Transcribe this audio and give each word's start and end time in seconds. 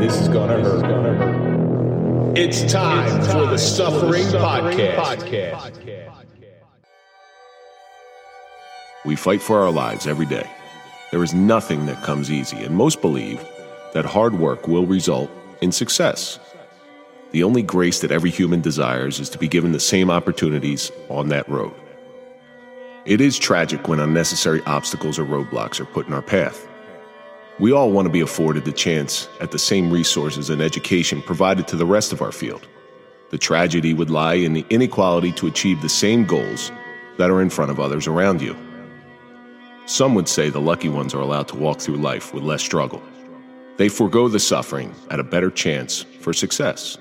This 0.00 0.18
is 0.18 0.28
gonna 0.28 0.62
hurt. 0.62 2.38
It's 2.38 2.72
time 2.72 3.20
for 3.20 3.44
the 3.44 3.58
Suffering 3.58 4.24
Podcast. 4.28 5.76
We 9.04 9.14
fight 9.14 9.42
for 9.42 9.60
our 9.60 9.70
lives 9.70 10.06
every 10.06 10.24
day. 10.24 10.48
There 11.10 11.22
is 11.22 11.34
nothing 11.34 11.84
that 11.84 12.02
comes 12.02 12.30
easy, 12.30 12.56
and 12.64 12.74
most 12.74 13.02
believe 13.02 13.46
that 13.92 14.06
hard 14.06 14.38
work 14.38 14.66
will 14.66 14.86
result 14.86 15.30
in 15.60 15.70
success. 15.70 16.38
The 17.32 17.42
only 17.42 17.60
grace 17.60 18.00
that 18.00 18.10
every 18.10 18.30
human 18.30 18.62
desires 18.62 19.20
is 19.20 19.28
to 19.28 19.38
be 19.38 19.48
given 19.48 19.72
the 19.72 19.80
same 19.80 20.10
opportunities 20.10 20.90
on 21.10 21.28
that 21.28 21.46
road. 21.46 21.74
It 23.04 23.20
is 23.20 23.38
tragic 23.38 23.86
when 23.86 24.00
unnecessary 24.00 24.62
obstacles 24.64 25.18
or 25.18 25.26
roadblocks 25.26 25.78
are 25.78 25.84
put 25.84 26.06
in 26.06 26.14
our 26.14 26.22
path. 26.22 26.66
We 27.58 27.72
all 27.72 27.90
want 27.90 28.06
to 28.06 28.12
be 28.12 28.20
afforded 28.20 28.64
the 28.64 28.72
chance 28.72 29.28
at 29.40 29.50
the 29.50 29.58
same 29.58 29.90
resources 29.90 30.48
and 30.48 30.62
education 30.62 31.20
provided 31.20 31.68
to 31.68 31.76
the 31.76 31.84
rest 31.84 32.12
of 32.12 32.22
our 32.22 32.32
field. 32.32 32.66
The 33.30 33.38
tragedy 33.38 33.92
would 33.92 34.10
lie 34.10 34.34
in 34.34 34.54
the 34.54 34.64
inequality 34.70 35.32
to 35.32 35.46
achieve 35.46 35.82
the 35.82 35.88
same 35.88 36.24
goals 36.24 36.72
that 37.18 37.30
are 37.30 37.42
in 37.42 37.50
front 37.50 37.70
of 37.70 37.78
others 37.78 38.06
around 38.06 38.40
you. 38.40 38.56
Some 39.86 40.14
would 40.14 40.28
say 40.28 40.50
the 40.50 40.60
lucky 40.60 40.88
ones 40.88 41.14
are 41.14 41.20
allowed 41.20 41.48
to 41.48 41.56
walk 41.56 41.80
through 41.80 41.96
life 41.96 42.32
with 42.32 42.44
less 42.44 42.62
struggle. 42.62 43.02
They 43.76 43.88
forego 43.88 44.28
the 44.28 44.38
suffering 44.38 44.94
at 45.10 45.20
a 45.20 45.24
better 45.24 45.50
chance 45.50 46.02
for 46.20 46.32
success. 46.32 46.96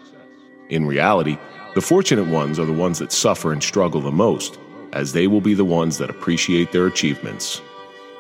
In 0.69 0.85
reality, 0.85 1.37
the 1.75 1.81
fortunate 1.81 2.27
ones 2.27 2.59
are 2.59 2.65
the 2.65 2.73
ones 2.73 2.99
that 2.99 3.11
suffer 3.11 3.51
and 3.53 3.61
struggle 3.61 4.01
the 4.01 4.11
most, 4.11 4.59
as 4.91 5.13
they 5.13 5.27
will 5.27 5.41
be 5.41 5.53
the 5.53 5.65
ones 5.65 5.97
that 5.99 6.09
appreciate 6.09 6.71
their 6.71 6.87
achievements 6.87 7.61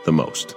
the 0.05 0.11
most. 0.11 0.55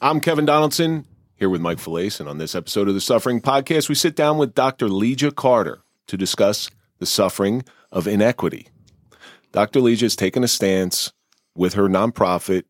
I'm 0.00 0.20
Kevin 0.20 0.44
Donaldson, 0.44 1.06
here 1.36 1.48
with 1.48 1.60
Mike 1.60 1.78
Felice, 1.78 2.20
and 2.20 2.28
on 2.28 2.38
this 2.38 2.54
episode 2.54 2.88
of 2.88 2.94
the 2.94 3.00
Suffering 3.00 3.40
Podcast, 3.40 3.88
we 3.88 3.94
sit 3.94 4.14
down 4.16 4.38
with 4.38 4.54
Dr. 4.54 4.86
Leeja 4.86 5.34
Carter 5.34 5.80
to 6.08 6.16
discuss 6.16 6.70
the 6.98 7.06
suffering 7.06 7.64
of 7.90 8.06
inequity. 8.06 8.68
Dr. 9.52 9.80
Leeja 9.80 10.02
has 10.02 10.16
taken 10.16 10.44
a 10.44 10.48
stance 10.48 11.12
with 11.54 11.74
her 11.74 11.88
nonprofit 11.88 12.64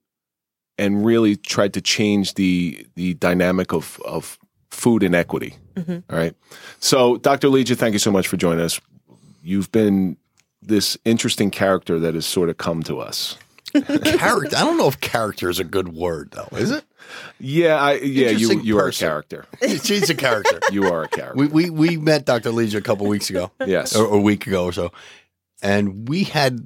and 0.78 1.04
really 1.04 1.36
tried 1.36 1.72
to 1.74 1.80
change 1.80 2.34
the 2.34 2.86
the 2.94 3.14
dynamic 3.14 3.72
of 3.72 4.00
of 4.04 4.38
food 4.70 5.02
inequity. 5.02 5.56
Mm-hmm. 5.74 6.12
All 6.12 6.18
right. 6.18 6.34
So, 6.80 7.16
Dr. 7.18 7.48
Leeja, 7.48 7.76
thank 7.76 7.92
you 7.94 7.98
so 7.98 8.10
much 8.10 8.28
for 8.28 8.36
joining 8.36 8.64
us. 8.64 8.80
You've 9.42 9.70
been 9.72 10.16
this 10.62 10.96
interesting 11.04 11.50
character 11.50 11.98
that 12.00 12.14
has 12.14 12.26
sort 12.26 12.48
of 12.48 12.58
come 12.58 12.82
to 12.84 12.98
us. 13.00 13.36
character. 13.72 14.56
I 14.56 14.60
don't 14.60 14.76
know 14.78 14.88
if 14.88 15.00
character 15.00 15.48
is 15.48 15.58
a 15.58 15.64
good 15.64 15.94
word 15.94 16.30
though. 16.32 16.48
Is 16.56 16.70
it? 16.70 16.84
Yeah, 17.38 17.76
I 17.76 17.94
yeah, 17.94 18.30
you 18.30 18.50
Interesting 18.50 18.64
you 18.64 18.78
are 18.78 18.88
a 18.88 18.92
character. 18.92 19.46
She's 19.82 20.10
a 20.10 20.14
character. 20.14 20.60
You 20.70 20.84
are 20.92 21.02
a 21.02 21.08
character. 21.08 21.36
we, 21.36 21.46
we 21.46 21.70
we 21.70 21.96
met 21.96 22.24
Dr. 22.24 22.50
Leeja 22.50 22.76
a 22.76 22.80
couple 22.80 23.06
weeks 23.06 23.30
ago, 23.30 23.50
yes. 23.66 23.94
or, 23.96 24.06
or 24.06 24.18
a 24.18 24.20
week 24.20 24.46
ago 24.46 24.64
or 24.64 24.72
so, 24.72 24.92
and 25.62 26.08
we 26.08 26.24
had 26.24 26.60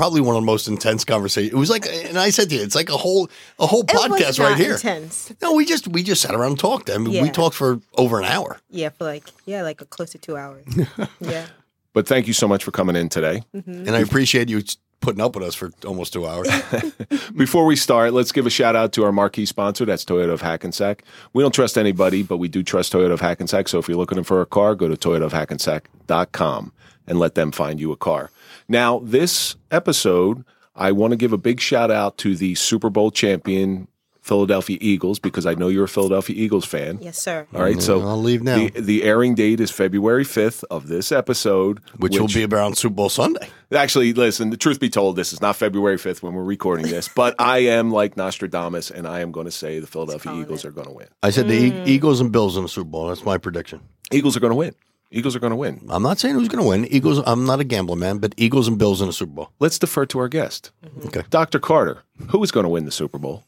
probably 0.00 0.22
one 0.22 0.34
of 0.34 0.40
the 0.40 0.46
most 0.46 0.66
intense 0.66 1.04
conversations. 1.04 1.52
It 1.52 1.56
was 1.56 1.68
like, 1.68 1.86
and 1.86 2.18
I 2.18 2.30
said 2.30 2.48
to 2.48 2.56
you, 2.56 2.62
it's 2.62 2.74
like 2.74 2.88
a 2.88 2.96
whole 2.96 3.28
a 3.58 3.66
whole 3.66 3.82
It 3.82 3.92
was 3.92 4.20
podcast 4.20 4.42
right 4.42 4.56
here. 4.56 4.72
Intense. 4.72 5.32
No, 5.42 5.54
we 5.54 5.66
just 5.66 5.88
we 5.88 6.02
just 6.02 6.22
sat 6.22 6.34
around 6.34 6.52
and 6.52 6.58
talked. 6.58 6.88
I 6.88 6.96
mean, 6.96 7.22
we 7.22 7.30
talked 7.30 7.54
for 7.54 7.80
over 7.98 8.18
an 8.18 8.24
hour. 8.24 8.58
Yeah, 8.70 8.88
for 8.88 9.04
like 9.04 9.24
yeah, 9.44 9.62
like 9.62 9.80
a 9.80 9.84
close 9.84 10.10
to 10.10 10.18
two 10.18 10.36
hours. 10.36 10.64
yeah. 11.20 11.46
But 11.92 12.06
thank 12.06 12.26
you 12.26 12.32
so 12.32 12.48
much 12.48 12.64
for 12.64 12.70
coming 12.70 12.96
in 12.96 13.08
today. 13.08 13.42
Mm-hmm. 13.54 13.70
And 13.70 13.90
I 13.90 13.98
appreciate 13.98 14.48
you 14.48 14.62
putting 15.00 15.20
up 15.20 15.34
with 15.34 15.44
us 15.44 15.54
for 15.54 15.70
almost 15.86 16.12
two 16.12 16.26
hours. 16.26 16.48
Before 17.36 17.64
we 17.64 17.76
start, 17.76 18.12
let's 18.12 18.32
give 18.32 18.46
a 18.46 18.50
shout 18.50 18.76
out 18.76 18.92
to 18.92 19.04
our 19.04 19.12
marquee 19.12 19.46
sponsor. 19.46 19.84
That's 19.84 20.04
Toyota 20.04 20.30
of 20.30 20.42
Hackensack. 20.42 21.04
We 21.32 21.42
don't 21.42 21.54
trust 21.54 21.78
anybody, 21.78 22.22
but 22.22 22.36
we 22.36 22.48
do 22.48 22.62
trust 22.62 22.92
Toyota 22.92 23.12
of 23.12 23.20
Hackensack. 23.20 23.68
So 23.68 23.78
if 23.78 23.88
you're 23.88 23.96
looking 23.96 24.22
for 24.22 24.40
a 24.40 24.46
car, 24.46 24.74
go 24.74 24.88
to 24.88 24.96
toyotaofhackensack.com 24.96 26.72
and 27.06 27.18
let 27.18 27.34
them 27.34 27.50
find 27.50 27.80
you 27.80 27.92
a 27.92 27.96
car. 27.96 28.30
Now, 28.68 29.00
this 29.00 29.56
episode, 29.70 30.44
I 30.76 30.92
want 30.92 31.12
to 31.12 31.16
give 31.16 31.32
a 31.32 31.38
big 31.38 31.60
shout 31.60 31.90
out 31.90 32.18
to 32.18 32.36
the 32.36 32.54
Super 32.54 32.90
Bowl 32.90 33.10
champion 33.10 33.88
Philadelphia 34.20 34.78
Eagles 34.80 35.18
because 35.18 35.46
I 35.46 35.54
know 35.54 35.68
you're 35.68 35.84
a 35.84 35.88
Philadelphia 35.88 36.36
Eagles 36.36 36.64
fan. 36.64 36.98
Yes, 37.00 37.18
sir. 37.18 37.46
All 37.54 37.62
right, 37.62 37.72
mm-hmm. 37.72 37.80
so 37.80 38.02
I'll 38.02 38.20
leave 38.20 38.42
now. 38.42 38.56
The, 38.56 38.80
the 38.80 39.02
airing 39.02 39.34
date 39.34 39.60
is 39.60 39.70
February 39.70 40.24
5th 40.24 40.64
of 40.70 40.88
this 40.88 41.10
episode, 41.10 41.80
which, 41.96 42.18
will 42.18 42.28
be 42.28 42.44
around 42.44 42.76
Super 42.76 42.94
Bowl 42.94 43.08
Sunday. 43.08 43.48
Actually, 43.72 44.12
listen, 44.12 44.50
the 44.50 44.56
truth 44.56 44.78
be 44.78 44.90
told, 44.90 45.16
this 45.16 45.32
is 45.32 45.40
not 45.40 45.56
February 45.56 45.96
5th 45.96 46.22
when 46.22 46.34
we're 46.34 46.44
recording 46.44 46.86
this, 46.86 47.08
but 47.14 47.34
I 47.38 47.58
am 47.58 47.90
like 47.90 48.16
Nostradamus 48.16 48.90
and 48.90 49.06
I 49.06 49.20
am 49.20 49.32
going 49.32 49.46
to 49.46 49.52
say 49.52 49.78
the 49.78 49.86
Philadelphia 49.86 50.34
Eagles 50.34 50.64
it. 50.64 50.68
are 50.68 50.72
going 50.72 50.86
to 50.86 50.92
win. 50.92 51.08
I 51.22 51.30
said 51.30 51.48
the 51.48 51.54
E- 51.54 51.70
mm. 51.70 51.86
Eagles 51.86 52.20
and 52.20 52.30
Bills 52.30 52.56
in 52.56 52.62
the 52.62 52.68
Super 52.68 52.90
Bowl. 52.90 53.08
That's 53.08 53.24
my 53.24 53.38
prediction. 53.38 53.80
Eagles 54.12 54.36
are 54.36 54.40
going 54.40 54.52
to 54.52 54.56
win. 54.56 54.74
Eagles 55.12 55.34
are 55.34 55.40
going 55.40 55.50
to 55.50 55.56
win. 55.56 55.84
I'm 55.88 56.04
not 56.04 56.20
saying 56.20 56.36
who's 56.36 56.48
going 56.48 56.62
to 56.62 56.68
win. 56.68 56.86
Eagles. 56.86 57.20
I'm 57.26 57.44
not 57.44 57.58
a 57.58 57.64
gambler, 57.64 57.96
man, 57.96 58.18
but 58.18 58.32
Eagles 58.36 58.68
and 58.68 58.78
Bills 58.78 59.00
in 59.00 59.08
the 59.08 59.12
Super 59.12 59.32
Bowl. 59.32 59.50
Let's 59.58 59.78
defer 59.78 60.06
to 60.06 60.20
our 60.20 60.28
guest, 60.28 60.70
mm-hmm. 60.84 61.08
Okay. 61.08 61.22
Dr. 61.30 61.58
Carter. 61.58 62.04
Who 62.28 62.42
is 62.44 62.52
going 62.52 62.64
to 62.64 62.70
win 62.70 62.84
the 62.84 62.92
Super 62.92 63.18
Bowl? 63.18 63.44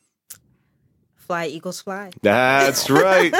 Fly 1.26 1.46
Eagles 1.46 1.80
fly. 1.80 2.10
That's 2.22 2.90
right. 2.90 3.34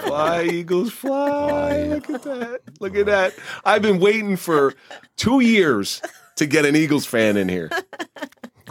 fly, 0.00 0.44
Eagles, 0.44 0.92
fly. 0.92 1.84
Look 1.86 2.08
at 2.10 2.22
that. 2.22 2.60
Look 2.80 2.96
at 2.96 3.06
that. 3.06 3.34
I've 3.64 3.82
been 3.82 3.98
waiting 4.00 4.36
for 4.36 4.74
two 5.16 5.40
years 5.40 6.00
to 6.36 6.46
get 6.46 6.64
an 6.64 6.76
Eagles 6.76 7.04
fan 7.06 7.36
in 7.36 7.48
here 7.48 7.70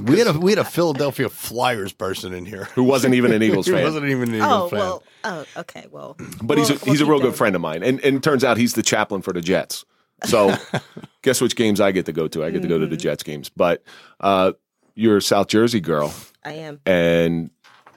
We 0.03 0.19
had 0.19 0.27
a 0.27 0.33
we 0.39 0.51
had 0.51 0.59
a 0.59 0.63
Philadelphia 0.65 1.29
Flyers 1.29 1.93
person 1.93 2.33
in 2.33 2.45
here 2.45 2.65
who 2.75 2.83
wasn't 2.83 3.13
even 3.15 3.31
an 3.31 3.41
Eagles 3.43 3.65
He 3.67 3.71
fan. 3.73 3.83
wasn't 3.83 4.05
even 4.05 4.29
an 4.29 4.35
Eagles 4.35 4.51
Oh 4.51 4.69
fan. 4.69 4.79
well. 4.79 5.03
Oh 5.23 5.45
okay. 5.57 5.85
Well. 5.91 6.15
But 6.41 6.57
he's 6.57 6.69
a, 6.69 6.73
we'll- 6.73 6.79
we'll 6.85 6.93
he's 6.93 7.01
a 7.01 7.05
real 7.05 7.19
good 7.19 7.35
friend 7.35 7.55
of 7.55 7.61
mine, 7.61 7.81
and 7.83 7.99
and 8.01 8.17
it 8.17 8.23
turns 8.23 8.43
out 8.43 8.57
he's 8.57 8.73
the 8.73 8.83
chaplain 8.83 9.21
for 9.21 9.33
the 9.33 9.41
Jets. 9.41 9.83
So, 10.23 10.55
guess 11.23 11.41
which 11.41 11.55
games 11.55 11.81
I 11.81 11.91
get 11.91 12.05
to 12.05 12.13
go 12.13 12.27
to? 12.29 12.43
I 12.43 12.49
get 12.51 12.61
to 12.61 12.67
go 12.67 12.77
to 12.79 12.87
the 12.87 12.97
Jets 12.97 13.21
games. 13.23 13.49
But 13.49 13.83
uh, 14.21 14.53
you're 14.95 15.17
a 15.17 15.21
South 15.21 15.47
Jersey 15.47 15.81
girl, 15.81 16.13
I 16.43 16.53
am. 16.53 16.79
and 16.85 17.49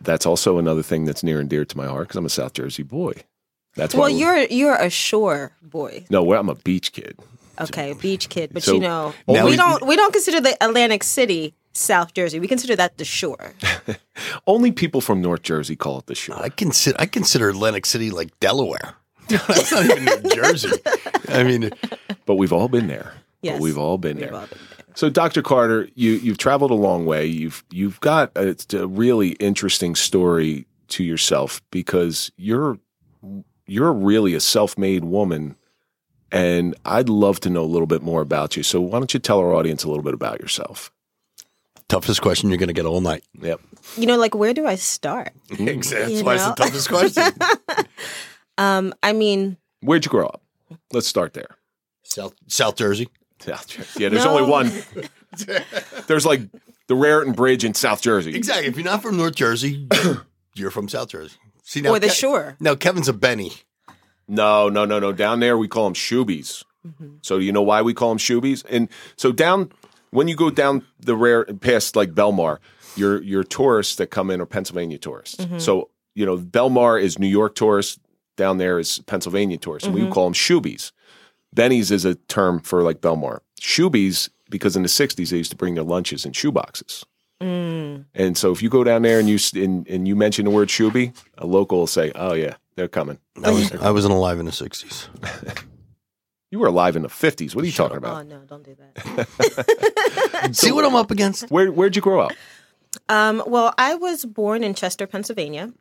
that's 0.03 0.27
also 0.27 0.59
another 0.59 0.83
thing 0.83 1.05
that's 1.05 1.23
near 1.23 1.41
and 1.41 1.49
dear 1.49 1.65
to 1.65 1.77
my 1.77 1.87
heart 1.87 2.09
because 2.09 2.17
I'm 2.17 2.27
a 2.27 2.31
South 2.31 2.53
Jersey 2.55 2.83
boy. 2.83 3.15
That's 3.77 3.95
Well, 3.95 4.09
we- 4.13 4.19
you're 4.21 4.39
you're 4.45 4.75
a 4.77 4.91
shore 4.91 5.53
boy. 5.63 6.05
no, 6.11 6.23
well, 6.23 6.41
I'm 6.41 6.49
a 6.49 6.55
beach 6.55 6.93
kid. 6.93 7.17
Okay, 7.61 7.93
beach 7.95 8.29
kid. 8.29 8.51
But 8.53 8.63
So- 8.63 8.75
you 8.75 8.81
know, 8.81 9.13
we 9.27 9.43
we- 9.43 9.57
don't 9.57 9.87
we 9.87 9.97
don't 9.97 10.13
consider 10.13 10.41
the 10.41 10.57
Atlantic 10.63 11.03
City 11.05 11.55
South 11.73 12.13
Jersey. 12.15 12.41
We 12.41 12.49
consider 12.49 12.75
that 12.77 12.99
the 12.99 13.05
shore. 13.05 13.55
Only 14.47 14.73
people 14.73 15.01
from 15.01 15.21
North 15.21 15.43
Jersey 15.43 15.77
call 15.77 15.99
it 15.99 16.07
the 16.07 16.15
shore. 16.15 16.37
I 16.43 16.49
consider 16.49 16.97
I 17.01 17.07
consider 17.07 17.49
Atlantic 17.51 17.87
City 17.87 18.11
like 18.11 18.39
Delaware. 18.41 18.95
That's 19.29 19.71
not 19.73 19.85
even 19.85 20.05
New 20.23 20.31
Jersey. 20.35 20.71
I 21.29 21.43
mean, 21.43 21.71
But 22.27 22.35
we've 22.37 22.53
all 22.53 22.69
been 22.69 22.87
there. 22.89 23.13
But 23.43 23.47
Yes. 23.51 23.61
we've 23.61 23.79
all 23.79 23.99
been 23.99 24.17
We've 24.17 24.27
there. 24.31 24.35
all 24.35 24.47
been 24.47 24.59
there. 24.71 24.78
So, 24.99 25.09
Dr. 25.09 25.43
Carter, 25.43 25.89
you 25.95 26.15
you've 26.15 26.39
traveled 26.39 26.73
a 26.73 26.75
long 26.75 27.07
way. 27.07 27.25
You've 27.25 27.63
you've 27.71 28.01
got 28.01 28.33
a, 28.35 28.57
a 28.73 28.89
really 28.89 29.29
interesting 29.35 29.95
story 29.95 30.67
to 30.89 31.05
yourself 31.05 31.63
because 31.71 32.33
you're 32.37 32.81
you're 33.65 33.93
really 33.93 34.35
a 34.35 34.41
self-made 34.41 35.05
woman, 35.05 35.55
and 36.33 36.75
I'd 36.85 37.09
love 37.09 37.39
to 37.43 37.49
know 37.49 37.63
a 37.63 37.71
little 37.71 37.87
bit 37.87 38.03
more 38.03 38.21
about 38.23 38.57
you. 38.57 38.65
So, 38.65 38.81
why 38.81 38.99
don't 38.99 39.15
you 39.15 39.21
tell 39.21 39.39
our 39.39 39.55
audience 39.55 39.85
a 39.85 39.89
little 39.89 40.03
bit 40.03 40.15
about 40.15 40.41
yourself? 40.41 40.91
toughest 41.89 42.21
question 42.21 42.49
you're 42.49 42.59
going 42.59 42.67
to 42.67 42.73
get 42.73 42.85
all 42.85 43.01
night. 43.01 43.23
Yep. 43.41 43.61
You 43.97 44.07
know, 44.07 44.17
like 44.17 44.35
where 44.35 44.53
do 44.53 44.67
I 44.67 44.75
start? 44.75 45.33
Exactly. 45.61 46.17
You 46.17 46.25
That's 46.25 46.27
why 46.27 46.35
it's 46.35 46.45
the 46.45 46.55
toughest 46.55 46.89
question. 46.89 47.33
Um, 48.59 48.93
I 49.05 49.13
mean, 49.13 49.59
Where'd 49.83 50.05
you 50.05 50.11
grow 50.11 50.27
up? 50.27 50.43
Let's 50.93 51.07
start 51.07 51.35
there. 51.35 51.59
South 52.03 52.35
South 52.49 52.75
Jersey. 52.75 53.07
South 53.41 53.69
Jersey. 53.69 54.03
Yeah, 54.03 54.09
there's 54.09 54.25
No. 54.25 54.39
only 54.39 54.51
one. 54.51 54.73
There's 56.07 56.27
like 56.27 56.43
the 56.87 56.95
Raritan 56.95 57.35
Bridge 57.35 57.65
in 57.65 57.75
South 57.75 58.01
Jersey. 58.01 58.35
Exactly. 58.35 58.67
If 58.67 58.77
you're 58.77 58.85
not 58.85 59.03
from 59.03 59.17
North 59.17 59.35
Jersey, 59.35 59.87
you're 60.55 60.71
from 60.71 60.89
South 60.89 61.09
Jersey. 61.09 61.37
See 61.63 61.81
now, 61.83 61.91
or 61.91 61.99
the 61.99 62.09
Ke- 62.09 62.13
shore. 62.13 62.57
Now 62.61 62.75
Kevin's 62.75 63.09
a 63.09 63.13
Benny. 63.13 63.53
No, 64.27 64.69
no, 64.69 64.85
no, 64.85 64.99
no. 64.99 65.13
Down 65.13 65.41
there 65.41 65.57
we 65.57 65.69
call 65.69 65.85
them 65.85 65.95
shoobies. 65.95 66.65
Mm-hmm. 66.87 67.17
So 67.23 67.39
you 67.39 67.53
know 67.53 67.63
why 67.63 67.83
we 67.83 67.95
call 67.95 68.09
them 68.09 68.19
shoobies? 68.19 68.65
And 68.69 68.89
so 69.17 69.33
down 69.33 69.71
when 70.11 70.29
you 70.29 70.37
go 70.37 70.51
down 70.51 70.85
the 70.99 71.17
rare 71.17 71.45
past 71.45 71.97
like 71.97 72.13
Belmar, 72.13 72.59
your 72.97 73.23
your 73.23 73.45
tourists 73.45 73.97
that 73.97 74.09
come 74.09 74.31
in 74.31 74.41
are 74.41 74.47
Pennsylvania 74.47 74.99
tourists. 74.99 75.37
Mm-hmm. 75.37 75.59
So 75.59 75.91
you 76.15 76.25
know 76.25 76.39
Belmar 76.39 77.01
is 77.01 77.19
New 77.19 77.29
York 77.29 77.55
tourists. 77.55 77.99
Down 78.37 78.59
there 78.59 78.79
is 78.79 79.01
Pennsylvania 79.01 79.59
tourists, 79.59 79.87
and 79.87 79.95
we 79.95 80.03
mm-hmm. 80.03 80.13
call 80.13 80.25
them 80.25 80.35
shoobies. 80.35 80.93
Benny's 81.53 81.91
is 81.91 82.05
a 82.05 82.15
term 82.15 82.61
for 82.61 82.83
like 82.83 83.01
Belmar. 83.01 83.41
Shoebies, 83.61 84.29
because 84.51 84.77
in 84.77 84.83
the 84.83 84.89
'60s 84.89 85.31
they 85.31 85.37
used 85.37 85.51
to 85.51 85.57
bring 85.57 85.75
their 85.75 85.85
lunches 85.85 86.25
in 86.25 86.33
shoeboxes. 86.33 87.05
And 87.41 88.37
so 88.37 88.51
if 88.51 88.63
you 88.63 88.69
go 88.69 88.83
down 88.85 89.03
there 89.03 89.21
and 89.21 89.29
you 89.29 89.39
and, 89.55 89.87
and 89.89 90.09
you 90.09 90.17
mention 90.17 90.45
the 90.45 90.51
word 90.51 90.69
shoobie, 90.69 91.15
a 91.39 91.47
local 91.47 91.79
will 91.79 91.87
say, 91.87 92.11
"Oh 92.15 92.35
yeah, 92.35 92.55
they're 92.75 92.89
coming." 92.89 93.19
I 93.45 93.51
was 93.51 93.73
I 93.73 93.91
wasn't 93.91 94.15
alive 94.15 94.39
in 94.41 94.47
the 94.47 94.53
'60s. 94.53 95.09
You 96.51 96.59
were 96.59 96.69
alive 96.69 96.97
in 96.97 97.03
the 97.03 97.11
fifties. 97.11 97.55
What 97.55 97.63
are 97.63 97.67
you 97.67 97.73
talking 97.75 97.97
Oh 97.97 97.99
about? 97.99 98.21
Oh 98.21 98.23
no, 98.23 98.41
don't 98.47 98.65
do 98.65 98.75
that. 98.75 100.49
See 100.57 100.73
what 100.73 100.83
I'm 100.87 100.95
up 100.95 101.11
against? 101.11 101.51
Where 101.51 101.71
Where'd 101.71 101.95
you 101.95 102.01
grow 102.01 102.21
up? 102.21 102.33
Um, 103.11 103.43
well, 103.47 103.75
I 103.77 103.95
was 103.97 104.25
born 104.25 104.65
in 104.65 104.73
Chester, 104.73 105.07
Pennsylvania, 105.07 105.75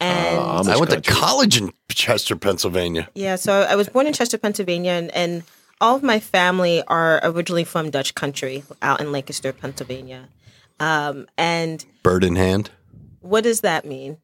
And 0.00 0.38
Uh, 0.38 0.62
I 0.72 0.76
went 0.76 0.90
country. 0.90 1.00
to 1.02 1.10
college 1.10 1.56
in 1.60 1.72
Chester, 1.90 2.36
Pennsylvania. 2.36 3.08
yeah, 3.14 3.36
so 3.36 3.62
I 3.62 3.74
was 3.74 3.88
born 3.88 4.06
in 4.06 4.12
Chester, 4.12 4.38
Pennsylvania, 4.38 4.92
and, 4.92 5.10
and 5.12 5.42
all 5.80 5.96
of 5.96 6.02
my 6.02 6.20
family 6.20 6.82
are 6.86 7.20
originally 7.24 7.64
from 7.64 7.90
Dutch 7.90 8.14
country 8.14 8.62
out 8.82 9.00
in 9.00 9.10
Lancaster, 9.12 9.52
Pennsylvania. 9.52 10.28
Um, 10.80 11.26
and 11.36 11.84
Bird 12.04 12.22
in 12.22 12.36
hand. 12.36 12.70
what 13.20 13.42
does 13.44 13.62
that 13.62 13.84
mean? 13.84 14.18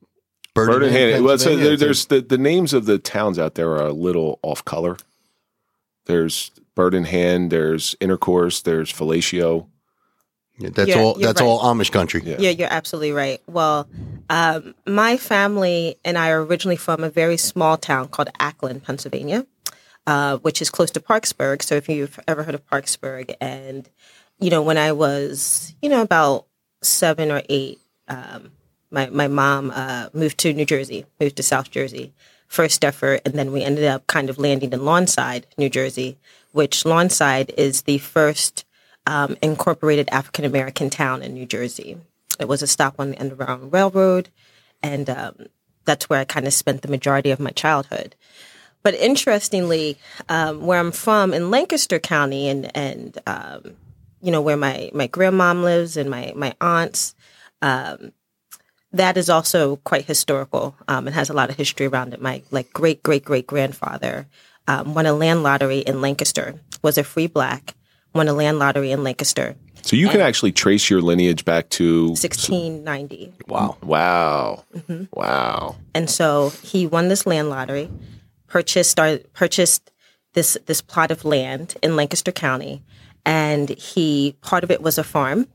Bird 0.55 0.85
in 0.85 0.93
hand. 0.93 1.25
Well, 1.25 1.37
so 1.39 1.57
there, 1.57 1.77
there's 1.77 2.07
the, 2.07 2.21
the 2.21 2.39
names 2.39 2.73
of 2.73 2.87
the 2.87 2.99
towns 2.99 3.41
out 3.41 3.57
there 3.57 3.71
are 3.73 3.87
a 3.87 3.93
little 3.93 4.39
off 4.43 4.65
color. 4.65 4.97
There's 6.07 6.53
Bird 6.77 6.95
in 6.95 7.05
Hand. 7.05 7.51
There's 7.51 7.97
Intercourse. 8.01 8.63
There's 8.63 8.93
Fellatio. 8.93 9.67
Yeah, 10.59 10.71
that's 10.73 10.89
You're- 10.89 11.01
all. 11.01 11.15
you're 11.19 11.27
That's 11.29 11.41
right. 11.41 11.47
all 11.47 11.63
Amish 11.75 11.91
country. 11.91 12.23
Yeah. 12.25 12.37
Yeah, 12.39 12.51
you're 12.51 12.73
absolutely 12.73 13.13
right. 13.13 13.41
Well, 13.49 13.89
um, 14.31 14.75
my 14.87 15.17
family 15.17 15.97
and 16.05 16.17
I 16.17 16.31
are 16.31 16.45
originally 16.45 16.77
from 16.77 17.03
a 17.03 17.11
very 17.11 17.37
small 17.37 17.77
town 17.77 18.09
called 18.09 18.31
Atglen, 18.39 18.83
Pennsylvania, 18.83 19.47
uh, 20.07 20.37
which 20.39 20.63
is 20.63 20.71
close 20.71 20.91
to 20.93 21.01
Parkesburg. 21.01 21.63
So 21.63 21.75
if 21.75 21.89
you've 21.89 22.21
ever 22.29 22.45
heard 22.45 22.55
of 22.55 22.65
Parkesburg, 22.69 23.35
and 23.41 23.89
you 24.39 24.51
know, 24.51 24.63
when 24.63 24.79
I 24.79 24.93
was, 24.93 25.75
you 25.83 25.89
know, 25.89 26.03
about 26.03 26.47
seven 26.83 27.31
or 27.33 27.43
eight, 27.49 27.81
um, 28.09 28.53
my 28.91 29.09
my 29.11 29.27
mom 29.27 29.73
uh, 29.75 30.09
moved 30.13 30.39
to 30.39 30.53
New 30.53 30.67
Jersey, 30.67 31.05
moved 31.21 31.37
to 31.37 31.43
South 31.43 31.71
Jersey, 31.71 32.13
first 32.47 32.85
effort, 32.85 33.23
and 33.25 33.35
then 33.35 33.51
we 33.51 33.65
ended 33.65 33.85
up 33.87 34.07
kind 34.07 34.31
of 34.31 34.39
landing 34.39 34.73
in 34.73 34.81
Lawnside, 34.81 35.45
New 35.59 35.69
Jersey, 35.69 36.17
which 36.53 36.85
Lawnside 36.85 37.53
is 37.59 37.83
the 37.83 37.99
first 37.99 38.64
um, 39.07 39.37
incorporated 39.43 40.09
African 40.11 40.45
American 40.45 40.91
town 40.91 41.23
in 41.23 41.35
New 41.35 41.47
Jersey. 41.47 41.99
It 42.41 42.49
was 42.49 42.63
a 42.63 42.67
stop 42.67 42.97
on 42.99 43.11
the 43.11 43.21
Underground 43.21 43.73
Railroad, 43.73 44.31
and 44.83 45.09
um, 45.09 45.47
that's 45.85 46.09
where 46.09 46.21
I 46.21 46.25
kind 46.25 46.47
of 46.47 46.55
spent 46.55 46.83
the 46.83 46.89
majority 46.89 47.31
of 47.31 47.41
my 47.41 47.51
childhood. 47.51 48.15
But 48.83 48.95
interestingly, 48.95 49.99
um, 50.29 50.67
where 50.67 50.79
I'm 50.79 50.93
from 50.93 51.33
in 51.33 51.51
Lancaster 51.51 51.99
County, 51.99 52.49
and 52.49 52.77
and 52.77 53.19
um, 53.27 53.77
you 54.21 54.31
know 54.31 54.43
where 54.43 54.57
my 54.57 54.91
my 54.93 55.09
grandmom 55.09 55.63
lives 55.63 55.97
and 55.97 56.11
my 56.11 56.33
my 56.35 56.55
aunts, 56.61 57.15
um, 57.63 58.13
that 58.93 59.17
is 59.17 59.31
also 59.31 59.77
quite 59.77 60.05
historical 60.05 60.77
um, 60.89 61.07
and 61.07 61.15
has 61.15 61.31
a 61.31 61.35
lot 61.35 61.51
of 61.51 61.57
history 61.57 61.87
around 61.87 62.15
it. 62.15 62.21
My 62.21 62.43
like 62.51 62.73
great 62.73 63.03
great 63.03 63.25
great 63.25 63.47
grandfather 63.47 64.27
um, 64.67 64.95
won 64.95 65.07
a 65.07 65.13
land 65.13 65.43
lottery 65.43 65.79
in 65.79 66.01
Lancaster, 66.01 66.61
was 66.83 66.99
a 66.99 67.05
free 67.05 67.27
black, 67.27 67.75
won 68.15 68.29
a 68.29 68.33
land 68.33 68.59
lottery 68.59 68.93
in 68.93 69.03
Lancaster, 69.03 69.57
So 69.83 69.97
you 69.97 70.09
can 70.09 70.21
actually 70.21 70.53
trace 70.53 70.89
your 70.89 71.01
lineage 71.03 71.45
back 71.45 71.69
to 71.71 72.09
1690. 72.09 73.33
Wow. 73.49 73.77
wow, 73.83 74.65
Mm-hmm. 74.75 75.05
wow. 75.13 75.77
And 75.95 76.09
so 76.09 76.51
he 76.63 76.87
won 76.87 77.09
this 77.09 77.27
land 77.27 77.51
lottery, 77.51 77.91
purchased 78.47 78.91
started, 78.91 79.33
purchased 79.33 79.91
this 80.35 80.57
this 80.67 80.81
plot 80.81 81.11
of 81.11 81.25
land 81.25 81.77
in 81.83 81.97
Lancaster 81.97 82.33
County, 82.33 82.83
and 83.25 83.69
he 83.71 84.37
part 84.41 84.65
of 84.65 84.71
it 84.71 84.83
was 84.83 84.99
a 84.99 85.05
farm, 85.05 85.47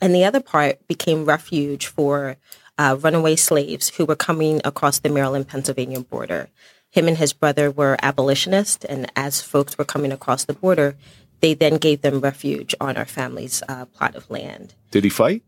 and 0.00 0.14
the 0.14 0.24
other 0.24 0.40
part 0.40 0.86
became 0.88 1.24
refuge 1.24 1.86
for 1.86 2.36
uh, 2.78 2.96
runaway 3.00 3.36
slaves 3.36 3.90
who 3.90 4.04
were 4.04 4.16
coming 4.16 4.60
across 4.64 4.98
the 5.00 5.08
Maryland 5.08 5.46
Pennsylvania 5.48 6.00
border. 6.00 6.48
Him 6.90 7.08
and 7.08 7.16
his 7.16 7.32
brother 7.32 7.70
were 7.70 7.96
abolitionists, 8.02 8.84
and 8.84 9.10
as 9.16 9.40
folks 9.40 9.78
were 9.78 9.84
coming 9.84 10.12
across 10.12 10.44
the 10.44 10.52
border, 10.52 10.96
they 11.42 11.54
then 11.54 11.76
gave 11.76 12.00
them 12.00 12.20
refuge 12.20 12.74
on 12.80 12.96
our 12.96 13.04
family's 13.04 13.62
uh, 13.68 13.84
plot 13.86 14.14
of 14.14 14.30
land. 14.30 14.74
Did 14.90 15.04
he 15.04 15.10
fight? 15.10 15.42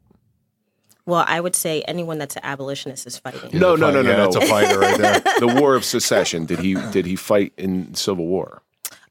Well, 1.06 1.24
I 1.26 1.40
would 1.40 1.54
say 1.54 1.82
anyone 1.82 2.18
that's 2.18 2.36
an 2.36 2.42
abolitionist 2.44 3.06
is 3.06 3.16
fighting. 3.16 3.58
No, 3.58 3.76
no, 3.76 3.90
no, 3.90 4.02
no, 4.02 4.10
Yeah, 4.10 4.16
no. 4.16 4.30
That's 4.30 4.44
a 4.44 4.48
fighter 4.48 4.78
right 4.78 4.98
there. 4.98 5.20
the 5.38 5.56
War 5.60 5.74
of 5.74 5.84
Secession. 5.84 6.46
Did 6.46 6.58
he 6.58 6.74
did 6.90 7.06
he 7.06 7.14
fight 7.14 7.52
in 7.56 7.94
Civil 7.94 8.26
War? 8.26 8.62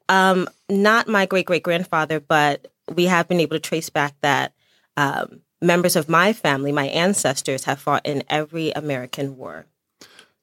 Um, 0.08 0.48
not 0.68 1.08
my 1.08 1.24
great 1.26 1.46
great 1.46 1.62
grandfather, 1.62 2.20
but 2.20 2.70
we 2.92 3.06
have 3.06 3.28
been 3.28 3.40
able 3.40 3.56
to 3.56 3.60
trace 3.60 3.90
back 3.90 4.14
that 4.20 4.52
um, 4.96 5.40
members 5.62 5.96
of 5.96 6.08
my 6.08 6.32
family, 6.32 6.72
my 6.72 6.86
ancestors, 6.88 7.64
have 7.64 7.78
fought 7.80 8.04
in 8.04 8.24
every 8.28 8.72
American 8.72 9.36
war. 9.36 9.66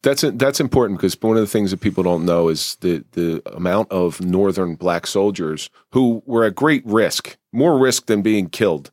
That's 0.03 0.24
that's 0.33 0.59
important 0.59 1.00
because 1.00 1.15
one 1.21 1.38
of 1.38 1.42
the 1.42 1.48
things 1.48 1.69
that 1.71 1.81
people 1.81 2.03
don't 2.03 2.25
know 2.25 2.50
is 2.50 2.75
the 2.81 3.03
the 3.12 3.42
amount 3.56 3.92
of 3.92 4.19
northern 4.19 4.75
black 4.75 5.06
soldiers 5.06 5.69
who 5.92 6.24
were 6.25 6.44
at 6.44 6.56
great 6.56 6.83
risk, 6.86 7.38
more 7.51 7.77
risk 7.77 8.07
than 8.07 8.24
being 8.24 8.50
killed, 8.50 8.89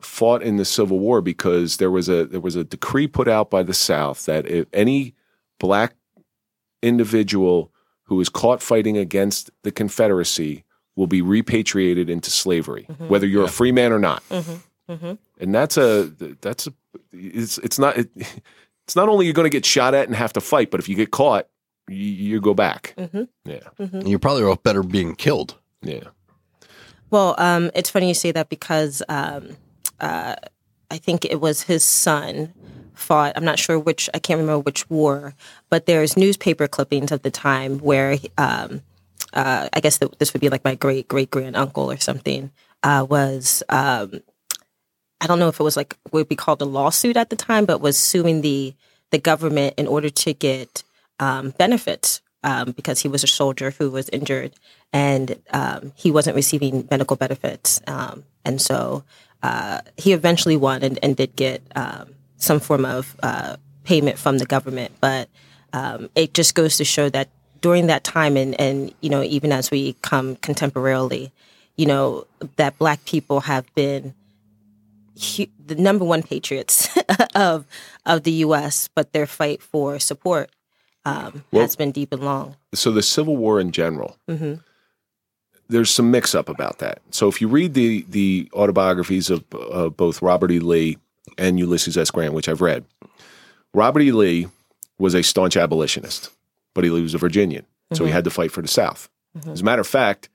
fought 0.00 0.42
in 0.42 0.56
the 0.56 0.64
Civil 0.64 1.00
War 1.00 1.20
because 1.20 1.78
there 1.78 1.90
was 1.90 2.08
a 2.08 2.26
there 2.26 2.40
was 2.40 2.54
a 2.54 2.62
decree 2.62 3.08
put 3.08 3.26
out 3.26 3.50
by 3.50 3.64
the 3.64 3.74
South 3.74 4.24
that 4.26 4.46
if 4.46 4.66
any 4.72 5.14
black 5.58 5.94
individual 6.82 7.72
who 8.04 8.20
is 8.20 8.28
caught 8.28 8.62
fighting 8.62 8.96
against 8.96 9.50
the 9.62 9.72
Confederacy 9.72 10.64
will 10.96 11.06
be 11.06 11.22
repatriated 11.22 12.10
into 12.10 12.30
slavery, 12.30 12.86
mm-hmm. 12.88 13.08
whether 13.08 13.26
you're 13.26 13.44
a 13.44 13.48
free 13.48 13.72
man 13.72 13.92
or 13.92 13.98
not. 13.98 14.22
Mm-hmm. 14.28 14.92
Mm-hmm. 14.92 15.12
And 15.40 15.54
that's 15.54 15.76
a 15.76 16.04
that's 16.40 16.66
a 16.66 16.72
it's 17.12 17.58
it's 17.58 17.78
not 17.78 17.96
it, 17.96 18.10
it's 18.90 18.96
not 18.96 19.08
only 19.08 19.24
you're 19.24 19.34
going 19.34 19.48
to 19.48 19.56
get 19.56 19.64
shot 19.64 19.94
at 19.94 20.08
and 20.08 20.16
have 20.16 20.32
to 20.32 20.40
fight, 20.40 20.72
but 20.72 20.80
if 20.80 20.88
you 20.88 20.96
get 20.96 21.12
caught, 21.12 21.46
you, 21.86 21.96
you 21.96 22.40
go 22.40 22.54
back. 22.54 22.96
Yeah, 23.44 23.60
You're 23.78 24.18
probably 24.18 24.52
better 24.64 24.82
being 24.82 25.14
killed. 25.14 25.56
yeah. 25.80 26.08
Well, 27.08 27.36
um, 27.38 27.70
it's 27.72 27.88
funny 27.88 28.08
you 28.08 28.14
say 28.14 28.32
that 28.32 28.48
because 28.48 29.00
um, 29.08 29.56
uh, 30.00 30.34
I 30.90 30.98
think 30.98 31.24
it 31.24 31.40
was 31.40 31.62
his 31.62 31.84
son 31.84 32.52
fought. 32.94 33.34
I'm 33.36 33.44
not 33.44 33.60
sure 33.60 33.78
which. 33.78 34.10
I 34.12 34.18
can't 34.18 34.40
remember 34.40 34.58
which 34.58 34.90
war, 34.90 35.34
but 35.68 35.86
there's 35.86 36.16
newspaper 36.16 36.66
clippings 36.66 37.12
of 37.12 37.22
the 37.22 37.30
time 37.30 37.78
where 37.78 38.16
um, 38.38 38.82
uh, 39.32 39.68
I 39.72 39.78
guess 39.78 39.98
that 39.98 40.18
this 40.18 40.32
would 40.32 40.40
be 40.40 40.48
like 40.48 40.64
my 40.64 40.74
great 40.74 41.06
great 41.06 41.30
grand 41.30 41.54
uncle 41.54 41.88
or 41.88 41.96
something 41.98 42.50
uh, 42.82 43.06
was. 43.08 43.62
Um, 43.68 44.20
I 45.20 45.26
don't 45.26 45.38
know 45.38 45.48
if 45.48 45.60
it 45.60 45.62
was 45.62 45.76
like 45.76 45.96
would 46.12 46.28
be 46.28 46.36
called 46.36 46.62
a 46.62 46.64
lawsuit 46.66 47.16
at 47.16 47.30
the 47.30 47.36
time, 47.36 47.66
but 47.66 47.80
was 47.80 47.96
suing 47.96 48.40
the 48.40 48.74
the 49.10 49.18
government 49.18 49.74
in 49.76 49.86
order 49.86 50.08
to 50.08 50.32
get 50.32 50.82
um, 51.18 51.50
benefits 51.58 52.20
um, 52.42 52.72
because 52.72 53.00
he 53.00 53.08
was 53.08 53.22
a 53.22 53.26
soldier 53.26 53.72
who 53.72 53.90
was 53.90 54.08
injured 54.10 54.52
and 54.92 55.40
um, 55.50 55.92
he 55.94 56.10
wasn't 56.10 56.36
receiving 56.36 56.88
medical 56.90 57.16
benefits, 57.16 57.80
um, 57.86 58.24
and 58.44 58.60
so 58.60 59.04
uh, 59.42 59.80
he 59.96 60.12
eventually 60.12 60.56
won 60.56 60.82
and, 60.82 60.98
and 61.02 61.16
did 61.16 61.36
get 61.36 61.62
um, 61.76 62.14
some 62.36 62.60
form 62.60 62.84
of 62.84 63.16
uh, 63.22 63.56
payment 63.84 64.18
from 64.18 64.38
the 64.38 64.46
government. 64.46 64.92
But 65.00 65.28
um, 65.72 66.10
it 66.14 66.34
just 66.34 66.54
goes 66.54 66.76
to 66.78 66.84
show 66.84 67.08
that 67.10 67.28
during 67.60 67.86
that 67.88 68.04
time, 68.04 68.36
and 68.36 68.58
and 68.60 68.94
you 69.00 69.10
know 69.10 69.22
even 69.22 69.52
as 69.52 69.70
we 69.70 69.92
come 70.02 70.36
contemporarily, 70.36 71.30
you 71.76 71.86
know 71.86 72.26
that 72.56 72.78
Black 72.78 73.04
people 73.04 73.40
have 73.40 73.72
been 73.74 74.14
the 75.66 75.74
number 75.76 76.04
one 76.04 76.22
patriots 76.22 76.88
of 77.34 77.66
of 78.06 78.22
the 78.24 78.32
U.S., 78.46 78.88
but 78.94 79.12
their 79.12 79.26
fight 79.26 79.62
for 79.62 79.98
support 79.98 80.50
um, 81.04 81.44
Well- 81.52 81.62
has 81.62 81.76
been 81.76 81.92
deep 81.92 82.12
and 82.12 82.22
long. 82.24 82.56
So 82.74 82.90
the 82.90 83.02
Civil 83.02 83.36
War 83.36 83.60
in 83.60 83.72
general, 83.72 84.16
there's 85.68 85.90
some 85.90 86.10
mix 86.10 86.34
up 86.34 86.48
about 86.48 86.78
that. 86.78 87.00
So 87.10 87.28
if 87.28 87.40
you 87.40 87.48
read 87.48 87.74
the 87.74 88.04
the 88.08 88.48
autobiographies 88.54 89.30
of 89.30 89.44
uh, 89.52 89.88
both 89.88 90.22
Robert 90.22 90.50
E. 90.50 90.58
Lee 90.60 90.98
and 91.38 91.58
Ulysses 91.58 91.96
S. 91.96 92.10
Grant, 92.10 92.34
which 92.34 92.48
I've 92.48 92.60
read, 92.60 92.84
Robert 93.74 94.00
E. 94.02 94.12
Lee 94.12 94.48
was 94.98 95.14
a 95.14 95.22
staunch 95.22 95.56
abolitionist, 95.56 96.30
but 96.74 96.84
he 96.84 96.90
was 96.90 97.14
a 97.14 97.18
Virginian, 97.18 97.64
so 97.92 98.04
he 98.04 98.10
had 98.10 98.24
to 98.24 98.30
fight 98.30 98.52
for 98.52 98.62
the 98.62 98.68
South. 98.68 99.08
As 99.46 99.60
a 99.60 99.64
matter 99.64 99.80
of 99.80 99.86
fact, 99.86 100.28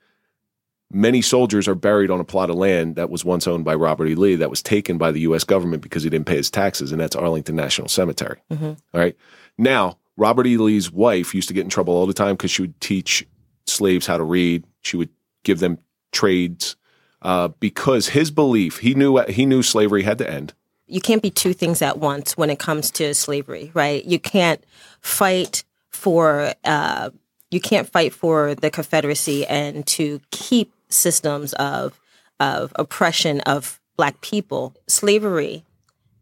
many 0.91 1.21
soldiers 1.21 1.67
are 1.67 1.75
buried 1.75 2.11
on 2.11 2.19
a 2.19 2.23
plot 2.23 2.49
of 2.49 2.55
land 2.55 2.95
that 2.95 3.09
was 3.09 3.25
once 3.25 3.47
owned 3.47 3.65
by 3.65 3.75
Robert 3.75 4.07
E. 4.07 4.15
Lee 4.15 4.35
that 4.35 4.49
was 4.49 4.61
taken 4.61 4.97
by 4.97 5.11
the 5.11 5.21
U.S. 5.21 5.43
government 5.43 5.83
because 5.83 6.03
he 6.03 6.09
didn't 6.09 6.27
pay 6.27 6.37
his 6.37 6.49
taxes, 6.49 6.91
and 6.91 7.01
that's 7.01 7.15
Arlington 7.15 7.55
National 7.55 7.87
Cemetery. 7.87 8.39
All 8.51 8.75
right. 8.93 9.15
Now, 9.57 9.97
Robert 10.17 10.47
E. 10.47 10.57
Lee's 10.57 10.91
wife 10.91 11.33
used 11.35 11.47
to 11.47 11.53
get 11.53 11.63
in 11.63 11.69
trouble 11.69 11.93
all 11.93 12.05
the 12.05 12.13
time 12.13 12.35
because 12.35 12.51
she 12.51 12.61
would 12.61 12.79
teach 12.79 13.25
slaves 13.67 14.05
how 14.07 14.17
to 14.17 14.23
read. 14.23 14.63
She 14.81 14.97
would 14.97 15.09
give 15.43 15.59
them 15.59 15.79
trades 16.11 16.75
uh, 17.21 17.49
because 17.59 18.09
his 18.09 18.31
belief 18.31 18.77
he 18.79 18.93
knew 18.93 19.17
he 19.27 19.45
knew 19.45 19.63
slavery 19.63 20.03
had 20.03 20.17
to 20.19 20.29
end. 20.29 20.53
you 20.87 21.01
can't 21.01 21.21
be 21.23 21.31
two 21.31 21.53
things 21.53 21.81
at 21.81 21.97
once 21.97 22.37
when 22.37 22.49
it 22.51 22.59
comes 22.59 22.91
to 22.91 23.13
slavery, 23.15 23.71
right? 23.73 24.05
You 24.05 24.19
can't 24.19 24.63
fight 25.01 25.63
for 25.89 26.53
uh, 26.63 27.09
you 27.51 27.59
can't 27.59 27.89
fight 27.89 28.13
for 28.13 28.53
the 28.55 28.69
Confederacy 28.69 29.45
and 29.47 29.85
to 29.87 30.21
keep 30.31 30.73
systems 30.95 31.53
of 31.53 31.99
of 32.39 32.73
oppression 32.75 33.41
of 33.41 33.79
Black 33.97 34.21
people. 34.21 34.75
Slavery 34.87 35.63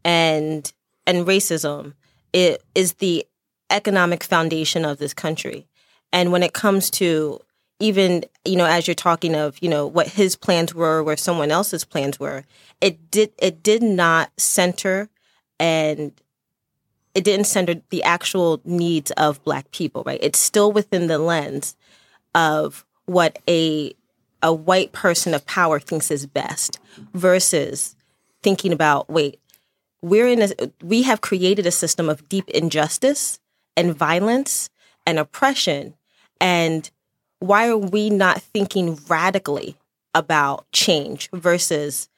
and 0.04 0.72
and 1.06 1.26
racism 1.26 1.94
it 2.32 2.62
is 2.74 2.94
the 2.94 3.26
economic 3.70 4.24
foundation 4.24 4.84
of 4.84 4.98
this 4.98 5.14
country. 5.14 5.66
And 6.12 6.32
when 6.32 6.42
it 6.42 6.52
comes 6.52 6.90
to 6.92 7.40
even 7.80 8.24
you 8.44 8.56
know 8.56 8.66
as 8.66 8.86
you're 8.86 8.94
talking 8.94 9.34
of 9.34 9.56
you 9.62 9.68
know 9.68 9.86
what 9.86 10.08
his 10.08 10.36
plans 10.36 10.74
were 10.74 11.02
where 11.02 11.16
someone 11.16 11.50
else's 11.50 11.84
plans 11.84 12.20
were 12.20 12.44
it 12.80 13.10
did 13.10 13.32
it 13.38 13.62
did 13.62 13.82
not 13.82 14.30
center 14.38 15.08
and 15.58 16.12
it 17.14 17.24
didn't 17.24 17.46
center 17.46 17.76
the 17.90 18.02
actual 18.02 18.60
needs 18.64 19.10
of 19.12 19.42
black 19.44 19.70
people, 19.70 20.02
right? 20.04 20.18
It's 20.20 20.38
still 20.38 20.72
within 20.72 21.06
the 21.06 21.18
lens 21.18 21.76
of 22.34 22.84
what 23.06 23.38
a 23.48 23.94
a 24.44 24.52
white 24.52 24.92
person 24.92 25.34
of 25.34 25.46
power 25.46 25.80
thinks 25.80 26.10
is 26.10 26.26
best 26.26 26.78
versus 27.14 27.96
thinking 28.42 28.72
about 28.72 29.08
wait, 29.08 29.40
we're 30.02 30.28
in 30.28 30.42
a 30.42 30.50
we 30.82 31.02
have 31.02 31.22
created 31.22 31.66
a 31.66 31.72
system 31.72 32.08
of 32.08 32.28
deep 32.28 32.48
injustice 32.50 33.40
and 33.76 33.96
violence 33.96 34.68
and 35.06 35.18
oppression. 35.18 35.94
And 36.40 36.88
why 37.40 37.68
are 37.68 37.78
we 37.78 38.10
not 38.10 38.42
thinking 38.42 38.98
radically 39.08 39.76
about 40.14 40.70
change 40.72 41.30
versus 41.32 42.10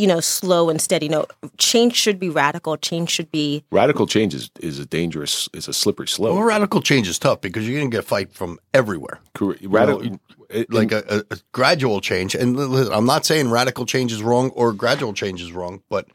you 0.00 0.06
know 0.06 0.20
slow 0.20 0.70
and 0.70 0.80
steady 0.80 1.08
no 1.08 1.26
change 1.58 1.94
should 1.94 2.18
be 2.18 2.30
radical 2.30 2.76
change 2.78 3.10
should 3.10 3.30
be 3.30 3.62
Radical 3.70 4.06
change 4.06 4.34
is, 4.34 4.50
is 4.60 4.78
a 4.78 4.86
dangerous, 4.86 5.48
is 5.52 5.68
a 5.68 5.72
slippery 5.74 6.08
slope. 6.08 6.34
Well, 6.34 6.42
radical 6.42 6.80
change 6.80 7.06
is 7.06 7.18
tough 7.18 7.40
because 7.42 7.68
you're 7.68 7.78
going 7.78 7.90
to 7.90 7.96
get 7.96 8.04
fight 8.04 8.32
from 8.32 8.58
everywhere. 8.72 9.20
Corre- 9.34 9.58
Radical, 9.62 10.02
know, 10.04 10.18
it- 10.48 10.72
Like 10.72 10.90
a, 10.92 11.02
a, 11.30 11.34
a 11.34 11.38
gradual 11.52 12.00
change, 12.00 12.34
and 12.34 12.56
li- 12.56 12.64
li- 12.64 12.90
I'm 12.92 13.04
not 13.06 13.24
saying 13.26 13.50
radical 13.50 13.84
change 13.86 14.10
is 14.10 14.22
wrong 14.22 14.50
or 14.50 14.72
gradual 14.72 15.12
change 15.12 15.40
is 15.42 15.52
wrong, 15.52 15.82
but 15.90 16.08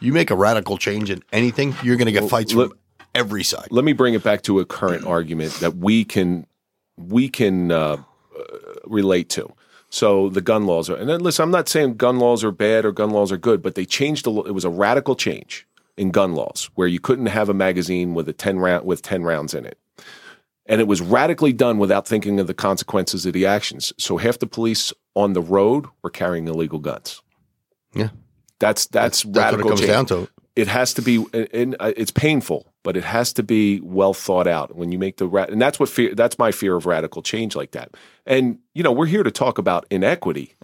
you 0.00 0.12
make 0.12 0.30
a 0.30 0.36
radical 0.36 0.78
change 0.78 1.10
in 1.10 1.22
anything, 1.32 1.74
you're 1.82 1.96
going 1.96 2.06
to 2.06 2.12
get 2.12 2.30
fights 2.30 2.54
let- 2.54 2.68
from 2.70 2.78
every 3.14 3.42
side. 3.42 3.66
let 3.70 3.84
me 3.84 3.92
bring 3.92 4.14
it 4.14 4.22
back 4.22 4.42
to 4.42 4.60
a 4.60 4.64
current 4.64 5.04
argument 5.04 5.52
that 5.54 5.76
we 5.76 6.04
can 6.04 6.46
we 6.96 7.28
can 7.28 7.72
uh, 7.72 7.96
uh, 8.38 8.42
relate 8.86 9.28
to. 9.30 9.52
So 9.94 10.28
the 10.28 10.40
gun 10.40 10.66
laws 10.66 10.90
are, 10.90 10.96
and 10.96 11.08
then 11.08 11.20
listen, 11.20 11.44
I'm 11.44 11.52
not 11.52 11.68
saying 11.68 11.98
gun 11.98 12.18
laws 12.18 12.42
are 12.42 12.50
bad 12.50 12.84
or 12.84 12.90
gun 12.90 13.10
laws 13.10 13.30
are 13.30 13.36
good, 13.36 13.62
but 13.62 13.76
they 13.76 13.84
changed. 13.84 14.26
A, 14.26 14.30
lo- 14.30 14.42
it 14.42 14.50
was 14.50 14.64
a 14.64 14.68
radical 14.68 15.14
change 15.14 15.68
in 15.96 16.10
gun 16.10 16.34
laws 16.34 16.68
where 16.74 16.88
you 16.88 16.98
couldn't 16.98 17.26
have 17.26 17.48
a 17.48 17.54
magazine 17.54 18.12
with 18.12 18.28
a 18.28 18.32
ten 18.32 18.58
round 18.58 18.84
with 18.84 19.02
ten 19.02 19.22
rounds 19.22 19.54
in 19.54 19.64
it, 19.64 19.78
and 20.66 20.80
it 20.80 20.88
was 20.88 21.00
radically 21.00 21.52
done 21.52 21.78
without 21.78 22.08
thinking 22.08 22.40
of 22.40 22.48
the 22.48 22.54
consequences 22.54 23.24
of 23.24 23.34
the 23.34 23.46
actions. 23.46 23.92
So 23.96 24.16
half 24.16 24.40
the 24.40 24.48
police 24.48 24.92
on 25.14 25.32
the 25.32 25.40
road 25.40 25.86
were 26.02 26.10
carrying 26.10 26.48
illegal 26.48 26.80
guns. 26.80 27.22
Yeah. 27.94 28.08
That's 28.58 28.86
that's, 28.86 29.22
That's 29.22 29.24
what 29.24 29.36
it 29.36 29.40
radical 29.44 29.68
comes 29.68 29.80
change 29.80 29.92
down 29.92 30.06
to. 30.06 30.28
It 30.56 30.68
has 30.68 30.94
to 30.94 31.02
be 31.02 31.24
and 31.52 31.76
uh, 31.80 31.92
it's 31.96 32.10
painful 32.10 32.72
but 32.82 32.96
it 32.96 33.04
has 33.04 33.32
to 33.32 33.42
be 33.42 33.80
well 33.80 34.14
thought 34.14 34.46
out 34.46 34.76
when 34.76 34.92
you 34.92 34.98
make 34.98 35.16
the 35.16 35.26
ra- 35.26 35.46
and 35.48 35.60
that's 35.60 35.80
what 35.80 35.88
fear 35.88 36.14
that's 36.14 36.38
my 36.38 36.52
fear 36.52 36.76
of 36.76 36.86
radical 36.86 37.22
change 37.22 37.56
like 37.56 37.72
that. 37.72 37.90
And 38.26 38.58
you 38.74 38.82
know 38.82 38.92
we're 38.92 39.06
here 39.06 39.22
to 39.22 39.30
talk 39.30 39.58
about 39.58 39.86
inequity 39.90 40.54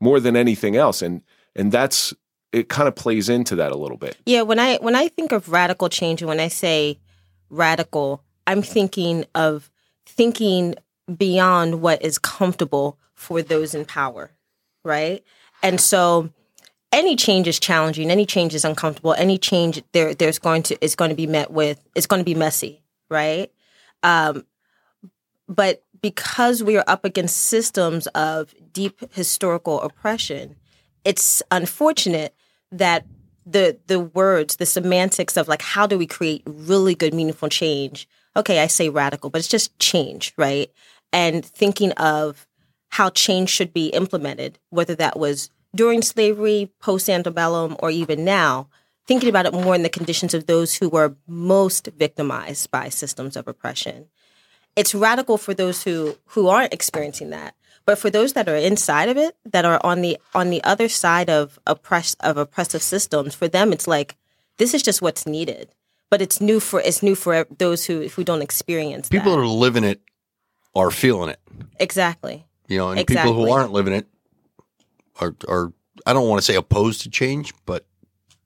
more 0.00 0.20
than 0.20 0.36
anything 0.36 0.76
else 0.76 1.02
and 1.02 1.22
and 1.54 1.72
that's 1.72 2.14
it 2.52 2.68
kind 2.68 2.88
of 2.88 2.94
plays 2.94 3.28
into 3.28 3.56
that 3.56 3.72
a 3.72 3.76
little 3.76 3.96
bit. 3.96 4.16
Yeah, 4.26 4.42
when 4.42 4.58
I 4.58 4.76
when 4.78 4.94
I 4.94 5.08
think 5.08 5.32
of 5.32 5.48
radical 5.48 5.88
change 5.88 6.22
and 6.22 6.28
when 6.28 6.40
I 6.40 6.48
say 6.48 6.98
radical, 7.50 8.22
I'm 8.46 8.62
thinking 8.62 9.24
of 9.34 9.70
thinking 10.06 10.74
beyond 11.16 11.80
what 11.80 12.02
is 12.02 12.18
comfortable 12.18 12.98
for 13.14 13.42
those 13.42 13.74
in 13.74 13.84
power, 13.84 14.30
right? 14.84 15.22
And 15.62 15.80
so 15.80 16.30
any 16.92 17.16
change 17.16 17.46
is 17.46 17.58
challenging, 17.58 18.10
any 18.10 18.26
change 18.26 18.54
is 18.54 18.64
uncomfortable, 18.64 19.14
any 19.14 19.38
change 19.38 19.82
there 19.92 20.14
there's 20.14 20.38
going 20.38 20.62
to 20.64 20.84
is 20.84 20.94
going 20.94 21.10
to 21.10 21.16
be 21.16 21.26
met 21.26 21.50
with 21.50 21.80
it's 21.94 22.06
going 22.06 22.20
to 22.20 22.24
be 22.24 22.34
messy, 22.34 22.82
right? 23.10 23.50
Um 24.02 24.44
but 25.48 25.82
because 26.00 26.62
we 26.62 26.76
are 26.76 26.84
up 26.86 27.04
against 27.04 27.36
systems 27.36 28.06
of 28.08 28.54
deep 28.72 29.12
historical 29.12 29.80
oppression, 29.80 30.56
it's 31.04 31.42
unfortunate 31.50 32.34
that 32.70 33.06
the 33.46 33.78
the 33.86 34.00
words, 34.00 34.56
the 34.56 34.66
semantics 34.66 35.36
of 35.36 35.48
like 35.48 35.62
how 35.62 35.86
do 35.86 35.98
we 35.98 36.06
create 36.06 36.42
really 36.46 36.94
good, 36.94 37.14
meaningful 37.14 37.48
change? 37.48 38.08
Okay, 38.36 38.60
I 38.60 38.66
say 38.66 38.88
radical, 38.88 39.30
but 39.30 39.38
it's 39.38 39.48
just 39.48 39.76
change, 39.78 40.32
right? 40.36 40.70
And 41.12 41.44
thinking 41.44 41.92
of 41.92 42.46
how 42.90 43.10
change 43.10 43.50
should 43.50 43.72
be 43.72 43.88
implemented, 43.88 44.58
whether 44.70 44.94
that 44.94 45.18
was 45.18 45.50
during 45.74 46.02
slavery, 46.02 46.70
post 46.80 47.08
antebellum, 47.08 47.76
or 47.80 47.90
even 47.90 48.24
now, 48.24 48.68
thinking 49.06 49.28
about 49.28 49.46
it 49.46 49.52
more 49.52 49.74
in 49.74 49.82
the 49.82 49.88
conditions 49.88 50.34
of 50.34 50.46
those 50.46 50.76
who 50.76 50.88
were 50.88 51.16
most 51.26 51.88
victimized 51.96 52.70
by 52.70 52.88
systems 52.88 53.36
of 53.36 53.48
oppression. 53.48 54.06
It's 54.76 54.94
radical 54.94 55.38
for 55.38 55.54
those 55.54 55.82
who 55.82 56.16
who 56.26 56.48
aren't 56.48 56.74
experiencing 56.74 57.30
that 57.30 57.54
but 57.84 57.98
for 57.98 58.10
those 58.10 58.34
that 58.34 58.50
are 58.50 58.54
inside 58.54 59.08
of 59.08 59.16
it 59.16 59.34
that 59.46 59.64
are 59.64 59.80
on 59.82 60.02
the 60.02 60.18
on 60.34 60.50
the 60.50 60.62
other 60.62 60.88
side 60.88 61.30
of 61.30 61.58
oppress 61.66 62.14
of 62.20 62.36
oppressive 62.36 62.82
systems 62.82 63.34
for 63.34 63.48
them 63.48 63.72
it's 63.72 63.88
like 63.88 64.14
this 64.58 64.74
is 64.74 64.82
just 64.82 65.00
what's 65.00 65.26
needed. 65.26 65.70
But 66.10 66.20
it's 66.20 66.40
new 66.40 66.60
for 66.60 66.80
it's 66.80 67.02
new 67.02 67.14
for 67.14 67.46
those 67.58 67.86
who 67.86 68.08
who 68.08 68.24
don't 68.24 68.42
experience 68.42 69.08
People 69.08 69.32
that. 69.32 69.42
are 69.42 69.46
living 69.46 69.84
it 69.84 70.00
are 70.74 70.90
feeling 70.90 71.30
it, 71.30 71.40
exactly. 71.80 72.46
You 72.68 72.78
know, 72.78 72.90
and 72.90 73.06
people 73.06 73.32
who 73.32 73.50
aren't 73.50 73.72
living 73.72 73.94
it 73.94 74.06
are, 75.20 75.34
are, 75.48 75.72
I 76.06 76.12
don't 76.12 76.28
want 76.28 76.40
to 76.40 76.44
say 76.44 76.54
opposed 76.54 77.02
to 77.02 77.10
change, 77.10 77.52
but 77.66 77.84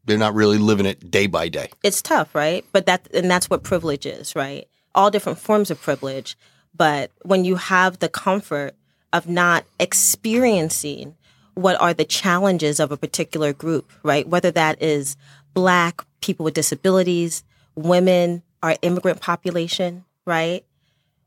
they're 0.05 0.19
not 0.19 0.35
really 0.35 0.59
living 0.59 0.87
it 0.87 1.11
day 1.11 1.27
by 1.27 1.49
day. 1.49 1.71
it's 1.83 2.03
tough, 2.03 2.35
right? 2.35 2.65
But 2.73 2.87
that 2.87 3.09
and 3.15 3.31
that's 3.31 3.49
what 3.49 3.63
privilege 3.63 4.07
is, 4.07 4.35
right? 4.35 4.67
All 4.95 5.11
different 5.11 5.39
forms 5.39 5.71
of 5.71 5.81
privilege, 5.81 6.37
but 6.75 7.11
when 7.23 7.45
you 7.45 7.57
have 7.57 7.99
the 7.99 8.09
comfort 8.09 8.75
of 9.13 9.29
not 9.29 9.65
experiencing 9.79 11.17
what 11.55 11.81
are 11.81 11.93
the 11.93 12.05
challenges 12.05 12.81
of 12.81 12.93
a 12.93 12.97
particular 12.97 13.53
group, 13.53 13.93
right? 14.03 14.27
Whether 14.27 14.51
that 14.53 14.83
is 14.83 15.17
black 15.55 16.05
people 16.21 16.45
with 16.45 16.55
disabilities, 16.55 17.45
women, 17.75 18.43
our 18.63 18.77
immigrant 18.83 19.21
population, 19.21 20.05
right? 20.25 20.65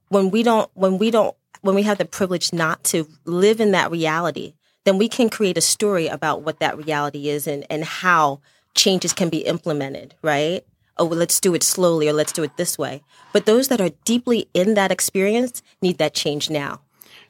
When 0.09 0.31
we 0.31 0.43
don't 0.43 0.69
when 0.73 0.97
we 0.97 1.11
don't 1.11 1.35
when 1.61 1.75
we 1.75 1.83
have 1.83 1.97
the 1.97 2.05
privilege 2.05 2.53
not 2.53 2.83
to 2.85 3.07
live 3.25 3.59
in 3.59 3.71
that 3.71 3.91
reality, 3.91 4.53
then 4.85 4.97
we 4.97 5.09
can 5.09 5.29
create 5.29 5.57
a 5.57 5.61
story 5.61 6.07
about 6.07 6.43
what 6.43 6.59
that 6.59 6.77
reality 6.77 7.27
is 7.27 7.47
and, 7.47 7.65
and 7.69 7.83
how 7.83 8.39
changes 8.75 9.13
can 9.13 9.29
be 9.29 9.39
implemented, 9.39 10.13
right? 10.21 10.63
Oh, 10.97 11.05
well, 11.05 11.19
let's 11.19 11.39
do 11.39 11.53
it 11.53 11.63
slowly 11.63 12.07
or 12.07 12.13
let's 12.13 12.31
do 12.31 12.43
it 12.43 12.55
this 12.55 12.77
way. 12.77 13.03
But 13.33 13.45
those 13.45 13.67
that 13.67 13.81
are 13.81 13.89
deeply 14.05 14.47
in 14.53 14.75
that 14.75 14.91
experience 14.91 15.61
need 15.81 15.97
that 15.97 16.13
change 16.13 16.49
now. 16.49 16.81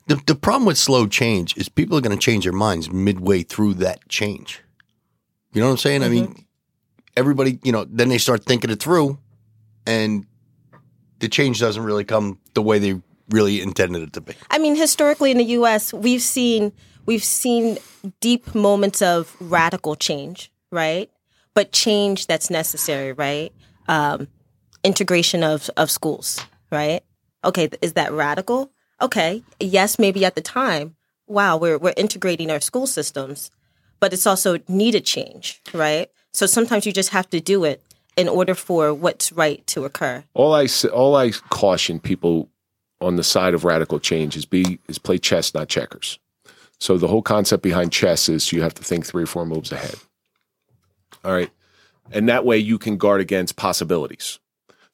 The, 0.08 0.22
the 0.28 0.36
problem 0.36 0.66
with 0.66 0.78
slow 0.78 1.08
change 1.08 1.58
is 1.58 1.68
people 1.68 1.98
are 1.98 2.02
going 2.02 2.16
to 2.16 2.24
change 2.24 2.44
their 2.44 2.54
minds 2.54 2.92
midway 2.92 3.42
through 3.42 3.76
that 3.76 4.08
change. 4.08 4.62
You 5.54 5.62
know 5.62 5.68
what 5.68 5.72
I'm 5.72 5.78
saying? 5.78 6.04
I 6.04 6.10
mean, 6.10 6.28
mm-hmm. 6.28 6.42
everybody, 7.18 7.60
you 7.64 7.72
know, 7.72 7.86
then 7.90 8.10
they 8.10 8.20
start 8.20 8.44
thinking 8.44 8.70
it 8.70 8.80
through 8.80 9.18
and 9.88 10.28
the 11.20 11.30
change 11.30 11.60
doesn't 11.60 11.84
really 11.84 12.04
come 12.04 12.40
the 12.54 12.62
way 12.62 12.78
they 12.78 13.02
really 13.30 13.62
intended 13.62 14.04
it 14.04 14.14
to 14.14 14.22
be. 14.22 14.34
I 14.52 14.60
mean, 14.60 14.76
historically 14.76 15.32
in 15.32 15.38
the 15.38 15.46
U.S., 15.46 15.94
we've 15.94 16.22
seen 16.22 16.72
we've 17.06 17.24
seen 17.24 17.78
deep 18.20 18.54
moments 18.56 19.02
of 19.02 19.36
radical 19.40 19.96
change, 19.96 20.52
right? 20.72 21.10
But 21.54 21.72
change 21.72 22.28
that's 22.28 22.50
necessary, 22.50 23.14
right? 23.14 23.54
Um, 23.88 24.28
integration 24.84 25.44
of 25.44 25.70
of 25.78 25.90
schools, 25.90 26.40
right? 26.72 27.02
Okay, 27.44 27.70
is 27.82 27.94
that 27.94 28.12
radical? 28.12 28.72
Okay, 29.02 29.44
yes, 29.60 30.00
maybe 30.00 30.26
at 30.26 30.36
the 30.36 30.42
time. 30.42 30.96
Wow, 31.28 31.58
we're 31.58 31.78
we're 31.78 31.94
integrating 31.98 32.52
our 32.52 32.60
school 32.60 32.88
systems, 32.88 33.52
but 34.00 34.14
it's 34.14 34.28
also 34.28 34.60
needed 34.68 35.06
change, 35.06 35.62
right? 35.74 36.10
So 36.34 36.46
sometimes 36.46 36.86
you 36.86 36.92
just 36.92 37.10
have 37.10 37.30
to 37.30 37.40
do 37.40 37.64
it 37.64 37.82
in 38.18 38.28
order 38.30 38.56
for 38.56 38.94
what's 38.94 39.32
right 39.32 39.66
to 39.68 39.84
occur. 39.86 40.24
all 40.34 40.54
i 40.54 40.68
all 40.94 41.16
i 41.16 41.32
caution 41.50 42.00
people 42.00 42.50
on 43.02 43.18
the 43.18 43.24
side 43.24 43.54
of 43.54 43.66
radical 43.66 44.00
change 44.00 44.38
is 44.38 44.46
be 44.46 44.80
is 44.88 44.98
play 44.98 45.18
chess 45.18 45.54
not 45.54 45.68
checkers 45.68 46.18
so 46.86 47.00
the 47.00 47.08
whole 47.08 47.24
concept 47.24 47.63
behind 47.63 47.92
chess 47.92 48.30
is 48.30 48.51
you 48.51 48.62
have 48.62 48.75
to 48.75 48.84
think 48.84 49.08
three 49.08 49.24
or 49.24 49.25
four 49.25 49.44
moves 49.44 49.72
ahead. 49.72 49.96
All 51.24 51.34
right? 51.34 51.50
And 52.12 52.30
that 52.30 52.46
way 52.46 52.60
you 52.60 52.77
can 52.77 52.98
guard 52.98 53.22
against 53.22 53.56
possibilities. 53.56 54.38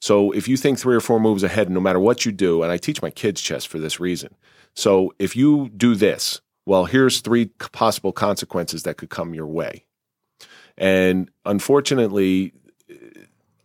So 0.00 0.30
if 0.30 0.48
you 0.48 0.56
think 0.56 0.78
three 0.78 0.96
or 0.96 1.00
four 1.00 1.20
moves 1.20 1.42
ahead 1.42 1.68
no 1.68 1.80
matter 1.80 2.00
what 2.00 2.24
you 2.24 2.32
do 2.32 2.62
and 2.62 2.72
i 2.72 2.78
teach 2.78 3.02
my 3.02 3.10
kids 3.10 3.42
chess 3.42 3.66
for 3.66 3.78
this 3.78 4.00
reason. 4.00 4.34
So 4.74 5.12
if 5.18 5.36
you 5.36 5.68
do 5.76 5.94
this 5.94 6.40
well 6.64 6.86
here's 6.86 7.20
three 7.20 7.46
possible 7.72 8.12
consequences 8.12 8.84
that 8.84 8.96
could 8.96 9.10
come 9.10 9.34
your 9.34 9.46
way. 9.46 9.84
And 10.78 11.30
unfortunately 11.44 12.54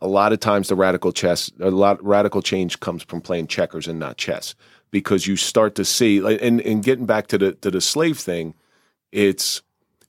a 0.01 0.07
lot 0.07 0.33
of 0.33 0.41
times 0.41 0.67
the 0.67 0.75
radical 0.75 1.13
chess 1.13 1.49
a 1.61 1.71
lot 1.71 2.03
radical 2.03 2.41
change 2.41 2.81
comes 2.81 3.03
from 3.03 3.21
playing 3.21 3.47
checkers 3.47 3.87
and 3.87 3.99
not 3.99 4.17
chess 4.17 4.53
because 4.91 5.27
you 5.27 5.35
start 5.35 5.75
to 5.75 5.85
see 5.85 6.17
and 6.19 6.61
and 6.61 6.83
getting 6.83 7.05
back 7.05 7.27
to 7.27 7.37
the 7.37 7.51
to 7.53 7.71
the 7.71 7.81
slave 7.81 8.17
thing 8.17 8.53
it's 9.11 9.61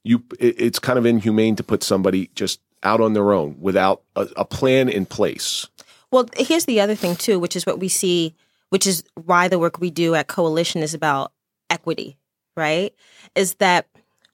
you 0.04 0.22
it, 0.38 0.60
it's 0.60 0.78
kind 0.78 0.98
of 0.98 1.06
inhumane 1.06 1.56
to 1.56 1.62
put 1.62 1.82
somebody 1.82 2.30
just 2.34 2.60
out 2.82 3.00
on 3.00 3.12
their 3.12 3.32
own 3.32 3.56
without 3.60 4.02
a, 4.16 4.28
a 4.36 4.44
plan 4.44 4.88
in 4.88 5.04
place 5.04 5.66
Well, 6.10 6.28
here's 6.36 6.64
the 6.64 6.80
other 6.80 6.94
thing 6.94 7.16
too, 7.16 7.38
which 7.38 7.56
is 7.56 7.66
what 7.66 7.80
we 7.80 7.88
see, 7.88 8.34
which 8.70 8.86
is 8.86 9.04
why 9.14 9.48
the 9.48 9.58
work 9.58 9.78
we 9.78 9.90
do 9.90 10.14
at 10.14 10.26
Coalition 10.26 10.82
is 10.82 10.94
about 10.94 11.32
equity, 11.68 12.16
right? 12.56 12.94
Is 13.34 13.54
that 13.56 13.86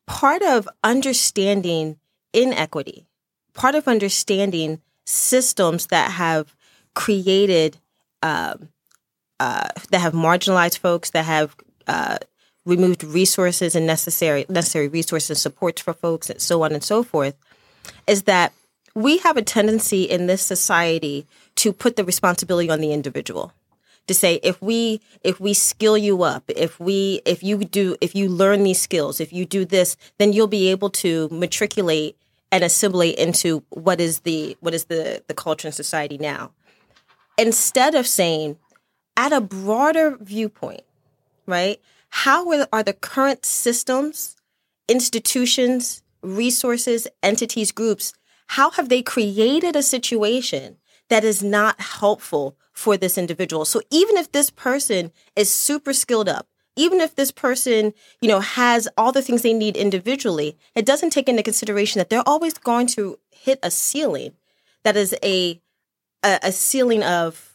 part 0.06 0.42
of 0.42 0.68
understanding 0.84 1.96
inequity, 2.32 3.06
part 3.54 3.74
of 3.74 3.88
understanding 3.88 4.80
systems 5.04 5.86
that 5.86 6.12
have 6.12 6.54
created 6.94 7.78
um, 8.22 8.68
uh, 9.40 9.68
that 9.90 10.00
have 10.00 10.12
marginalized 10.12 10.78
folks, 10.78 11.10
that 11.10 11.24
have 11.24 11.56
uh, 11.86 12.18
removed 12.64 13.04
resources 13.04 13.74
and 13.74 13.86
necessary 13.86 14.46
necessary 14.48 14.88
resources 14.88 15.30
and 15.30 15.38
supports 15.38 15.82
for 15.82 15.92
folks, 15.92 16.30
and 16.30 16.40
so 16.40 16.62
on 16.62 16.72
and 16.72 16.82
so 16.82 17.02
forth, 17.02 17.34
is 18.06 18.24
that 18.24 18.52
we 18.94 19.18
have 19.18 19.36
a 19.36 19.42
tendency 19.42 20.04
in 20.04 20.26
this 20.26 20.42
society 20.42 21.26
to 21.56 21.72
put 21.72 21.96
the 21.96 22.04
responsibility 22.04 22.70
on 22.70 22.80
the 22.80 22.92
individual. 22.92 23.52
To 24.08 24.14
say 24.14 24.38
if 24.42 24.60
we 24.60 25.00
if 25.22 25.40
we 25.40 25.54
skill 25.54 25.96
you 25.96 26.24
up 26.24 26.44
if 26.48 26.78
we 26.78 27.22
if 27.24 27.42
you 27.42 27.64
do 27.64 27.96
if 28.02 28.14
you 28.14 28.28
learn 28.28 28.62
these 28.62 28.78
skills 28.78 29.18
if 29.18 29.32
you 29.32 29.46
do 29.46 29.64
this 29.64 29.96
then 30.18 30.34
you'll 30.34 30.46
be 30.46 30.68
able 30.68 30.90
to 30.90 31.26
matriculate 31.32 32.14
and 32.52 32.62
assimilate 32.62 33.16
into 33.16 33.64
what 33.70 34.00
is 34.00 34.20
the 34.20 34.56
what 34.60 34.74
is 34.74 34.84
the 34.84 35.22
the 35.26 35.34
culture 35.34 35.68
and 35.68 35.74
society 35.74 36.18
now. 36.18 36.52
Instead 37.36 37.94
of 37.94 38.06
saying 38.06 38.58
at 39.16 39.32
a 39.32 39.40
broader 39.40 40.16
viewpoint 40.20 40.82
right 41.46 41.80
how 42.10 42.50
are 42.72 42.82
the 42.82 42.92
current 42.92 43.44
systems 43.44 44.36
institutions 44.88 46.02
resources 46.22 47.06
entities 47.22 47.72
groups 47.72 48.12
how 48.48 48.70
have 48.70 48.88
they 48.88 49.02
created 49.02 49.76
a 49.76 49.82
situation 49.82 50.76
that 51.08 51.24
is 51.24 51.42
not 51.42 51.80
helpful 51.80 52.56
for 52.72 52.96
this 52.96 53.16
individual. 53.16 53.64
So 53.64 53.80
even 53.90 54.16
if 54.16 54.32
this 54.32 54.50
person 54.50 55.12
is 55.36 55.50
super 55.50 55.92
skilled 55.92 56.28
up, 56.28 56.48
even 56.76 57.00
if 57.00 57.14
this 57.14 57.30
person, 57.30 57.94
you 58.20 58.28
know, 58.28 58.40
has 58.40 58.88
all 58.96 59.12
the 59.12 59.22
things 59.22 59.42
they 59.42 59.52
need 59.52 59.76
individually, 59.76 60.56
it 60.74 60.84
doesn't 60.84 61.10
take 61.10 61.28
into 61.28 61.42
consideration 61.42 62.00
that 62.00 62.10
they're 62.10 62.28
always 62.28 62.54
going 62.54 62.88
to 62.88 63.18
hit 63.30 63.60
a 63.62 63.70
ceiling 63.70 64.32
that 64.82 64.96
is 64.96 65.14
a 65.22 65.60
a, 66.24 66.38
a 66.42 66.52
ceiling 66.52 67.02
of 67.02 67.53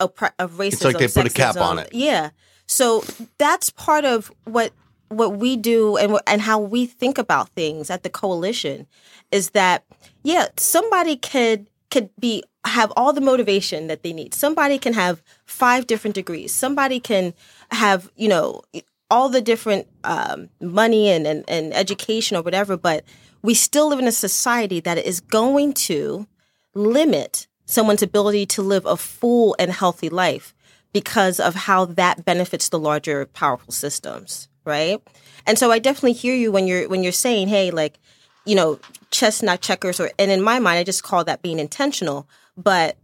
of, 0.00 0.12
of 0.38 0.52
racism. 0.52 0.72
It's 0.72 0.84
like 0.84 0.98
they 0.98 1.08
put 1.08 1.26
a 1.26 1.30
cap 1.30 1.56
on 1.56 1.78
it. 1.78 1.90
Yeah. 1.92 2.30
So 2.66 3.04
that's 3.38 3.70
part 3.70 4.04
of 4.04 4.32
what 4.44 4.72
what 5.08 5.36
we 5.38 5.56
do 5.56 5.96
and 5.96 6.18
and 6.26 6.40
how 6.40 6.58
we 6.58 6.86
think 6.86 7.18
about 7.18 7.48
things 7.50 7.90
at 7.90 8.04
the 8.04 8.10
coalition 8.10 8.86
is 9.30 9.50
that 9.50 9.84
yeah, 10.22 10.48
somebody 10.56 11.16
could 11.16 11.68
could 11.90 12.10
be 12.18 12.42
have 12.64 12.92
all 12.96 13.12
the 13.12 13.20
motivation 13.20 13.86
that 13.88 14.02
they 14.02 14.12
need. 14.12 14.34
Somebody 14.34 14.78
can 14.78 14.92
have 14.92 15.22
five 15.46 15.86
different 15.86 16.14
degrees. 16.14 16.52
Somebody 16.52 17.00
can 17.00 17.34
have, 17.70 18.10
you 18.16 18.28
know, 18.28 18.62
all 19.10 19.28
the 19.28 19.40
different 19.40 19.88
um, 20.04 20.48
money 20.60 21.08
and, 21.08 21.26
and, 21.26 21.44
and 21.48 21.74
education 21.74 22.36
or 22.36 22.42
whatever, 22.42 22.76
but 22.76 23.04
we 23.42 23.54
still 23.54 23.88
live 23.88 23.98
in 23.98 24.06
a 24.06 24.12
society 24.12 24.78
that 24.80 24.98
is 24.98 25.20
going 25.20 25.72
to 25.72 26.26
limit 26.74 27.48
someone's 27.70 28.02
ability 28.02 28.46
to 28.46 28.62
live 28.62 28.86
a 28.86 28.96
full 28.96 29.56
and 29.58 29.70
healthy 29.70 30.08
life 30.08 30.54
because 30.92 31.38
of 31.38 31.54
how 31.54 31.84
that 31.84 32.24
benefits 32.24 32.68
the 32.68 32.78
larger 32.78 33.26
powerful 33.26 33.72
systems 33.72 34.48
right? 34.66 35.00
And 35.46 35.58
so 35.58 35.70
i 35.70 35.78
definitely 35.78 36.12
hear 36.12 36.34
you 36.34 36.52
when 36.52 36.66
you're 36.66 36.88
when 36.88 37.02
you're 37.02 37.12
saying 37.12 37.48
hey 37.48 37.70
like 37.70 37.98
you 38.44 38.54
know 38.54 38.78
chestnut 39.10 39.60
checkers 39.62 39.98
or 39.98 40.10
and 40.18 40.30
in 40.30 40.42
my 40.42 40.58
mind 40.58 40.78
i 40.78 40.84
just 40.84 41.02
call 41.02 41.24
that 41.24 41.42
being 41.42 41.58
intentional 41.58 42.28
but 42.56 42.96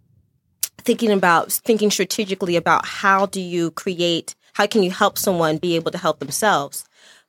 thinking 0.78 1.11
about 1.11 1.50
thinking 1.50 1.90
strategically 1.90 2.56
about 2.56 2.87
how 2.87 3.26
do 3.26 3.40
you 3.40 3.70
create 3.73 4.35
how 4.56 4.66
can 4.66 4.82
you 4.82 4.90
help 4.90 5.18
someone 5.18 5.58
be 5.58 5.76
able 5.76 5.90
to 5.90 5.99
help 5.99 6.18
themselves? 6.18 6.87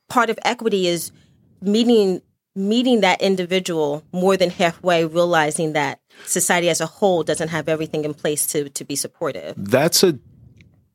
Part 0.08 0.30
of 0.30 0.38
equity 0.46 0.86
is 0.86 1.12
meeting 1.60 2.22
meeting 2.58 3.00
that 3.02 3.20
individual 3.22 4.02
more 4.12 4.36
than 4.36 4.50
halfway 4.50 5.04
realizing 5.04 5.72
that 5.74 6.00
society 6.26 6.68
as 6.68 6.80
a 6.80 6.86
whole 6.86 7.22
doesn't 7.22 7.48
have 7.48 7.68
everything 7.68 8.04
in 8.04 8.12
place 8.14 8.46
to 8.48 8.68
to 8.70 8.84
be 8.84 8.96
supportive 8.96 9.54
That's 9.56 10.02
a 10.02 10.18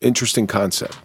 interesting 0.01 0.47
concept. 0.47 0.97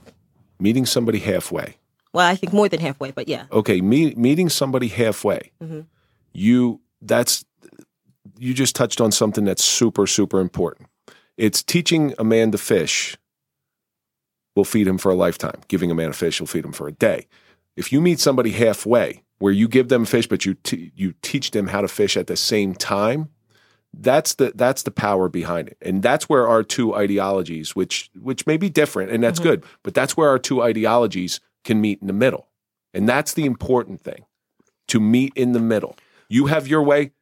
Meeting 0.61 0.87
somebody 0.87 1.21
halfway. 1.21 1.77
well 2.13 2.27
i 2.27 2.35
think 2.35 2.53
more 2.53 2.69
than 2.69 2.81
halfway 2.81 3.11
but 3.13 3.29
yeah 3.29 3.45
Okay, 3.53 3.81
me, 3.81 4.15
meeting 4.17 4.49
somebody 4.49 4.89
halfway. 4.89 5.53
Mhm. 5.63 5.87
You 6.33 6.81
that's 7.01 7.45
you 8.39 8.55
just 8.55 8.75
touched 8.77 9.01
on 9.01 9.13
something 9.13 9.45
that's 9.45 9.65
super 9.65 10.07
super 10.07 10.41
important. 10.41 10.89
It's 11.37 11.63
teaching 11.63 12.15
a 12.19 12.25
man 12.25 12.51
to 12.51 12.59
fish 12.59 13.17
will 14.57 14.65
feed 14.65 14.87
him 14.89 14.99
for 14.99 15.11
a 15.13 15.15
lifetime. 15.15 15.61
Giving 15.69 15.91
a 15.91 15.95
man 15.95 16.11
a 16.11 16.13
fish 16.13 16.41
will 16.41 16.49
feed 16.49 16.65
him 16.65 16.73
for 16.73 16.89
a 16.89 16.93
day. 16.93 17.27
If 17.77 17.93
you 17.93 18.01
meet 18.01 18.19
somebody 18.19 18.51
halfway, 18.51 19.23
where 19.39 19.53
you 19.53 19.69
give 19.69 19.89
them 19.89 20.05
fish, 20.05 20.27
but 20.27 20.45
you 20.45 20.55
t- 20.55 20.93
you 20.97 21.15
teach 21.23 21.53
them 21.53 21.69
how 21.69 21.81
to 21.81 21.89
fish 21.89 22.17
at 22.17 22.27
the 22.27 22.37
same 22.37 22.75
time, 22.75 23.29
that's 23.95 24.35
the 24.35 24.53
that's 24.55 24.83
the 24.83 24.91
power 24.91 25.29
behind 25.29 25.69
it, 25.69 25.79
and 25.81 26.03
that's 26.03 26.29
where 26.29 26.49
our 26.49 26.63
two 26.63 26.95
ideologies, 26.95 27.75
which 27.75 28.11
which 28.21 28.47
may 28.47 28.57
be 28.57 28.69
different, 28.69 29.11
and 29.11 29.23
that's 29.23 29.41
mm-hmm. 29.41 29.51
good, 29.51 29.65
but 29.83 29.95
that's 29.95 30.17
where 30.17 30.29
our 30.29 30.39
two 30.39 30.63
ideologies 30.63 31.41
can 31.65 31.81
meet 31.81 32.01
in 32.01 32.07
the 32.07 32.13
middle, 32.13 32.49
and 32.93 33.09
that's 33.09 33.35
the 33.35 33.45
important 33.45 34.01
thing, 34.01 34.25
to 34.89 35.01
meet 35.01 35.33
in 35.35 35.53
the 35.53 35.61
middle. 35.61 35.97
You 36.29 36.47
have 36.47 36.69
your 36.69 36.83
way, 36.83 37.13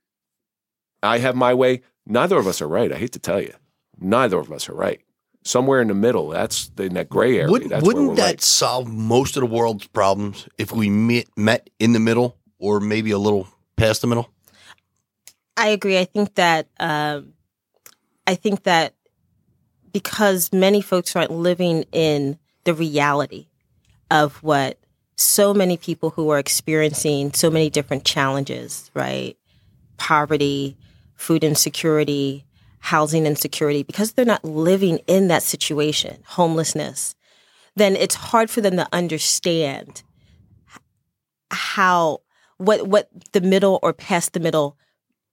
I 1.02 1.18
have 1.18 1.36
my 1.36 1.54
way. 1.54 1.82
Neither 2.06 2.36
of 2.38 2.46
us 2.46 2.60
are 2.60 2.68
right. 2.68 2.92
I 2.92 2.96
hate 2.96 3.12
to 3.12 3.18
tell 3.18 3.40
you, 3.40 3.52
neither 3.98 4.38
of 4.38 4.52
us 4.52 4.68
are 4.68 4.74
right. 4.74 5.00
Somewhere 5.46 5.80
in 5.80 5.88
the 5.88 5.94
middle, 5.94 6.28
that's 6.30 6.70
in 6.76 6.94
that 6.94 7.08
gray 7.08 7.38
area. 7.38 7.50
Wouldn't, 7.50 7.82
wouldn't 7.82 8.16
that 8.16 8.22
right. 8.22 8.40
solve 8.40 8.88
most 8.88 9.36
of 9.36 9.42
the 9.42 9.46
world's 9.46 9.86
problems 9.86 10.48
if 10.58 10.72
we 10.72 10.90
met, 10.90 11.26
met 11.36 11.70
in 11.78 11.92
the 11.92 12.00
middle 12.00 12.36
or 12.58 12.80
maybe 12.80 13.12
a 13.12 13.18
little 13.18 13.46
past 13.76 14.00
the 14.00 14.08
middle? 14.08 14.28
I 15.56 15.68
agree. 15.68 15.98
I 15.98 16.04
think 16.04 16.34
that 16.34 16.68
um, 16.80 17.32
I 18.26 18.34
think 18.34 18.64
that 18.64 18.94
because 19.92 20.52
many 20.52 20.80
folks 20.80 21.14
aren't 21.14 21.30
living 21.30 21.84
in 21.92 22.38
the 22.64 22.74
reality 22.74 23.46
of 24.10 24.42
what 24.42 24.78
so 25.16 25.54
many 25.54 25.76
people 25.76 26.10
who 26.10 26.28
are 26.30 26.38
experiencing 26.38 27.32
so 27.32 27.50
many 27.50 27.70
different 27.70 28.04
challenges, 28.04 28.90
right? 28.94 29.36
Poverty, 29.96 30.76
food 31.14 31.42
insecurity, 31.44 32.45
housing 32.86 33.26
insecurity, 33.26 33.82
because 33.82 34.12
they're 34.12 34.24
not 34.24 34.44
living 34.44 34.98
in 35.08 35.26
that 35.26 35.42
situation, 35.42 36.22
homelessness, 36.24 37.16
then 37.74 37.96
it's 37.96 38.14
hard 38.14 38.48
for 38.48 38.60
them 38.60 38.76
to 38.76 38.88
understand 38.92 40.04
how 41.50 42.20
what 42.58 42.86
what 42.86 43.08
the 43.32 43.40
middle 43.40 43.78
or 43.82 43.92
past 43.92 44.32
the 44.32 44.40
middle 44.40 44.76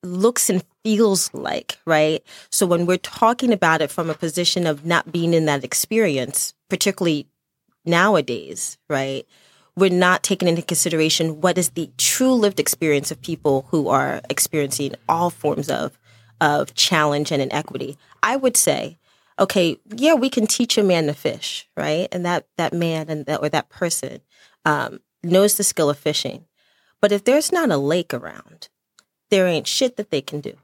looks 0.02 0.50
and 0.50 0.64
feels 0.84 1.34
like, 1.34 1.78
right? 1.86 2.24
So 2.50 2.66
when 2.66 2.86
we're 2.86 2.98
talking 2.98 3.54
about 3.54 3.82
it 3.82 3.92
from 3.92 4.10
a 4.10 4.16
position 4.16 4.68
of 4.68 4.86
not 4.86 5.12
being 5.12 5.34
in 5.34 5.46
that 5.46 5.64
experience, 5.64 6.54
particularly 6.70 7.28
nowadays, 7.86 8.78
right? 8.90 9.26
We're 9.76 9.90
not 9.90 10.24
taking 10.24 10.48
into 10.48 10.62
consideration 10.62 11.40
what 11.40 11.58
is 11.58 11.70
the 11.70 11.90
true 11.98 12.34
lived 12.34 12.60
experience 12.60 13.12
of 13.12 13.22
people 13.22 13.66
who 13.70 13.88
are 13.90 14.22
experiencing 14.30 14.96
all 15.08 15.30
forms 15.30 15.70
of 15.70 15.98
of 16.44 16.74
challenge 16.74 17.32
and 17.32 17.42
inequity. 17.42 17.98
I 18.22 18.36
would 18.36 18.58
say, 18.58 18.98
okay, 19.40 19.80
yeah, 19.96 20.14
we 20.14 20.30
can 20.30 20.46
teach 20.46 20.78
a 20.78 20.84
man 20.84 21.08
to 21.08 21.14
fish, 21.14 21.70
right? 21.78 22.10
And 22.12 22.26
that 22.26 22.48
that 22.58 22.74
man 22.74 23.10
and 23.10 23.26
that 23.28 23.42
or 23.42 23.48
that 23.48 23.70
person 23.70 24.20
um, 24.66 25.00
knows 25.24 25.56
the 25.56 25.64
skill 25.64 25.90
of 25.90 25.98
fishing. 25.98 26.44
But 27.00 27.14
if 27.14 27.24
there's 27.24 27.54
not 27.54 27.72
a 27.72 27.78
lake 27.78 28.14
around, 28.14 28.68
there 29.32 29.48
ain't 29.48 29.68
shit 29.68 29.96
that 29.96 30.12
they 30.12 30.22
can 30.22 30.42
do. 30.42 30.56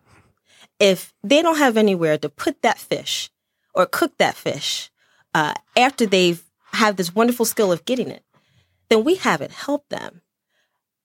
If 0.80 1.13
they 1.24 1.42
don't 1.42 1.58
have 1.58 1.78
anywhere 1.78 2.18
to 2.18 2.30
put 2.30 2.62
that 2.62 2.78
fish 2.78 3.30
or 3.74 3.86
cook 3.86 4.18
that 4.18 4.36
fish 4.36 4.92
uh, 5.34 5.54
after 5.78 6.06
they've 6.06 6.44
have 6.74 6.98
this 6.98 7.15
wonderful 7.15 7.46
skill 7.46 7.72
of 7.72 7.86
getting 7.86 8.10
it, 8.10 8.24
then 8.89 9.06
we 9.06 9.15
haven't 9.15 9.52
helped 9.52 9.89
them. 9.89 10.22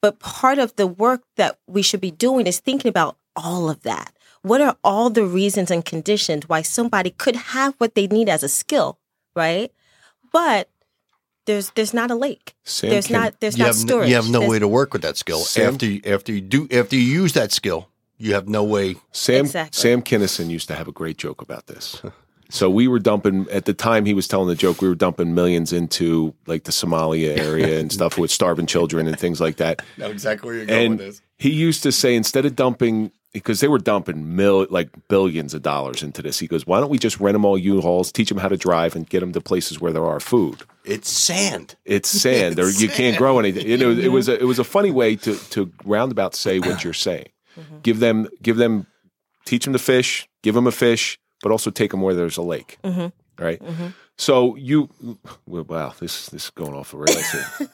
But 0.02 0.18
part 0.18 0.58
of 0.58 0.74
the 0.76 0.86
work 0.86 1.22
that 1.36 1.58
we 1.66 1.80
should 1.80 2.00
be 2.00 2.10
doing 2.10 2.46
is 2.46 2.58
thinking 2.58 2.88
about 2.88 3.16
all 3.36 3.70
of 3.70 3.82
that. 3.82 4.12
What 4.44 4.60
are 4.60 4.76
all 4.84 5.08
the 5.10 5.24
reasons 5.24 5.70
and 5.70 5.84
conditions 5.84 6.48
why 6.48 6.62
somebody 6.62 7.10
could 7.10 7.34
have 7.36 7.74
what 7.78 7.94
they 7.94 8.06
need 8.06 8.28
as 8.28 8.42
a 8.42 8.48
skill, 8.48 8.98
right? 9.34 9.72
But 10.32 10.68
there's 11.46 11.70
there's 11.70 11.94
not 11.94 12.10
a 12.10 12.14
lake. 12.14 12.54
Sam 12.64 12.90
there's 12.90 13.06
can- 13.06 13.20
not 13.20 13.40
there's 13.40 13.56
not 13.56 13.66
have, 13.68 13.76
n- 13.76 13.80
storage. 13.88 14.08
you 14.10 14.14
have 14.16 14.28
no 14.30 14.40
There's- 14.40 14.50
way 14.50 14.58
to 14.58 14.68
work 14.68 14.92
with 14.92 15.02
that 15.02 15.16
skill 15.16 15.38
Sam? 15.40 15.72
after 15.74 15.86
you, 15.86 16.00
after 16.04 16.32
you 16.32 16.40
do 16.40 16.68
after 16.70 16.94
you 16.96 17.02
use 17.22 17.32
that 17.32 17.52
skill. 17.52 17.88
You 18.18 18.34
have 18.34 18.46
no 18.48 18.62
way. 18.62 18.96
Sam 19.12 19.44
Exactly. 19.46 19.76
Sam 19.80 20.00
Kinison 20.02 20.48
used 20.48 20.68
to 20.68 20.74
have 20.76 20.86
a 20.88 20.92
great 20.92 21.16
joke 21.18 21.42
about 21.42 21.66
this. 21.66 22.00
So 22.50 22.68
we 22.70 22.86
were 22.88 22.98
dumping 23.00 23.46
at 23.50 23.64
the 23.64 23.72
time 23.72 24.04
he 24.04 24.12
was 24.12 24.28
telling 24.28 24.48
the 24.48 24.54
joke. 24.54 24.82
We 24.82 24.86
were 24.88 24.94
dumping 24.94 25.34
millions 25.34 25.72
into 25.72 26.34
like 26.46 26.64
the 26.64 26.72
Somalia 26.72 27.36
area 27.38 27.80
and 27.80 27.90
stuff 27.98 28.18
with 28.18 28.30
starving 28.30 28.66
children 28.66 29.08
and 29.08 29.18
things 29.18 29.40
like 29.40 29.56
that. 29.56 29.80
Know 29.96 30.10
exactly 30.10 30.46
where 30.48 30.56
you're 30.58 30.70
And 30.70 31.18
he 31.38 31.50
used 31.50 31.82
to 31.84 31.90
say 31.90 32.14
instead 32.14 32.44
of 32.44 32.54
dumping 32.54 33.10
because 33.34 33.60
they 33.60 33.68
were 33.68 33.78
dumping 33.78 34.34
mil 34.36 34.66
like 34.70 34.88
billions 35.08 35.52
of 35.52 35.60
dollars 35.60 36.02
into 36.02 36.22
this. 36.22 36.38
He 36.38 36.46
goes, 36.46 36.66
"Why 36.66 36.80
don't 36.80 36.88
we 36.88 36.98
just 36.98 37.20
rent 37.20 37.34
them 37.34 37.44
all 37.44 37.58
U-Hauls, 37.58 38.10
teach 38.10 38.30
them 38.30 38.38
how 38.38 38.48
to 38.48 38.56
drive, 38.56 38.96
and 38.96 39.06
get 39.06 39.20
them 39.20 39.32
to 39.32 39.40
places 39.42 39.80
where 39.80 39.92
there 39.92 40.06
are 40.06 40.20
food? 40.20 40.62
It's 40.84 41.10
sand. 41.10 41.76
It's 41.84 42.08
sand, 42.08 42.58
or 42.58 42.70
you 42.70 42.88
can't 42.88 43.18
grow 43.18 43.38
anything." 43.38 43.66
You 43.66 43.76
know, 43.76 43.90
it 43.90 44.12
was 44.12 44.28
a, 44.28 44.40
it 44.40 44.44
was 44.44 44.58
a 44.58 44.64
funny 44.64 44.90
way 44.90 45.16
to 45.16 45.36
to 45.50 45.70
roundabout 45.84 46.34
say 46.34 46.60
what 46.60 46.82
you're 46.82 46.94
saying. 46.94 47.28
Give 47.82 48.00
them 48.00 48.28
give 48.40 48.56
them 48.56 48.86
teach 49.44 49.64
them 49.64 49.74
to 49.74 49.78
fish, 49.78 50.28
give 50.42 50.54
them 50.54 50.66
a 50.66 50.72
fish, 50.72 51.18
but 51.42 51.52
also 51.52 51.70
take 51.70 51.90
them 51.90 52.00
where 52.00 52.14
there's 52.14 52.38
a 52.38 52.42
lake. 52.42 52.78
Mm-hmm. 52.82 53.08
Right. 53.42 53.60
So 54.16 54.54
you, 54.54 54.88
well, 55.44 55.64
wow, 55.64 55.92
this 55.98 56.28
this 56.28 56.44
is 56.44 56.50
going 56.50 56.72
off 56.72 56.92
the 56.92 56.98
rails 56.98 57.30
here. 57.32 57.68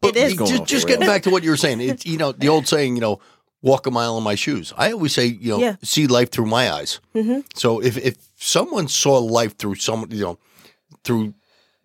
But 0.00 0.16
It 0.16 0.16
is. 0.16 0.34
just, 0.34 0.64
just 0.64 0.88
getting 0.88 1.06
back 1.06 1.24
to 1.24 1.30
what 1.30 1.42
you 1.42 1.50
were 1.50 1.58
saying, 1.58 1.82
it's 1.82 2.06
you 2.06 2.16
know 2.16 2.32
the 2.32 2.48
old 2.48 2.66
saying, 2.66 2.94
you 2.94 3.02
know, 3.02 3.20
walk 3.62 3.86
a 3.86 3.90
mile 3.90 4.18
in 4.18 4.24
my 4.24 4.34
shoes. 4.34 4.72
I 4.76 4.92
always 4.92 5.12
say, 5.14 5.26
you 5.26 5.50
know, 5.52 5.58
Yeah. 5.58 5.76
see 5.82 6.06
life 6.06 6.30
through 6.30 6.46
my 6.46 6.70
eyes. 6.70 7.00
Mm-hmm. 7.14 7.40
So 7.54 7.80
if 7.80 7.96
if 7.96 8.16
someone 8.36 8.88
saw 8.88 9.18
life 9.18 9.56
through 9.56 9.76
someone, 9.76 10.10
you 10.10 10.20
know, 10.22 10.38
through 11.04 11.34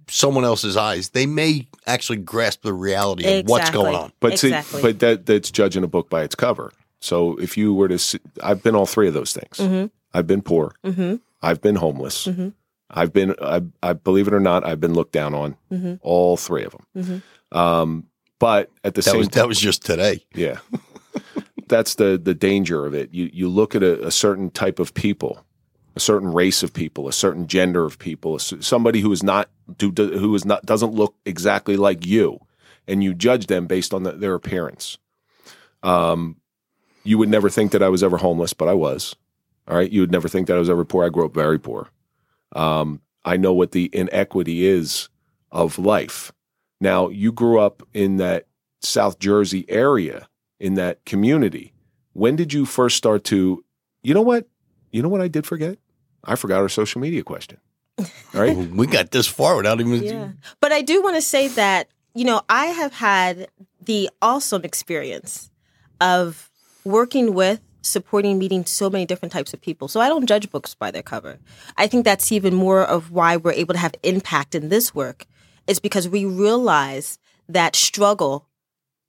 someone 0.10 0.46
else's 0.46 0.76
eyes, 0.78 1.10
they 1.10 1.26
may 1.26 1.68
actually 1.86 2.18
grasp 2.18 2.62
the 2.62 2.74
reality 2.74 3.40
of 3.40 3.46
what's 3.50 3.70
going 3.72 3.96
on. 3.96 4.12
But 4.20 4.34
Exactly. 4.34 4.80
see, 4.80 4.82
but 4.88 5.00
that 5.00 5.26
that's 5.26 5.52
judging 5.52 5.84
a 5.84 5.88
book 5.88 6.10
by 6.10 6.24
its 6.24 6.36
cover. 6.36 6.72
So 7.00 7.36
if 7.38 7.58
you 7.58 7.74
were 7.74 7.88
to, 7.90 8.00
see, 8.00 8.20
I've 8.42 8.64
been 8.64 8.76
all 8.76 8.86
three 8.88 9.08
of 9.08 9.14
those 9.14 9.32
things. 9.34 9.58
Mm-hmm. 9.58 9.86
I've 10.14 10.26
been 10.28 10.42
poor. 10.42 10.74
I've 11.44 11.62
been 11.62 11.76
homeless. 11.76 12.28
I've 12.90 13.12
been, 13.14 13.36
I, 13.42 13.62
I 13.84 13.94
believe 13.94 14.28
it 14.28 14.34
or 14.34 14.40
not, 14.40 14.66
I've 14.66 14.80
been 14.80 14.94
looked 14.96 15.12
down 15.12 15.34
on. 15.36 15.58
Mm-hmm. 15.72 15.96
All 16.02 16.38
three 16.38 16.64
of 16.64 16.74
them. 16.96 17.22
Um, 17.52 18.06
but 18.40 18.72
at 18.84 18.96
the 18.96 19.02
That 19.02 19.12
same 19.12 19.18
was 19.20 19.28
time, 19.28 19.42
that 19.42 19.48
was 19.48 19.60
just 19.60 19.86
today. 19.86 20.26
yeah, 20.34 20.58
that's 21.68 21.96
the 21.96 22.20
the 22.22 22.34
danger 22.34 22.86
of 22.86 22.94
it. 22.94 23.14
You 23.14 23.30
you 23.34 23.50
look 23.50 23.76
at 23.76 23.84
a, 23.84 24.08
a 24.08 24.12
certain 24.12 24.50
type 24.50 24.80
of 24.80 24.94
people, 24.94 25.46
a 25.96 26.00
certain 26.00 26.32
race 26.34 26.64
of 26.64 26.74
people, 26.74 27.08
a 27.08 27.14
certain 27.14 27.48
gender 27.48 27.86
of 27.86 28.00
people, 28.00 28.40
somebody 28.40 29.02
who 29.02 29.12
is 29.12 29.24
not 29.24 29.50
do, 29.78 29.92
who 29.92 30.34
is 30.36 30.46
not 30.46 30.66
doesn't 30.66 30.94
look 30.94 31.16
exactly 31.26 31.78
like 31.78 32.06
you, 32.06 32.40
and 32.88 33.04
you 33.04 33.14
judge 33.14 33.48
them 33.48 33.68
based 33.68 33.94
on 33.94 34.04
the, 34.04 34.12
their 34.14 34.36
appearance. 34.36 34.98
Um, 35.84 36.38
you 37.04 37.18
would 37.18 37.30
never 37.30 37.50
think 37.50 37.72
that 37.72 37.84
I 37.84 37.90
was 37.90 38.04
ever 38.04 38.18
homeless, 38.18 38.54
but 38.54 38.68
I 38.68 38.74
was. 38.74 39.16
All 39.68 39.76
right, 39.76 39.92
you 39.92 40.02
would 40.02 40.12
never 40.12 40.28
think 40.30 40.48
that 40.48 40.56
I 40.56 40.60
was 40.60 40.70
ever 40.70 40.86
poor. 40.86 41.06
I 41.06 41.10
grew 41.10 41.26
up 41.26 41.34
very 41.34 41.60
poor. 41.60 41.90
Um, 42.54 43.02
I 43.26 43.36
know 43.38 43.54
what 43.54 43.74
the 43.74 43.90
inequity 43.94 44.66
is 44.66 45.10
of 45.52 45.78
life. 45.78 46.32
Now, 46.80 47.10
you 47.10 47.32
grew 47.32 47.60
up 47.60 47.84
in 47.94 48.18
that 48.18 48.48
South 48.82 49.20
Jersey 49.20 49.66
area, 49.68 50.28
in 50.60 50.76
that 50.76 51.04
community. 51.06 51.74
When 52.14 52.36
did 52.36 52.54
you 52.54 52.66
first 52.66 52.98
start 52.98 53.24
to, 53.26 53.64
you 54.02 54.14
know 54.14 54.22
what? 54.22 54.48
You 54.92 55.02
know 55.02 55.10
what 55.10 55.22
I 55.22 55.28
did 55.28 55.46
forget? 55.46 55.78
I 56.24 56.36
forgot 56.36 56.62
our 56.62 56.70
social 56.70 57.00
media 57.00 57.24
question. 57.24 57.60
All 58.00 58.06
right. 58.34 58.56
We 58.72 58.88
got 58.88 59.12
this 59.12 59.28
far 59.28 59.56
without 59.56 59.80
even. 59.80 60.04
Yeah. 60.04 60.30
But 60.60 60.72
I 60.72 60.82
do 60.82 61.02
want 61.02 61.16
to 61.16 61.22
say 61.22 61.48
that, 61.50 61.90
you 62.14 62.26
know, 62.26 62.42
I 62.50 62.68
have 62.68 62.94
had 62.94 63.48
the 63.82 64.10
awesome 64.22 64.64
experience 64.64 65.52
of 66.02 66.50
working 66.84 67.34
with, 67.34 67.62
supporting, 67.82 68.38
meeting 68.38 68.66
so 68.66 68.90
many 68.90 69.06
different 69.06 69.32
types 69.32 69.54
of 69.54 69.62
people. 69.62 69.88
So 69.88 70.00
I 70.00 70.10
don't 70.10 70.26
judge 70.26 70.50
books 70.52 70.74
by 70.76 70.92
their 70.92 71.04
cover. 71.04 71.40
I 71.78 71.88
think 71.88 72.04
that's 72.04 72.32
even 72.32 72.54
more 72.54 72.84
of 72.84 73.12
why 73.12 73.38
we're 73.38 73.54
able 73.54 73.74
to 73.74 73.80
have 73.80 73.96
impact 74.04 74.56
in 74.56 74.70
this 74.70 74.94
work 74.94 75.26
is 75.68 75.80
because 75.80 76.08
we 76.10 76.26
realize 76.26 77.20
that 77.48 77.76
struggle 77.76 78.48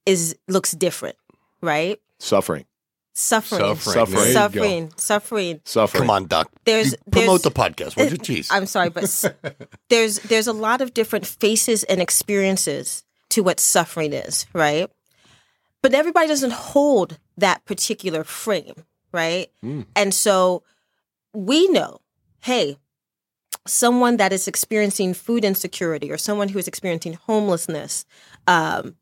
is 0.05 0.35
looks 0.47 0.71
different, 0.71 1.17
right? 1.61 1.99
Suffering. 2.19 2.65
Suffering. 3.13 3.59
Suffering. 3.75 3.93
Suffering. 3.93 4.15
There 4.15 4.27
you 4.27 4.33
go. 4.33 4.39
Suffering. 4.39 4.89
Suffering. 4.95 5.59
Suffering. 5.65 6.01
Come 6.03 6.09
on, 6.09 6.27
Doc. 6.27 6.51
There's- 6.65 6.91
You 6.91 6.97
promote 7.11 7.43
the 7.43 7.51
podcast. 7.51 7.97
What's 7.97 8.11
your 8.11 8.17
cheese? 8.17 8.47
I'm 8.51 8.65
sorry, 8.65 8.89
but 8.89 9.03
s- 9.03 9.25
there's 9.89 10.19
there's 10.19 10.47
a 10.47 10.53
lot 10.53 10.79
of 10.81 10.93
different 10.93 11.25
faces 11.25 11.83
and 11.83 12.01
experiences 12.01 13.03
to 13.31 13.41
what 13.43 13.59
suffering 13.59 14.13
is, 14.13 14.45
right? 14.53 14.89
But 15.81 15.93
everybody 15.93 16.27
doesn't 16.27 16.51
hold 16.53 17.19
that 17.37 17.63
particular 17.65 18.23
frame, 18.23 18.85
right? 19.11 19.47
And 19.95 20.13
so 20.13 20.63
we 21.33 21.67
know, 21.69 21.99
hey, 22.41 22.77
someone 23.67 24.17
that 24.17 24.31
is 24.33 24.47
experiencing 24.47 25.13
food 25.13 25.43
insecurity 25.45 26.11
or 26.11 26.17
someone 26.17 26.49
who 26.49 26.59
is 26.59 26.67
experiencing 26.67 27.13
homelessness, 27.13 28.05
um, 28.47 28.95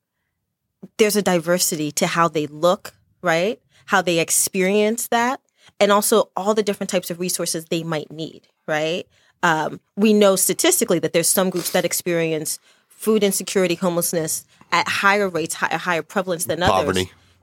there's 0.97 1.15
a 1.15 1.21
diversity 1.21 1.91
to 1.93 2.07
how 2.07 2.27
they 2.27 2.47
look, 2.47 2.93
right? 3.21 3.61
How 3.87 4.01
they 4.01 4.19
experience 4.19 5.07
that, 5.09 5.41
and 5.79 5.91
also 5.91 6.29
all 6.35 6.53
the 6.53 6.63
different 6.63 6.89
types 6.89 7.09
of 7.09 7.19
resources 7.19 7.65
they 7.65 7.83
might 7.83 8.11
need, 8.11 8.47
right? 8.67 9.05
Um, 9.43 9.79
we 9.95 10.13
know 10.13 10.35
statistically 10.35 10.99
that 10.99 11.13
there's 11.13 11.29
some 11.29 11.49
groups 11.49 11.71
that 11.71 11.85
experience 11.85 12.59
food 12.87 13.23
insecurity, 13.23 13.75
homelessness 13.75 14.45
at 14.71 14.87
higher 14.87 15.29
rates, 15.29 15.55
hi- 15.55 15.75
higher 15.77 16.01
prevalence 16.01 16.45
than 16.45 16.61
others, 16.63 16.73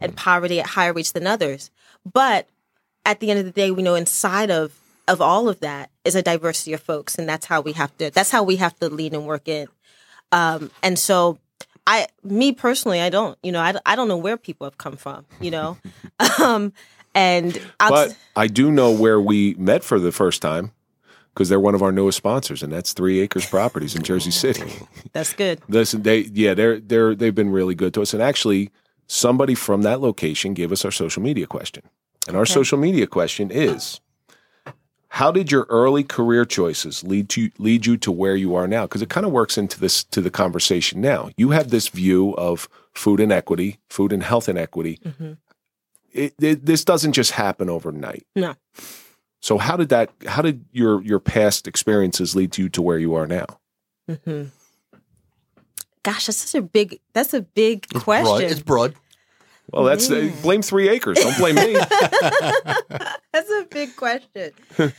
and 0.01 0.17
poverty 0.17 0.61
at 0.61 0.67
higher 0.67 0.93
rates 0.93 1.13
than 1.13 1.27
others. 1.27 1.71
But 2.11 2.49
at 3.07 3.21
the 3.21 3.31
end 3.31 3.39
of 3.39 3.45
the 3.47 3.53
day, 3.53 3.71
we 3.71 3.83
know 3.83 3.95
inside 3.95 4.51
of 4.51 4.73
of 5.07 5.21
all 5.21 5.49
of 5.51 5.61
that 5.61 5.91
is 6.05 6.15
a 6.15 6.23
diversity 6.23 6.73
of 6.73 6.81
folks, 6.81 7.17
and 7.19 7.29
that's 7.29 7.47
how 7.47 7.61
we 7.61 7.73
have 7.73 7.97
to. 7.99 8.11
That's 8.11 8.31
how 8.31 8.43
we 8.43 8.57
have 8.57 8.79
to 8.81 8.89
lead 8.89 9.13
and 9.13 9.27
work 9.27 9.49
in. 9.49 9.69
Um, 10.33 10.71
and 10.83 10.99
so, 10.99 11.39
I, 11.87 12.07
me 12.23 12.53
personally, 12.53 13.01
I 13.01 13.11
don't. 13.11 13.39
You 13.43 13.53
know, 13.53 13.61
I, 13.61 13.75
I 13.85 13.97
don't 13.97 14.09
know 14.09 14.17
where 14.17 14.37
people 14.37 14.67
have 14.67 14.79
come 14.79 14.97
from. 14.97 15.27
You 15.41 15.51
know, 15.51 15.79
um, 16.43 16.73
and 17.15 17.61
I'll, 17.81 17.91
But 17.91 18.17
I 18.37 18.47
do 18.47 18.71
know 18.71 18.91
where 18.91 19.21
we 19.21 19.55
met 19.55 19.85
for 19.85 19.99
the 20.01 20.13
first 20.13 20.43
time 20.43 20.73
because 21.33 21.49
they're 21.49 21.61
one 21.61 21.75
of 21.75 21.83
our 21.83 21.93
newest 21.93 22.17
sponsors, 22.17 22.63
and 22.63 22.73
that's 22.73 22.93
Three 22.93 23.21
Acres 23.21 23.47
Properties 23.47 23.95
in 23.95 24.03
Jersey 24.03 24.31
City. 24.33 24.73
that's 25.13 25.33
good. 25.35 25.61
Listen, 25.69 26.03
they 26.03 26.21
yeah, 26.33 26.55
they're 26.55 26.81
they're 26.81 27.15
they've 27.15 27.35
been 27.35 27.51
really 27.51 27.75
good 27.75 27.93
to 27.95 28.03
us, 28.03 28.15
and 28.15 28.23
actually, 28.23 28.71
somebody 29.07 29.55
from 29.55 29.83
that 29.83 30.01
location 30.01 30.55
gave 30.55 30.73
us 30.73 30.85
our 30.85 30.91
social 30.91 31.23
media 31.23 31.47
question, 31.47 31.83
and 32.27 32.37
our 32.37 32.47
social 32.47 32.79
media 32.79 33.07
question 33.07 33.51
is. 33.51 34.01
How 35.15 35.31
did 35.31 35.53
your 35.53 35.65
early 35.69 36.03
career 36.03 36.45
choices 36.45 37.05
lead 37.05 37.29
to 37.29 37.49
lead 37.59 37.87
you 37.87 37.97
to 37.99 38.11
where 38.11 38.35
you 38.35 38.57
are 38.57 38.67
now? 38.67 38.83
Because 38.83 39.01
it 39.01 39.09
kind 39.09 39.25
of 39.25 39.31
works 39.31 39.57
into 39.57 39.79
this 39.79 40.03
to 40.03 40.21
the 40.21 40.29
conversation 40.29 41.01
now. 41.01 41.31
You 41.37 41.51
have 41.51 41.71
this 41.71 41.87
view 41.87 42.35
of 42.35 42.69
food 42.95 43.21
inequity, 43.21 43.79
food 43.89 44.13
and 44.13 44.25
health 44.25 44.49
inequity. 44.49 44.99
It, 46.13 46.35
it, 46.41 46.67
this 46.67 46.85
doesn't 46.85 47.13
just 47.13 47.31
happen 47.31 47.71
overnight. 47.71 48.27
No. 48.35 48.57
So 49.41 49.57
how 49.57 49.77
did 49.77 49.91
that? 49.91 50.11
How 50.27 50.43
did 50.43 50.65
your 50.73 51.01
your 51.03 51.21
past 51.21 51.69
experiences 51.69 52.35
lead 52.35 52.59
you 52.59 52.69
to 52.71 52.83
where 52.83 52.99
you 52.99 53.15
are 53.15 53.29
now? 53.29 53.47
hmm 54.09 54.47
Gosh, 56.03 56.27
that's 56.27 56.39
such 56.39 56.59
a 56.59 56.63
big. 56.63 56.99
That's 57.13 57.35
a 57.35 57.43
big 57.43 57.89
Broad. 57.89 58.03
question. 58.03 58.51
It's 58.51 58.63
broad. 58.63 58.95
Well, 59.71 59.85
that's 59.85 60.11
uh, 60.11 60.31
blame 60.43 60.63
three 60.63 60.89
acres. 60.89 61.19
Don't 61.19 61.37
blame 61.39 61.57
me. 61.57 61.75
That's 63.33 63.51
a 63.51 63.67
big 63.69 63.97
question. 63.97 64.53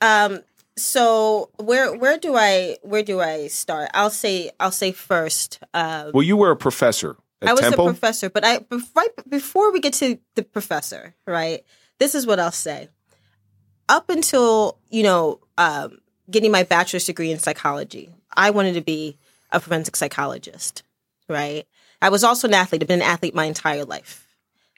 um, 0.00 0.40
so 0.76 1.50
where 1.58 1.96
where 1.96 2.18
do 2.18 2.34
I 2.34 2.76
where 2.82 3.02
do 3.02 3.20
I 3.20 3.48
start? 3.48 3.90
I'll 3.94 4.10
say 4.10 4.50
I'll 4.58 4.72
say 4.72 4.92
first. 4.92 5.60
Um, 5.74 6.12
well, 6.14 6.22
you 6.22 6.36
were 6.36 6.50
a 6.50 6.56
professor 6.56 7.16
at 7.42 7.48
I 7.48 7.52
was 7.52 7.60
Temple. 7.60 7.86
a 7.86 7.90
professor, 7.90 8.30
but 8.30 8.44
I 8.44 8.60
right 8.96 9.10
before 9.28 9.72
we 9.72 9.80
get 9.80 9.92
to 9.94 10.18
the 10.34 10.42
professor, 10.42 11.14
right? 11.26 11.64
This 11.98 12.14
is 12.14 12.26
what 12.26 12.40
I'll 12.40 12.50
say. 12.50 12.88
Up 13.88 14.10
until 14.10 14.78
you 14.90 15.02
know 15.02 15.40
um, 15.56 15.98
getting 16.30 16.50
my 16.50 16.62
bachelor's 16.62 17.06
degree 17.06 17.30
in 17.30 17.38
psychology, 17.38 18.10
I 18.36 18.50
wanted 18.50 18.74
to 18.74 18.80
be 18.80 19.18
a 19.50 19.60
forensic 19.60 19.96
psychologist, 19.96 20.82
right? 21.28 21.66
I 22.00 22.08
was 22.10 22.22
also 22.24 22.48
an 22.48 22.54
athlete. 22.54 22.82
I've 22.82 22.88
been 22.88 23.00
an 23.02 23.08
athlete 23.08 23.34
my 23.34 23.44
entire 23.46 23.84
life. 23.84 24.26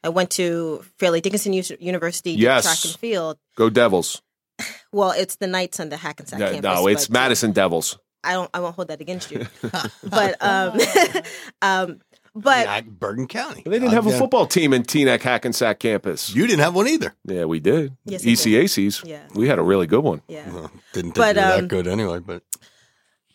I 0.02 0.08
went 0.08 0.30
to 0.32 0.82
Fairleigh 0.98 1.20
Dickinson 1.20 1.52
U- 1.52 1.62
University, 1.78 2.32
Yes. 2.32 2.64
track 2.64 2.78
and 2.84 2.98
field. 3.00 3.38
Go 3.56 3.70
Devils. 3.70 4.22
Well, 4.92 5.12
it's 5.12 5.36
the 5.36 5.46
Knights 5.46 5.78
on 5.78 5.88
the 5.88 5.96
Hackensack 5.96 6.38
No, 6.40 6.46
campus. 6.50 6.62
no, 6.64 6.86
it's 6.88 7.06
but- 7.06 7.12
Madison 7.14 7.52
Devils. 7.52 7.96
I 8.24 8.32
don't. 8.32 8.50
I 8.52 8.60
won't 8.60 8.74
hold 8.74 8.88
that 8.88 9.00
against 9.00 9.30
you. 9.30 9.46
but 10.04 10.36
um, 10.42 10.78
um, 11.62 12.00
but 12.34 12.66
Yeah, 12.66 12.80
Bergen 12.82 13.26
County. 13.28 13.62
They 13.64 13.70
didn't 13.78 13.90
have 13.92 14.06
a 14.06 14.10
yeah. 14.10 14.18
football 14.18 14.46
team 14.46 14.72
in 14.74 14.82
Teaneck 14.82 15.22
Hackensack 15.22 15.78
campus. 15.78 16.34
You 16.34 16.46
didn't 16.46 16.60
have 16.60 16.74
one 16.74 16.86
either. 16.88 17.14
Yeah, 17.24 17.44
we 17.46 17.60
did. 17.60 17.96
Yes, 18.04 18.24
we 18.24 18.34
did. 18.34 18.64
ECACs. 18.66 19.06
Yeah. 19.06 19.22
We 19.34 19.48
had 19.48 19.58
a 19.58 19.62
really 19.62 19.86
good 19.86 20.02
one. 20.04 20.20
yeah. 20.28 20.50
Well, 20.52 20.70
didn't 20.92 21.12
think 21.12 21.16
But, 21.16 21.36
you 21.36 21.42
were 21.42 21.48
um, 21.54 21.60
that 21.62 21.68
good 21.68 21.86
anyway. 21.86 22.18
But 22.18 22.42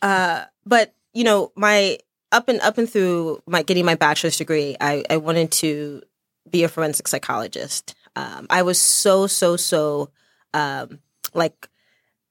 Uh, 0.01 0.43
but 0.65 0.93
you 1.13 1.23
know, 1.23 1.51
my 1.55 1.97
up 2.35 2.49
and 2.49 2.59
up 2.59 2.77
and 2.77 2.89
through 2.89 3.41
my 3.47 3.63
getting 3.63 3.85
my 3.85 3.95
bachelor's 3.95 4.37
degree, 4.37 4.75
I, 4.81 5.03
I 5.09 5.17
wanted 5.17 5.51
to 5.53 6.03
be 6.49 6.63
a 6.63 6.67
forensic 6.67 7.07
psychologist. 7.07 7.95
Um, 8.15 8.47
I 8.49 8.61
was 8.61 8.79
so 8.79 9.27
so 9.27 9.55
so 9.55 10.09
um, 10.53 10.99
like 11.33 11.69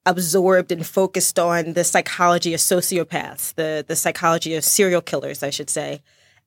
absorbed 0.06 0.70
and 0.70 0.86
focused 0.86 1.38
on 1.38 1.72
the 1.72 1.84
psychology 1.84 2.52
of 2.52 2.60
sociopaths, 2.60 3.54
the 3.54 3.84
the 3.86 3.96
psychology 3.96 4.54
of 4.54 4.64
serial 4.64 5.00
killers, 5.00 5.42
I 5.42 5.50
should 5.50 5.70
say, 5.70 6.02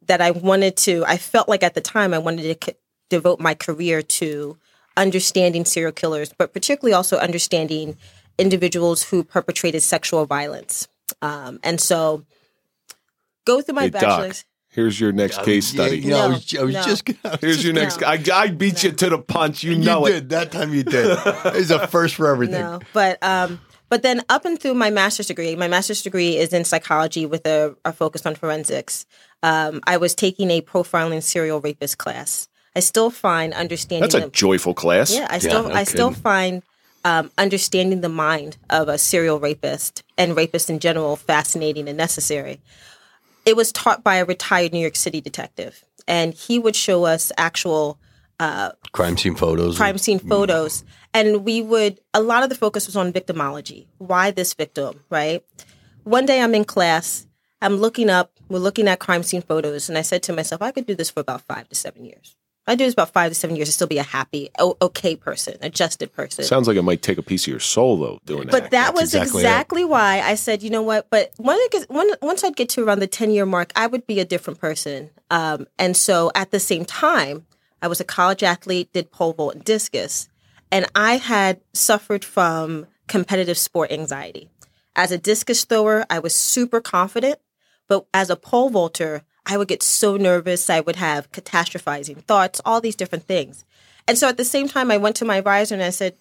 that 0.06 0.22
I 0.22 0.32
wanted 0.32 0.78
to. 0.78 1.04
I 1.06 1.18
felt 1.18 1.50
like 1.50 1.64
at 1.64 1.74
the 1.74 1.82
time 1.82 2.14
I 2.14 2.20
wanted 2.20 2.62
to 2.62 2.72
c- 2.72 2.78
devote 3.10 3.40
my 3.40 3.56
career 3.56 4.02
to 4.02 4.58
understanding 4.96 5.66
serial 5.66 5.92
killers, 5.92 6.32
but 6.38 6.54
particularly 6.54 6.94
also 6.94 7.18
understanding 7.18 7.98
individuals 8.38 9.04
who 9.04 9.24
perpetrated 9.24 9.82
sexual 9.82 10.26
violence. 10.26 10.88
Um, 11.22 11.60
and 11.64 11.82
so, 11.82 12.26
go 13.48 13.62
through 13.62 13.76
my 13.76 13.84
Hey, 13.84 13.90
Doc. 13.90 14.02
bachelor's. 14.02 14.46
Here's 14.70 15.00
your 15.00 15.12
next 15.12 15.42
case 15.44 15.66
study. 15.68 15.98
you 16.00 16.12
know, 16.12 16.18
I 16.20 16.28
No, 16.28 16.34
was, 16.36 16.56
I 16.56 16.64
was 16.64 16.74
no. 16.76 16.84
just 16.84 17.06
gonna. 17.06 17.38
Here's 17.42 17.56
just 17.56 17.66
your 17.66 17.74
gonna- 17.74 17.86
next. 17.86 18.04
I, 18.04 18.44
I 18.44 18.48
beat 18.50 18.84
you 18.84 18.92
to 18.92 19.10
the 19.10 19.18
punch. 19.18 19.64
You 19.64 19.76
know 19.76 20.06
it. 20.06 20.10
you 20.12 20.16
it. 20.18 20.20
did 20.22 20.30
that 20.30 20.52
time. 20.52 20.74
You 20.74 20.84
did. 20.84 21.18
It's 21.56 21.72
a 21.72 21.88
first 21.88 22.14
for 22.16 22.28
everything. 22.28 22.62
No, 22.62 22.80
but 22.94 23.18
um, 23.24 23.60
but 23.90 24.04
then 24.04 24.22
up 24.30 24.46
and 24.46 24.60
through 24.60 24.76
my 24.76 24.92
master's 24.92 25.28
degree, 25.28 25.56
my 25.56 25.68
master's 25.68 26.04
degree 26.04 26.38
is 26.38 26.54
in 26.54 26.64
psychology 26.66 27.26
with 27.26 27.48
a, 27.48 27.76
a 27.86 27.92
focus 27.94 28.26
on 28.26 28.36
forensics. 28.36 29.06
Um, 29.42 29.80
I 29.88 29.98
was 29.98 30.14
taking 30.14 30.52
a 30.52 30.62
profiling 30.62 31.24
serial 31.24 31.60
rapist 31.62 31.98
class. 31.98 32.48
I 32.76 32.82
still 32.82 33.10
find 33.10 33.54
understanding. 33.54 34.02
That's 34.02 34.16
a 34.16 34.28
the- 34.28 34.30
joyful 34.30 34.76
class. 34.76 35.12
yeah, 35.16 35.26
I 35.30 35.40
still 35.40 35.70
no 35.70 35.74
I 35.74 35.86
still 35.86 36.12
find 36.12 36.62
um, 37.06 37.32
understanding 37.38 38.02
the 38.02 38.10
mind 38.10 38.58
of 38.70 38.90
a 38.90 38.98
serial 39.00 39.40
rapist 39.40 40.04
and 40.18 40.36
rapists 40.36 40.70
in 40.70 40.78
general 40.80 41.16
fascinating 41.16 41.88
and 41.88 41.98
necessary. 41.98 42.60
It 43.48 43.56
was 43.56 43.72
taught 43.72 44.04
by 44.04 44.16
a 44.16 44.26
retired 44.26 44.74
New 44.74 44.80
York 44.80 44.96
City 44.96 45.22
detective, 45.22 45.84
and 46.08 46.34
he 46.34 46.60
would 46.60 46.76
show 46.76 47.06
us 47.06 47.32
actual 47.38 47.98
uh, 48.40 48.72
Crime 48.92 49.18
scene 49.18 49.36
photos. 49.36 49.78
crime 49.78 49.98
scene 49.98 50.20
mm. 50.20 50.30
photos. 50.30 50.84
And 51.14 51.44
we 51.44 51.62
would 51.62 52.00
a 52.14 52.22
lot 52.22 52.44
of 52.44 52.50
the 52.50 52.56
focus 52.56 52.86
was 52.86 52.96
on 52.96 53.12
victimology. 53.12 53.88
Why 53.98 54.30
this 54.30 54.54
victim 54.54 55.00
right? 55.10 55.44
One 56.04 56.26
day 56.26 56.40
i'm 56.40 56.56
in 56.56 56.64
class 56.64 57.28
i'm 57.62 57.76
looking 57.76 58.10
up 58.10 58.32
we're 58.48 58.60
looking 58.60 58.88
at 58.88 59.00
crime 59.00 59.24
scene 59.24 59.42
photos 59.42 59.90
and 59.90 59.98
i 59.98 60.02
said 60.02 60.24
to 60.24 60.32
myself 60.32 60.62
i 60.62 60.72
could 60.72 60.86
do 60.86 60.96
this 60.96 61.10
for 61.10 61.20
about 61.20 61.42
five 61.42 61.68
to 61.68 61.76
seven 61.76 62.06
years 62.06 62.37
i 62.68 62.76
do 62.76 62.84
this 62.84 62.94
about 62.94 63.12
five 63.12 63.32
to 63.32 63.36
seven 63.36 63.56
years 63.56 63.68
and 63.68 63.74
still 63.74 63.88
be 63.88 63.98
a 63.98 64.04
happy 64.04 64.50
okay 64.82 65.16
person 65.16 65.56
adjusted 65.62 66.14
person 66.14 66.44
Sounds 66.44 66.68
like 66.68 66.78
it 66.78 66.84
might 66.84 67.02
take 67.02 67.18
a 67.18 67.24
piece 67.24 67.44
of 67.46 67.52
your 67.52 67.60
soul 67.60 67.98
though 67.98 68.20
doing 68.26 68.46
that. 68.48 68.52
but 68.52 68.64
that 68.72 68.72
That's 68.72 68.94
was 68.94 69.16
exactly 69.16 69.42
exactly, 69.42 69.86
why 69.86 70.22
I 70.22 70.36
said, 70.36 70.64
you 70.64 70.70
know 70.70 70.82
what? 70.82 71.10
But 71.10 71.32
when 71.38 71.58
it 71.60 71.72
gets, 71.72 71.86
when, 71.90 72.08
once 72.22 72.44
I'd 72.44 72.56
get 72.56 72.70
to 72.70 72.84
around 72.84 73.00
the 73.00 73.08
10 73.08 73.32
year 73.32 73.46
mark, 73.46 73.72
I 73.76 73.88
would 73.88 74.06
be 74.06 74.20
a 74.20 74.26
different 74.26 74.60
person. 74.60 75.10
Um, 75.32 75.68
and 75.80 75.96
so 75.96 76.32
at 76.36 76.52
the 76.52 76.60
same 76.60 76.86
time, 76.86 77.46
I 77.82 77.88
was 77.88 78.00
a 78.00 78.04
college 78.04 78.44
athlete, 78.44 78.92
did 78.94 79.12
pole 79.12 79.34
vault 79.34 79.56
and 79.56 79.64
discus, 79.64 80.28
and 80.72 80.86
I 80.96 81.18
had 81.18 81.62
suffered 81.74 82.24
from 82.26 82.88
competitive 83.08 83.58
sport 83.58 83.92
anxiety. 83.92 84.50
As 84.96 85.12
a 85.12 85.18
discus 85.18 85.64
thrower, 85.66 86.06
I 86.10 86.20
was 86.20 86.36
super 86.36 86.82
confident, 86.82 87.40
but 87.88 88.06
as 88.14 88.30
a 88.30 88.36
pole 88.36 88.70
vaulter, 88.70 89.24
I 89.48 89.58
would 89.58 89.68
get 89.68 89.82
so 89.82 90.18
nervous. 90.18 90.70
I 90.70 90.82
would 90.82 90.98
have 90.98 91.32
catastrophizing 91.32 92.24
thoughts, 92.24 92.62
all 92.66 92.82
these 92.82 92.96
different 92.96 93.26
things. 93.26 93.66
And 94.08 94.18
so 94.18 94.28
at 94.28 94.38
the 94.38 94.46
same 94.46 94.68
time, 94.68 94.92
I 94.92 94.98
went 94.98 95.16
to 95.18 95.26
my 95.26 95.38
advisor 95.38 95.74
and 95.74 95.84
I 95.84 95.90
said, 95.90 96.16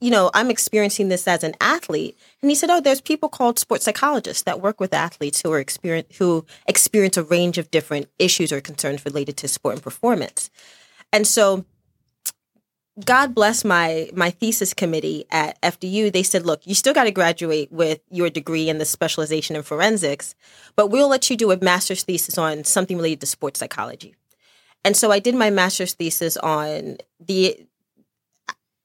you 0.00 0.10
know, 0.10 0.30
I'm 0.32 0.50
experiencing 0.50 1.08
this 1.08 1.26
as 1.26 1.42
an 1.42 1.54
athlete. 1.60 2.16
And 2.40 2.50
he 2.50 2.54
said, 2.54 2.70
Oh, 2.70 2.80
there's 2.80 3.00
people 3.00 3.28
called 3.28 3.58
sports 3.58 3.84
psychologists 3.84 4.44
that 4.44 4.60
work 4.60 4.80
with 4.80 4.94
athletes 4.94 5.42
who 5.42 5.52
are 5.52 5.58
experience 5.58 6.16
who 6.18 6.46
experience 6.66 7.16
a 7.16 7.24
range 7.24 7.58
of 7.58 7.70
different 7.70 8.08
issues 8.18 8.52
or 8.52 8.60
concerns 8.60 9.04
related 9.04 9.36
to 9.38 9.48
sport 9.48 9.74
and 9.74 9.82
performance. 9.82 10.50
And 11.12 11.26
so 11.26 11.64
God 13.04 13.34
bless 13.34 13.64
my 13.64 14.10
my 14.14 14.30
thesis 14.30 14.74
committee 14.74 15.24
at 15.30 15.60
FDU. 15.62 16.12
They 16.12 16.22
said, 16.22 16.44
look, 16.44 16.66
you 16.66 16.74
still 16.74 16.94
got 16.94 17.04
to 17.04 17.10
graduate 17.10 17.70
with 17.70 18.00
your 18.10 18.30
degree 18.30 18.68
in 18.68 18.78
the 18.78 18.84
specialization 18.84 19.56
in 19.56 19.62
forensics, 19.62 20.34
but 20.74 20.88
we'll 20.88 21.08
let 21.08 21.30
you 21.30 21.36
do 21.36 21.50
a 21.50 21.62
master's 21.62 22.02
thesis 22.02 22.38
on 22.38 22.64
something 22.64 22.96
related 22.96 23.20
to 23.20 23.26
sports 23.26 23.60
psychology. 23.60 24.14
And 24.84 24.96
so 24.96 25.10
I 25.10 25.18
did 25.18 25.34
my 25.34 25.50
master's 25.50 25.94
thesis 25.94 26.36
on 26.36 26.98
the 27.20 27.66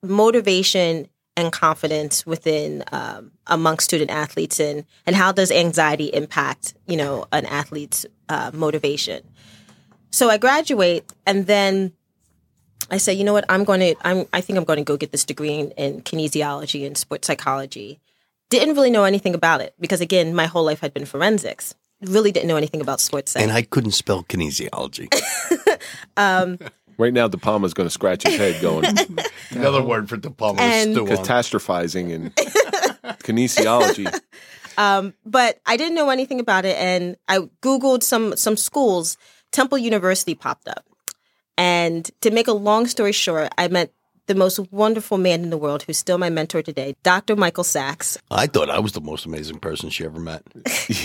motivation 0.04 1.08
and 1.36 1.52
confidence 1.52 2.26
within 2.26 2.84
um, 2.92 3.32
among 3.48 3.80
student 3.80 4.12
athletes 4.12 4.60
and 4.60 4.86
and 5.06 5.16
how 5.16 5.32
does 5.32 5.52
anxiety 5.52 6.06
impact 6.14 6.76
you 6.88 6.98
know 6.98 7.26
an 7.32 7.46
athlete's 7.46 8.06
uh, 8.30 8.52
motivation 8.54 9.24
so 10.12 10.30
i 10.30 10.38
graduate 10.38 11.12
and 11.26 11.48
then 11.48 11.92
i 12.94 12.98
said, 12.98 13.18
you 13.18 13.24
know 13.28 13.34
what 13.34 13.46
i'm 13.50 13.64
going 13.64 13.80
to 13.80 13.96
i'm 14.08 14.20
i 14.38 14.40
think 14.42 14.58
i'm 14.58 14.66
going 14.70 14.78
to 14.78 14.84
go 14.92 14.96
get 15.04 15.12
this 15.12 15.26
degree 15.26 15.54
in, 15.62 15.72
in 15.72 16.02
kinesiology 16.02 16.86
and 16.88 16.98
sports 16.98 17.26
psychology 17.28 18.00
didn't 18.50 18.76
really 18.76 18.92
know 18.92 19.04
anything 19.04 19.34
about 19.36 19.60
it 19.62 19.74
because 19.80 20.02
again 20.02 20.34
my 20.42 20.46
whole 20.46 20.66
life 20.72 20.82
had 20.82 20.94
been 20.94 21.06
forensics 21.06 21.74
really 22.02 22.32
didn't 22.32 22.50
know 22.50 22.58
anything 22.58 22.82
about 22.82 23.00
sports 23.00 23.32
psych. 23.32 23.42
And 23.44 23.52
I 23.52 23.62
couldn't 23.62 23.92
spell 23.94 24.24
kinesiology. 24.24 25.08
Um, 26.18 26.60
right 26.98 27.14
now, 27.14 27.28
De 27.28 27.38
Palma's 27.38 27.74
going 27.74 27.88
to 27.88 27.94
scratch 28.00 28.24
his 28.28 28.36
head, 28.38 28.62
going 28.62 28.86
Another 29.52 29.82
word 29.82 30.08
for 30.10 30.18
diploma 30.18 30.62
And- 30.62 30.94
stew 30.94 31.08
on. 31.10 31.18
catastrophizing 31.18 32.14
and 32.14 32.36
kinesiology. 33.24 34.14
Um, 34.78 35.14
but 35.26 35.60
I 35.66 35.78
didn't 35.78 35.96
know 35.96 36.10
anything 36.10 36.40
about 36.40 36.66
it, 36.66 36.78
and 36.78 37.16
I 37.28 37.40
googled 37.62 38.04
some 38.04 38.36
some 38.36 38.58
schools. 38.58 39.18
Temple 39.52 39.78
University 39.78 40.36
popped 40.36 40.68
up, 40.68 40.86
and 41.58 42.10
to 42.22 42.32
make 42.32 42.48
a 42.48 42.54
long 42.54 42.88
story 42.88 43.12
short, 43.12 43.50
I 43.58 43.68
met 43.68 43.92
the 44.28 44.36
most 44.36 44.60
wonderful 44.72 45.18
man 45.18 45.44
in 45.44 45.50
the 45.50 45.58
world, 45.58 45.84
who's 45.84 45.98
still 45.98 46.18
my 46.18 46.30
mentor 46.30 46.62
today, 46.62 46.96
Dr. 47.04 47.36
Michael 47.36 47.64
Sachs. 47.64 48.18
I 48.32 48.48
thought 48.48 48.70
I 48.70 48.80
was 48.80 48.94
the 48.94 49.02
most 49.02 49.26
amazing 49.26 49.60
person 49.60 49.90
she 49.90 50.06
ever 50.06 50.20
met. 50.20 50.44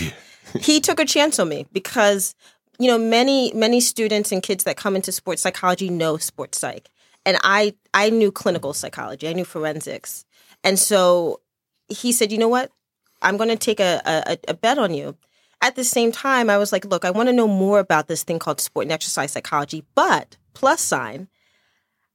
he 0.61 0.81
took 0.81 1.01
a 1.01 1.05
chance 1.05 1.39
on 1.39 1.49
me 1.49 1.67
because 1.73 2.35
you 2.79 2.87
know 2.87 2.99
many 2.99 3.53
many 3.55 3.81
students 3.81 4.33
and 4.33 4.43
kids 4.43 4.65
that 4.65 4.77
come 4.77 4.97
into 4.97 5.13
sports 5.13 5.43
psychology 5.43 5.91
know 5.91 6.17
sports 6.17 6.59
psych 6.59 6.89
and 7.27 7.37
i 7.43 7.75
i 7.93 8.09
knew 8.09 8.31
clinical 8.31 8.73
psychology 8.73 9.29
i 9.29 9.33
knew 9.33 9.45
forensics 9.45 10.25
and 10.65 10.79
so 10.79 11.41
he 11.89 12.13
said 12.13 12.31
you 12.33 12.39
know 12.39 12.49
what 12.49 12.71
i'm 13.21 13.37
going 13.37 13.51
to 13.51 13.57
take 13.57 13.81
a, 13.81 14.01
a 14.07 14.39
a 14.49 14.55
bet 14.55 14.79
on 14.79 14.95
you 14.95 15.17
at 15.61 15.77
the 15.77 15.85
same 15.85 16.13
time 16.13 16.49
i 16.51 16.59
was 16.59 16.73
like 16.73 16.85
look 16.85 17.05
i 17.05 17.11
want 17.11 17.29
to 17.29 17.33
know 17.33 17.49
more 17.49 17.79
about 17.79 18.09
this 18.09 18.23
thing 18.23 18.39
called 18.39 18.61
sport 18.61 18.85
and 18.85 18.93
exercise 18.93 19.33
psychology 19.33 19.85
but 19.95 20.37
plus 20.55 20.81
sign 20.81 21.29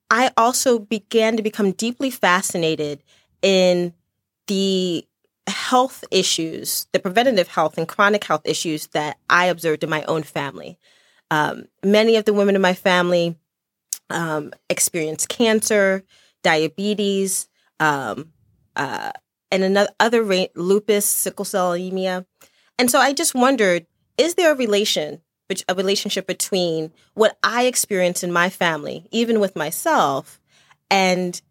i 0.09 0.31
also 0.37 0.79
began 0.79 1.37
to 1.37 1.43
become 1.43 1.71
deeply 1.71 2.09
fascinated 2.09 3.03
in 3.41 3.93
the 4.47 5.05
health 5.47 6.03
issues, 6.11 6.87
the 6.93 6.99
preventative 6.99 7.47
health 7.47 7.77
and 7.77 7.87
chronic 7.87 8.23
health 8.23 8.41
issues 8.45 8.87
that 8.87 9.17
I 9.29 9.45
observed 9.45 9.83
in 9.83 9.89
my 9.89 10.03
own 10.03 10.23
family. 10.23 10.77
Um, 11.31 11.65
many 11.83 12.15
of 12.15 12.25
the 12.25 12.33
women 12.33 12.55
in 12.55 12.61
my 12.61 12.73
family 12.73 13.37
um, 14.09 14.51
experienced 14.69 15.29
cancer, 15.29 16.03
diabetes, 16.43 17.49
um, 17.79 18.31
uh, 18.75 19.11
and 19.51 19.63
another 19.63 19.89
other 19.99 20.23
ra- 20.23 20.45
lupus, 20.55 21.05
sickle 21.05 21.45
cell 21.45 21.73
anemia, 21.73 22.25
and 22.77 22.89
so 22.89 22.99
I 22.99 23.13
just 23.13 23.35
wondered: 23.35 23.85
Is 24.17 24.35
there 24.35 24.51
a 24.51 24.55
relation, 24.55 25.21
a 25.67 25.75
relationship 25.75 26.27
between 26.27 26.91
what 27.13 27.37
I 27.43 27.65
experience 27.65 28.23
in 28.23 28.31
my 28.31 28.49
family, 28.49 29.07
even 29.11 29.39
with 29.39 29.55
myself, 29.55 30.39
and 30.89 31.41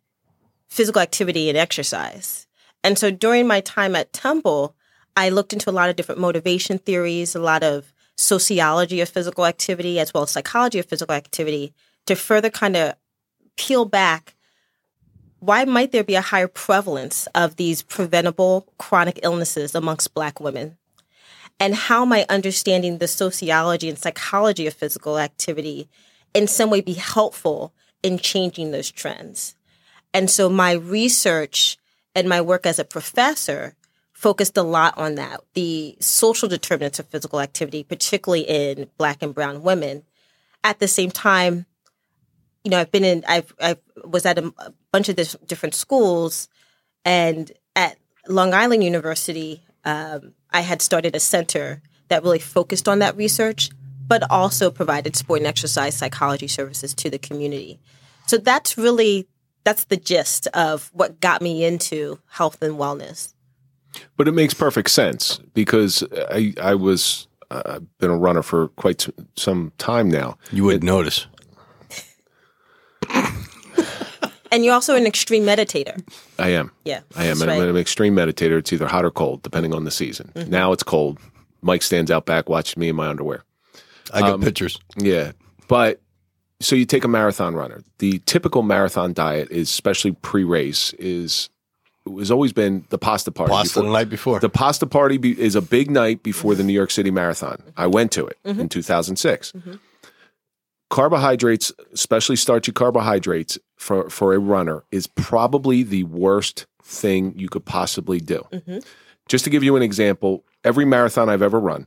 physical 0.69 1.03
activity 1.03 1.49
and 1.49 1.59
exercise? 1.59 2.47
And 2.85 2.99
so 2.99 3.11
during 3.11 3.47
my 3.47 3.61
time 3.61 3.95
at 3.95 4.13
Temple, 4.13 4.75
I 5.17 5.29
looked 5.29 5.53
into 5.53 5.71
a 5.71 5.73
lot 5.73 5.89
of 5.89 5.97
different 5.97 6.21
motivation 6.21 6.79
theories, 6.79 7.35
a 7.35 7.41
lot 7.41 7.63
of 7.63 7.93
sociology 8.17 9.01
of 9.01 9.09
physical 9.09 9.47
activity, 9.47 10.01
as 10.01 10.13
well 10.13 10.25
as 10.25 10.31
psychology 10.31 10.79
of 10.79 10.87
physical 10.87 11.15
activity 11.15 11.73
to 12.07 12.17
further 12.17 12.51
kind 12.51 12.77
of 12.77 12.95
peel 13.57 13.85
back 13.85 14.35
why 15.43 15.65
might 15.65 15.91
there 15.91 16.05
be 16.05 16.15
a 16.15 16.21
higher 16.21 16.47
prevalence 16.47 17.27
of 17.35 17.57
these 17.57 17.83
preventable 17.83 18.73
chronic 18.79 19.19
illnesses 19.25 19.75
amongst 19.75 20.15
Black 20.15 20.39
women? 20.39 20.79
And 21.61 21.75
how 21.75 22.05
might 22.05 22.29
understanding 22.29 22.99
the 22.99 23.09
sociology 23.09 23.89
and 23.89 23.99
psychology 23.99 24.67
of 24.67 24.75
physical 24.75 25.19
activity 25.19 25.89
in 26.35 26.47
some 26.47 26.71
way 26.71 26.81
be 26.81 26.95
helpful 26.95 27.73
in 28.03 28.19
changing 28.19 28.71
those 28.71 28.91
trends? 28.91 29.55
And 30.13 30.29
so 30.29 30.49
my 30.49 30.73
research 30.73 31.79
and 32.15 32.29
my 32.29 32.41
work 32.41 32.67
as 32.67 32.79
a 32.79 32.85
professor 32.85 33.75
focused 34.13 34.57
a 34.57 34.63
lot 34.63 34.97
on 34.97 35.17
that 35.17 35.41
the 35.55 35.97
social 35.99 36.49
determinants 36.49 36.99
of 36.99 37.09
physical 37.09 37.41
activity, 37.41 37.83
particularly 37.83 38.43
in 38.43 38.89
Black 38.97 39.23
and 39.23 39.35
Brown 39.35 39.63
women. 39.63 40.05
At 40.63 40.79
the 40.79 40.87
same 40.87 41.11
time, 41.11 41.67
you 42.63 42.71
know, 42.71 42.79
I've 42.79 42.93
been 42.93 43.05
in, 43.05 43.25
I've, 43.27 43.53
I 43.61 43.77
was 44.05 44.25
at 44.25 44.39
a, 44.39 44.53
a 44.59 44.73
bunch 44.93 45.09
of 45.09 45.17
different 45.47 45.75
schools, 45.75 46.49
and 47.05 47.51
at 47.75 47.97
Long 48.29 48.55
Island 48.55 48.85
University, 48.85 49.65
um, 49.85 50.35
I 50.53 50.61
had 50.61 50.83
started 50.83 51.17
a 51.17 51.21
center 51.21 51.83
that 52.09 52.23
really 52.23 52.39
focused 52.39 52.89
on 52.89 52.99
that 53.01 53.17
research, 53.17 53.71
but 54.07 54.31
also 54.31 54.71
provided 54.71 55.17
sport 55.17 55.41
and 55.41 55.47
exercise 55.47 55.97
psychology 55.97 56.49
services 56.49 56.95
to 56.95 57.11
the 57.11 57.19
community. 57.19 57.81
So 58.27 58.37
that's 58.39 58.77
really 58.77 59.27
that's 59.65 59.85
the 59.85 59.97
gist 59.97 60.49
of 60.49 60.91
what 60.93 61.21
got 61.21 61.41
me 61.41 61.65
into 61.65 62.19
health 62.29 62.63
and 62.63 62.75
wellness. 62.75 63.33
But 64.17 64.27
it 64.27 64.33
makes 64.33 64.55
perfect 64.55 64.91
sense 64.91 65.39
because 65.55 66.05
I 66.31 66.55
I 66.61 66.75
was 66.75 67.29
uh, 67.51 67.63
I've 67.67 67.99
been 67.99 68.11
a 68.11 68.17
runner 68.17 68.43
for 68.43 68.69
quite 68.69 69.07
some 69.37 69.73
time 69.79 70.11
now. 70.11 70.37
You 70.51 70.65
wouldn't 70.65 70.85
notice. 70.85 71.27
And 74.53 74.65
you're 74.65 74.75
also 74.75 74.95
an 74.95 75.07
extreme 75.07 75.45
meditator. 75.45 76.01
I 76.39 76.51
am. 76.51 76.71
Yeah, 76.85 77.01
I 77.17 77.23
am. 77.25 77.39
that's 77.39 77.43
And 77.43 77.51
I'm 77.51 77.69
an 77.71 77.77
extreme 77.77 78.15
meditator. 78.15 78.59
It's 78.59 78.73
either 78.73 78.87
hot 78.87 79.05
or 79.05 79.11
cold, 79.11 79.43
depending 79.43 79.75
on 79.75 79.85
the 79.85 79.91
season. 79.91 80.31
Mm-hmm. 80.35 80.51
Now 80.51 80.73
it's 80.73 80.83
cold. 80.83 81.19
Mike 81.63 81.83
stands 81.83 82.11
out 82.11 82.27
back, 82.27 82.49
watching 82.49 82.81
me 82.81 82.89
in 82.89 82.97
my 82.97 83.09
underwear. 83.09 83.45
I 84.13 84.21
got 84.21 84.33
Um, 84.35 84.43
pictures. 84.43 84.79
Yeah. 84.99 85.33
But 85.69 86.01
so 86.61 86.77
you 86.77 86.85
take 86.85 87.03
a 87.05 87.09
marathon 87.09 87.55
runner. 87.55 87.83
The 87.99 88.19
typical 88.27 88.63
marathon 88.63 89.13
diet 89.15 89.51
is, 89.51 89.69
especially 89.71 90.13
pre-race, 90.13 90.93
is 90.99 91.49
has 92.19 92.33
always 92.33 92.53
been 92.53 92.85
the 92.91 92.99
pasta 92.99 93.31
party. 93.31 93.53
Pasta 93.53 93.75
before- 93.79 93.83
the 93.85 93.93
night 93.93 94.11
before. 94.11 94.41
The 94.41 94.49
pasta 94.49 94.87
party 94.87 95.19
be, 95.19 95.41
is 95.41 95.55
a 95.55 95.63
big 95.63 95.89
night 95.89 96.25
before 96.25 96.57
the 96.57 96.65
New 96.65 96.73
York 96.73 96.91
City 96.91 97.13
Marathon. 97.13 97.63
I 97.77 97.87
went 97.87 98.11
to 98.13 98.27
it 98.27 98.37
in 98.45 98.69
2006. 98.69 99.53
Carbohydrates, 100.93 101.73
especially 101.95 102.37
starchy 102.37 102.71
carbohydrates 102.71 103.59
for, 103.77 104.11
for 104.11 104.35
a 104.35 104.39
runner, 104.39 104.85
is 104.93 105.07
probably 105.07 105.83
the 105.83 106.05
worst 106.05 106.67
thing 106.83 107.33
you 107.35 107.49
could 107.49 107.65
possibly 107.65 108.21
do. 108.21 108.47
Mm-hmm. 108.53 108.81
Just 109.27 109.45
to 109.45 109.51
give 109.51 109.65
you 109.65 109.75
an 109.77 109.83
example, 109.83 110.45
every 110.63 110.85
marathon 110.85 111.31
I've 111.31 111.41
ever 111.41 111.59
run, 111.59 111.87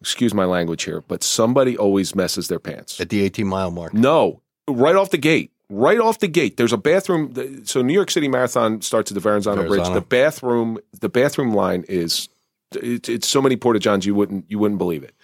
excuse 0.00 0.32
my 0.32 0.46
language 0.46 0.84
here, 0.84 1.02
but 1.02 1.22
somebody 1.22 1.76
always 1.76 2.14
messes 2.14 2.48
their 2.48 2.58
pants. 2.58 2.98
at 2.98 3.10
the 3.10 3.22
18 3.24 3.46
mile 3.46 3.70
mark. 3.70 3.92
No, 3.92 4.40
right 4.66 4.96
off 4.96 5.10
the 5.10 5.18
gate. 5.18 5.52
Right 5.68 6.00
off 6.00 6.18
the 6.18 6.28
gate, 6.28 6.56
there's 6.56 6.72
a 6.72 6.78
bathroom. 6.78 7.64
So 7.66 7.82
New 7.82 7.92
York 7.92 8.10
City 8.10 8.26
Marathon 8.26 8.80
starts 8.80 9.10
at 9.10 9.16
the 9.16 9.20
Verrazano, 9.20 9.68
Bridge. 9.68 9.86
The 9.92 10.00
bathroom, 10.00 10.78
the 10.98 11.10
bathroom 11.10 11.52
line 11.52 11.84
is 11.90 12.30
it's, 12.74 13.10
it's 13.10 13.28
so 13.28 13.42
many 13.42 13.56
porta 13.56 13.78
johns 13.78 14.06
you 14.06 14.14
wouldn't 14.14 14.50
you 14.50 14.58
wouldn't 14.58 14.78
believe 14.78 15.02
it. 15.02 15.14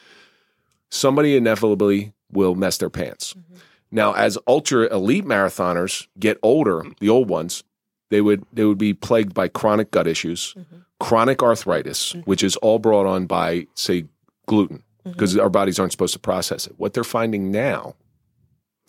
Somebody 0.90 1.36
inevitably 1.36 2.12
will 2.32 2.54
mess 2.54 2.78
their 2.78 2.90
pants. 2.90 3.34
Mm-hmm. 3.34 3.54
Now, 3.90 4.12
as 4.12 4.36
ultra 4.46 4.92
elite 4.94 5.24
marathoners 5.24 6.06
get 6.18 6.38
older, 6.42 6.84
the 7.00 7.08
old 7.08 7.28
ones, 7.28 7.64
they 8.10 8.20
would 8.20 8.44
they 8.52 8.64
would 8.64 8.78
be 8.78 8.94
plagued 8.94 9.34
by 9.34 9.48
chronic 9.48 9.90
gut 9.90 10.06
issues, 10.06 10.54
mm-hmm. 10.58 10.76
chronic 11.00 11.42
arthritis, 11.42 12.12
mm-hmm. 12.12 12.20
which 12.20 12.42
is 12.42 12.56
all 12.56 12.78
brought 12.78 13.06
on 13.06 13.26
by 13.26 13.66
say 13.74 14.04
gluten 14.46 14.82
because 15.04 15.36
our 15.38 15.48
bodies 15.48 15.78
aren't 15.78 15.92
supposed 15.92 16.12
to 16.12 16.18
process 16.18 16.66
it. 16.66 16.74
What 16.76 16.92
they're 16.92 17.04
finding 17.04 17.50
now 17.50 17.94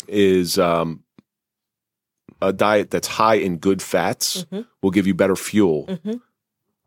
is 0.08 0.60
um, 0.60 1.04
a 2.42 2.52
diet 2.52 2.92
that's 2.92 3.08
high 3.08 3.36
in 3.36 3.58
good 3.58 3.82
fats 3.82 4.46
will 4.82 4.92
give 4.92 5.08
you 5.08 5.14
better 5.14 5.36
fuel 5.36 6.00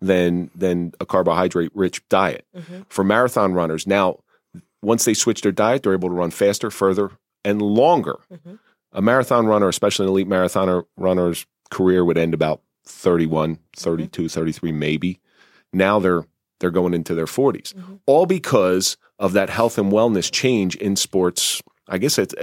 than 0.01 0.51
than 0.55 0.93
a 1.01 1.07
carbohydrate 1.07 1.71
rich 1.75 2.07
diet. 2.09 2.47
For 2.89 3.05
marathon 3.05 3.55
runners, 3.55 3.87
now 3.87 4.19
once 4.83 5.05
they 5.05 5.15
switch 5.15 5.43
their 5.43 5.53
diet, 5.53 5.83
they're 5.83 5.93
able 5.93 6.09
to 6.09 6.15
run 6.15 6.31
faster, 6.31 6.71
further, 6.71 7.11
and 7.45 7.63
longer. 7.63 8.19
Mm-hmm. 8.33 8.55
A 8.93 9.03
marathon 9.03 9.47
runner, 9.47 9.69
especially 9.69 10.07
an 10.07 10.11
elite 10.11 10.29
marathoner 10.29 10.85
runner's 10.97 11.47
career 11.71 12.05
would 12.05 12.19
end 12.19 12.35
about 12.35 12.61
31, 12.85 13.57
mm-hmm. 13.57 13.61
32, 13.77 14.29
33 14.29 14.73
maybe. 14.73 15.21
Now 15.73 15.99
they're 15.99 16.25
they're 16.61 16.71
going 16.71 16.95
into 16.95 17.15
their 17.15 17.27
40s. 17.27 17.75
Mm-hmm. 17.75 17.95
All 18.07 18.27
because 18.27 18.97
of 19.19 19.33
that 19.33 19.51
health 19.51 19.79
and 19.79 19.91
wellness 19.91 20.31
change 20.31 20.77
in 20.77 20.97
sports. 20.97 21.63
I 21.89 21.99
guess 21.99 22.19
it's 22.19 22.35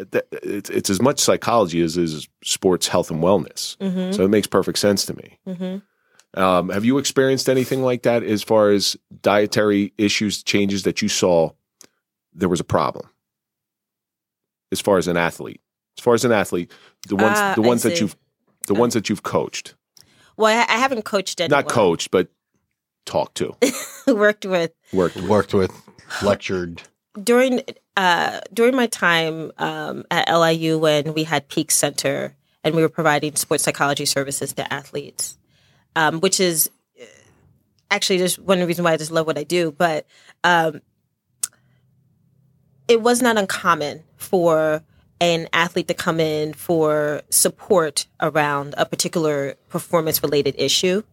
it's, 0.43 0.69
it's 0.69 0.89
as 0.89 1.01
much 1.01 1.19
psychology 1.19 1.81
as 1.81 1.97
is 1.97 2.27
sports 2.43 2.87
health 2.87 3.11
and 3.11 3.21
wellness. 3.21 3.77
So 4.13 4.25
it 4.25 4.29
makes 4.29 4.47
perfect 4.47 4.79
sense 4.79 5.05
to 5.05 5.15
me. 5.15 5.37
Um, 6.35 6.69
have 6.69 6.85
you 6.85 6.99
experienced 6.99 7.49
anything 7.49 7.81
like 7.81 8.03
that 8.03 8.23
as 8.23 8.43
far 8.43 8.69
as 8.69 8.95
dietary 9.21 9.93
issues, 9.97 10.43
changes 10.43 10.83
that 10.83 11.01
you 11.01 11.07
saw 11.07 11.51
there 12.33 12.49
was 12.49 12.59
a 12.59 12.63
problem? 12.63 13.09
As 14.71 14.79
far 14.81 14.97
as 14.97 15.07
an 15.07 15.17
athlete, 15.17 15.61
as 15.97 16.03
far 16.03 16.13
as 16.13 16.23
an 16.25 16.31
athlete, 16.31 16.71
the 17.07 17.15
ones 17.15 17.37
Ah, 17.37 17.53
the 17.55 17.61
ones 17.61 17.83
that 17.83 17.99
you've 17.99 18.15
the 18.67 18.75
ones 18.75 18.93
that 18.93 19.09
you've 19.09 19.23
coached, 19.23 19.73
Well, 20.37 20.55
I, 20.55 20.61
I 20.73 20.77
haven't 20.77 21.03
coached 21.05 21.41
anyone. 21.41 21.63
not 21.63 21.71
coached, 21.71 22.11
but 22.11 22.27
talked 23.05 23.35
to, 23.37 23.55
worked 24.07 24.45
with 24.45 24.71
worked 24.93 25.15
with. 25.15 25.25
Worked 25.27 25.53
with, 25.55 25.71
lectured. 26.21 26.83
during 27.21 27.61
uh, 27.97 28.41
during 28.53 28.75
my 28.75 28.85
time 28.85 29.51
um, 29.57 30.05
at 30.11 30.31
LIU 30.31 30.77
when 30.77 31.13
we 31.15 31.23
had 31.23 31.47
Peak 31.49 31.71
Center 31.71 32.35
and 32.63 32.75
we 32.75 32.83
were 32.83 32.89
providing 32.89 33.35
sports 33.35 33.63
psychology 33.63 34.05
services 34.05 34.53
to 34.53 34.71
athletes, 34.71 35.37
um, 35.95 36.19
which 36.19 36.39
is 36.39 36.69
uh, 37.01 37.05
actually 37.89 38.19
just 38.19 38.37
one 38.37 38.63
reason 38.65 38.83
why 38.85 38.93
I 38.93 38.97
just 38.97 39.11
love 39.11 39.25
what 39.25 39.37
I 39.39 39.43
do. 39.43 39.71
But 39.71 40.05
um, 40.43 40.81
it 42.89 43.01
was 43.01 43.21
not 43.21 43.37
uncommon 43.37 44.03
for 44.17 44.83
an 45.21 45.47
athlete 45.53 45.87
to 45.87 45.93
come 45.93 46.19
in 46.19 46.53
for 46.53 47.21
support 47.29 48.07
around 48.21 48.73
a 48.77 48.85
particular 48.85 49.55
performance 49.69 50.23
related 50.23 50.55
issue. 50.57 51.03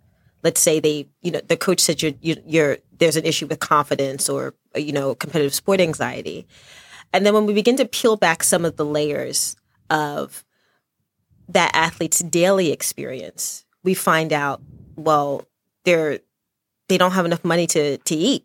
Let's 0.43 0.61
say 0.61 0.81
they 0.81 1.09
you 1.23 1.31
know 1.31 1.41
the 1.47 1.57
coach 1.57 1.81
said 1.81 2.03
you're, 2.03 2.12
you, 2.21 2.37
you're 2.47 2.79
there's 2.99 3.17
an 3.17 3.25
issue 3.25 3.47
with 3.47 3.61
confidence 3.61 4.29
or 4.29 4.55
you 4.75 4.93
know 4.93 5.15
competitive 5.15 5.55
sport 5.55 5.81
anxiety. 5.81 6.47
And 7.12 7.25
then 7.25 7.35
when 7.35 7.47
we 7.47 7.55
begin 7.55 7.77
to 7.77 7.85
peel 7.85 8.17
back 8.17 8.43
some 8.43 8.65
of 8.65 8.77
the 8.77 8.85
layers 8.85 9.57
of 9.91 10.45
that 11.49 11.71
athlete's 11.75 12.21
daily 12.21 12.73
experience 12.73 13.65
we 13.87 13.95
find 13.95 14.33
out 14.33 14.61
well 14.97 15.47
they're 15.85 16.19
they 16.89 16.99
don't 16.99 17.12
have 17.12 17.25
enough 17.25 17.45
money 17.45 17.67
to 17.69 17.99
to 17.99 18.15
eat 18.15 18.45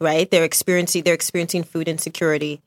right 0.00 0.30
they're 0.30 0.44
experiencing 0.44 1.02
they're 1.02 1.14
experiencing 1.14 1.62
food 1.62 1.88
insecurity 1.88 2.60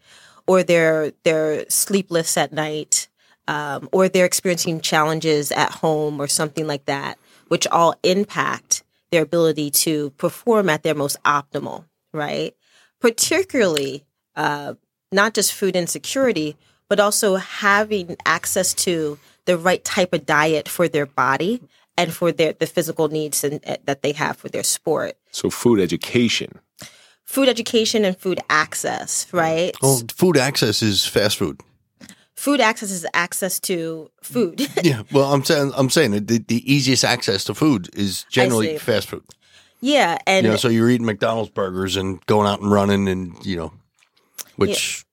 or 0.47 0.63
they're 0.63 1.11
they're 1.23 1.69
sleepless 1.69 2.35
at 2.37 2.51
night 2.51 3.07
um, 3.49 3.89
or 3.91 4.07
they're 4.07 4.25
experiencing 4.25 4.79
challenges 4.79 5.51
at 5.51 5.71
home 5.71 6.21
or 6.21 6.27
something 6.27 6.67
like 6.67 6.85
that, 6.85 7.17
which 7.47 7.65
all 7.67 7.95
impact 8.03 8.83
their 9.11 9.23
ability 9.23 9.71
to 9.71 10.11
perform 10.11 10.69
at 10.69 10.83
their 10.83 10.93
most 10.93 11.21
optimal, 11.23 11.85
right? 12.13 12.55
Particularly, 13.01 14.05
uh, 14.35 14.75
not 15.11 15.33
just 15.33 15.51
food 15.51 15.75
insecurity, 15.75 16.57
but 16.89 16.99
also 16.99 17.37
having 17.37 18.15
access 18.23 18.75
to 18.75 19.17
the 19.45 19.57
right 19.57 19.83
type 19.83 20.13
of 20.13 20.27
diet 20.27 20.69
for 20.69 20.87
their 20.87 21.07
body 21.07 21.59
and 21.97 22.13
for 22.13 22.31
their 22.31 22.53
the 22.53 22.67
physical 22.67 23.07
needs 23.07 23.43
and, 23.43 23.61
that 23.85 24.03
they 24.03 24.11
have 24.11 24.37
for 24.37 24.49
their 24.49 24.63
sport. 24.63 25.17
So 25.31 25.49
food 25.49 25.79
education. 25.79 26.59
Food 27.29 27.47
education 27.47 28.05
and 28.05 28.17
food 28.17 28.39
access, 28.49 29.27
right? 29.31 29.75
Well, 29.83 30.01
food 30.11 30.35
access 30.35 30.81
is 30.81 31.05
fast 31.05 31.37
food. 31.37 31.61
Food 32.33 32.59
access 32.59 32.89
is 32.89 33.05
access 33.13 33.59
to 33.59 34.09
food. 34.23 34.67
Yeah. 34.83 35.03
Well, 35.11 35.31
I'm 35.31 35.43
saying 35.43 35.71
I'm 35.77 35.91
saying 35.91 36.09
that 36.13 36.27
the, 36.27 36.39
the 36.39 36.73
easiest 36.73 37.05
access 37.05 37.43
to 37.43 37.53
food 37.53 37.87
is 37.93 38.23
generally 38.31 38.79
fast 38.79 39.09
food. 39.09 39.23
yeah, 39.79 40.17
and 40.25 40.43
You 40.43 40.53
know, 40.53 40.57
so 40.57 40.69
you're 40.69 40.89
eating 40.89 41.05
McDonald's 41.05 41.51
burgers 41.51 41.97
and 41.97 42.25
going 42.25 42.47
out 42.47 42.61
and 42.61 42.71
running, 42.71 43.07
and 43.07 43.45
you 43.45 43.57
know, 43.57 43.73
which 44.55 45.05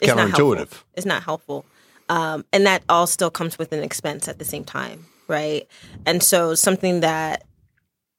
it's 0.00 0.08
not 0.08 0.18
counterintuitive. 0.18 0.56
helpful. 0.56 0.88
It's 0.94 1.06
not 1.06 1.22
helpful. 1.22 1.64
Um, 2.08 2.44
and 2.52 2.66
that 2.66 2.82
all 2.88 3.06
still 3.06 3.30
comes 3.30 3.60
with 3.60 3.70
an 3.70 3.84
expense 3.84 4.26
at 4.26 4.40
the 4.40 4.44
same 4.44 4.64
time, 4.64 5.06
right? 5.28 5.68
And 6.04 6.20
so 6.20 6.56
something 6.56 6.98
that 6.98 7.44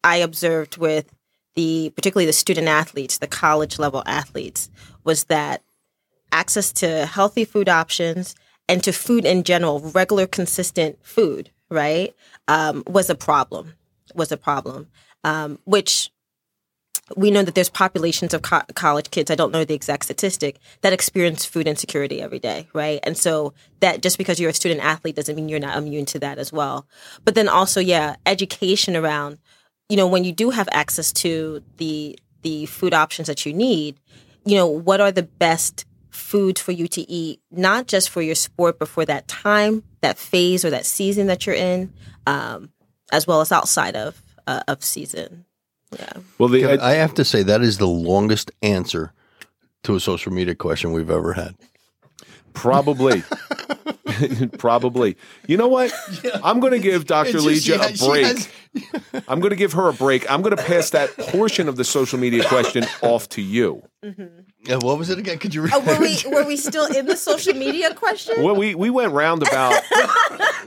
I 0.05 0.17
observed 0.17 0.77
with 0.77 1.13
the 1.55 1.91
particularly 1.95 2.25
the 2.25 2.33
student 2.33 2.67
athletes, 2.67 3.17
the 3.17 3.27
college 3.27 3.79
level 3.79 4.03
athletes, 4.05 4.69
was 5.03 5.25
that 5.25 5.61
access 6.31 6.71
to 6.71 7.05
healthy 7.05 7.45
food 7.45 7.69
options 7.69 8.35
and 8.67 8.83
to 8.83 8.93
food 8.93 9.25
in 9.25 9.43
general, 9.43 9.79
regular, 9.79 10.27
consistent 10.27 10.97
food, 11.05 11.51
right, 11.69 12.15
um, 12.47 12.83
was 12.87 13.09
a 13.09 13.15
problem. 13.15 13.73
Was 14.15 14.31
a 14.31 14.37
problem, 14.37 14.87
um, 15.23 15.59
which 15.63 16.11
we 17.15 17.31
know 17.31 17.43
that 17.43 17.55
there's 17.55 17.69
populations 17.69 18.33
of 18.33 18.41
co- 18.41 18.61
college 18.73 19.09
kids 19.11 19.29
i 19.31 19.35
don't 19.35 19.51
know 19.51 19.65
the 19.65 19.73
exact 19.73 20.03
statistic 20.05 20.59
that 20.81 20.93
experience 20.93 21.45
food 21.45 21.67
insecurity 21.67 22.21
every 22.21 22.39
day 22.39 22.67
right 22.73 22.99
and 23.03 23.17
so 23.17 23.53
that 23.79 24.01
just 24.01 24.17
because 24.17 24.39
you're 24.39 24.49
a 24.49 24.53
student 24.53 24.81
athlete 24.81 25.15
doesn't 25.15 25.35
mean 25.35 25.49
you're 25.49 25.59
not 25.59 25.77
immune 25.77 26.05
to 26.05 26.19
that 26.19 26.37
as 26.37 26.53
well 26.53 26.87
but 27.25 27.35
then 27.35 27.47
also 27.47 27.79
yeah 27.79 28.15
education 28.25 28.95
around 28.95 29.37
you 29.91 29.97
know 29.97 30.07
when 30.07 30.23
you 30.23 30.31
do 30.31 30.49
have 30.51 30.69
access 30.71 31.11
to 31.11 31.61
the 31.75 32.17
the 32.43 32.65
food 32.65 32.93
options 32.93 33.27
that 33.27 33.45
you 33.45 33.53
need 33.53 33.99
you 34.45 34.55
know 34.55 34.65
what 34.65 35.01
are 35.01 35.11
the 35.11 35.23
best 35.23 35.85
foods 36.09 36.61
for 36.61 36.71
you 36.71 36.87
to 36.87 37.01
eat 37.11 37.41
not 37.51 37.87
just 37.87 38.09
for 38.09 38.21
your 38.21 38.35
sport 38.35 38.79
but 38.79 38.87
for 38.87 39.03
that 39.05 39.27
time 39.27 39.83
that 39.99 40.17
phase 40.17 40.63
or 40.63 40.69
that 40.69 40.85
season 40.85 41.27
that 41.27 41.45
you're 41.45 41.55
in 41.55 41.91
um, 42.25 42.69
as 43.11 43.27
well 43.27 43.41
as 43.41 43.51
outside 43.51 43.95
of 43.97 44.21
uh, 44.47 44.63
of 44.69 44.81
season 44.83 45.45
yeah 45.99 46.13
Well, 46.37 46.47
the 46.47 46.63
ed- 46.63 46.79
I 46.79 46.93
have 46.93 47.13
to 47.15 47.25
say 47.25 47.43
that 47.43 47.61
is 47.61 47.77
the 47.77 47.87
longest 47.87 48.49
answer 48.61 49.11
to 49.83 49.95
a 49.95 49.99
social 49.99 50.31
media 50.31 50.55
question 50.55 50.93
we've 50.93 51.09
ever 51.09 51.33
had. 51.33 51.55
Probably. 52.53 53.23
Probably. 54.57 55.17
You 55.47 55.57
know 55.57 55.67
what? 55.67 55.91
I'm 56.43 56.59
going 56.59 56.73
to 56.73 56.79
give 56.79 57.05
Dr. 57.05 57.37
It's 57.37 57.43
just- 57.43 57.67
Leeja 57.67 57.77
yeah, 57.77 58.05
a 58.05 58.09
break. 58.09 58.25
has- 58.25 58.49
I'm 59.27 59.39
going 59.39 59.49
to 59.49 59.55
give 59.57 59.73
her 59.73 59.89
a 59.89 59.93
break. 59.93 60.29
I'm 60.31 60.41
going 60.41 60.55
to 60.55 60.63
pass 60.63 60.91
that 60.91 61.15
portion 61.17 61.67
of 61.67 61.75
the 61.75 61.83
social 61.83 62.17
media 62.19 62.43
question 62.47 62.85
off 63.01 63.27
to 63.29 63.41
you. 63.41 63.83
Mm-hmm. 64.03 64.25
Yeah, 64.65 64.77
what 64.81 64.97
was 64.97 65.09
it 65.09 65.17
again? 65.19 65.39
Could 65.39 65.53
you 65.55 65.63
read? 65.63 65.73
Oh, 65.73 65.79
were 65.79 65.99
we 65.99 66.17
were 66.31 66.45
we 66.45 66.55
still 66.55 66.85
in 66.85 67.07
the 67.07 67.17
social 67.17 67.53
media 67.55 67.93
question? 67.95 68.43
Well, 68.43 68.55
we, 68.55 68.75
we 68.75 68.89
went 68.89 69.11
roundabout. 69.13 69.81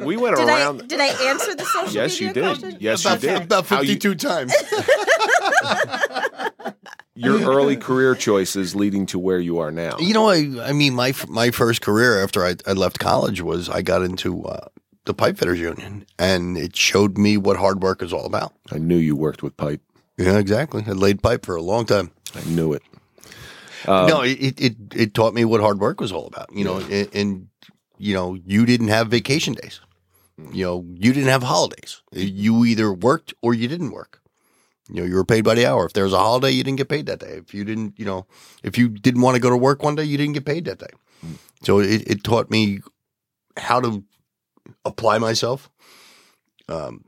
We 0.01 0.17
went 0.17 0.37
Did 0.37 0.49
around. 0.49 0.83
I 0.83 0.87
did 0.87 1.01
I 1.01 1.07
answer 1.31 1.55
the 1.55 1.65
social 1.65 1.93
yes, 1.95 2.15
media 2.21 2.27
you 2.27 2.35
did. 2.35 2.45
question? 2.45 2.77
Yes, 2.81 3.05
you 3.05 3.11
about, 3.11 3.21
did. 3.21 3.43
about 3.43 3.67
How 3.67 3.81
you- 3.81 3.95
52 3.95 4.15
times. 4.17 4.53
your 7.15 7.41
early 7.57 7.77
career 7.77 8.15
choices 8.15 8.75
leading 8.75 9.07
to 9.07 9.19
where 9.19 9.39
you 9.39 9.59
are 9.59 9.71
now. 9.71 9.97
You 9.99 10.15
know, 10.15 10.29
I 10.29 10.49
I 10.63 10.73
mean, 10.73 10.95
my 10.95 11.15
my 11.29 11.51
first 11.51 11.81
career 11.81 12.23
after 12.23 12.45
I, 12.45 12.57
I 12.67 12.73
left 12.73 12.99
college 12.99 13.41
was 13.41 13.69
I 13.69 13.83
got 13.83 14.03
into 14.03 14.45
uh, 14.45 14.69
the 15.05 15.15
pipe 15.15 15.39
fitters 15.39 15.61
union, 15.61 16.07
and 16.19 16.57
it 16.57 16.77
showed 16.77 17.19
me 17.19 17.37
what 17.37 17.57
hard 17.57 17.83
work 17.83 18.03
is 18.03 18.13
all 18.13 18.27
about. 18.27 18.53
I 18.73 18.79
knew 18.79 18.97
you 18.97 19.17
worked 19.17 19.43
with 19.43 19.57
pipe. 19.57 19.81
Yeah, 20.17 20.39
exactly. 20.39 20.85
I 20.87 20.93
laid 20.93 21.23
pipe 21.23 21.45
for 21.45 21.57
a 21.57 21.63
long 21.63 21.87
time. 21.87 22.11
I 22.35 22.45
knew 22.45 22.73
it. 22.73 22.83
no, 24.07 24.23
it, 24.23 24.39
it 24.41 24.61
it 24.61 24.77
it 24.95 25.15
taught 25.15 25.35
me 25.35 25.45
what 25.45 25.61
hard 25.61 25.81
work 25.81 26.01
was 26.01 26.13
all 26.13 26.27
about. 26.27 26.53
You 26.53 26.65
know, 26.65 26.79
and, 26.79 27.09
and 27.15 27.49
you 27.99 28.15
know, 28.15 28.35
you 28.35 28.67
didn't 28.67 28.89
have 28.89 29.09
vacation 29.09 29.55
days. 29.55 29.81
You 30.53 30.65
know, 30.65 30.85
you 30.95 31.13
didn't 31.13 31.29
have 31.29 31.45
holidays. 31.45 32.03
You 32.13 32.65
either 32.65 32.93
worked 32.93 33.35
or 33.41 33.55
you 33.55 33.69
didn't 33.69 33.93
work. 33.93 34.21
You 34.89 34.97
know, 35.01 35.05
you 35.05 35.15
were 35.15 35.25
paid 35.25 35.45
by 35.45 35.55
the 35.55 35.67
hour. 35.67 35.87
If 35.87 35.95
there 35.95 36.05
was 36.05 36.13
a 36.13 36.19
holiday, 36.19 36.51
you 36.51 36.63
didn't 36.63 36.77
get 36.79 36.89
paid 36.89 37.07
that 37.07 37.21
day. 37.21 37.41
If 37.45 37.55
you 37.55 37.65
didn't, 37.65 37.99
you 37.99 38.05
know, 38.05 38.27
if 38.63 38.77
you 38.77 38.89
didn't 38.89 39.23
want 39.23 39.35
to 39.35 39.41
go 39.41 39.49
to 39.51 39.57
work 39.57 39.83
one 39.83 39.95
day, 39.95 40.05
you 40.05 40.19
didn't 40.19 40.35
get 40.35 40.45
paid 40.45 40.67
that 40.67 40.79
day. 40.79 40.91
So 41.63 41.79
it, 41.79 42.07
it 42.07 42.25
taught 42.25 42.51
me 42.51 42.81
how 43.57 43.81
to 43.81 44.05
apply 44.85 45.19
myself, 45.19 45.71
um, 46.69 47.05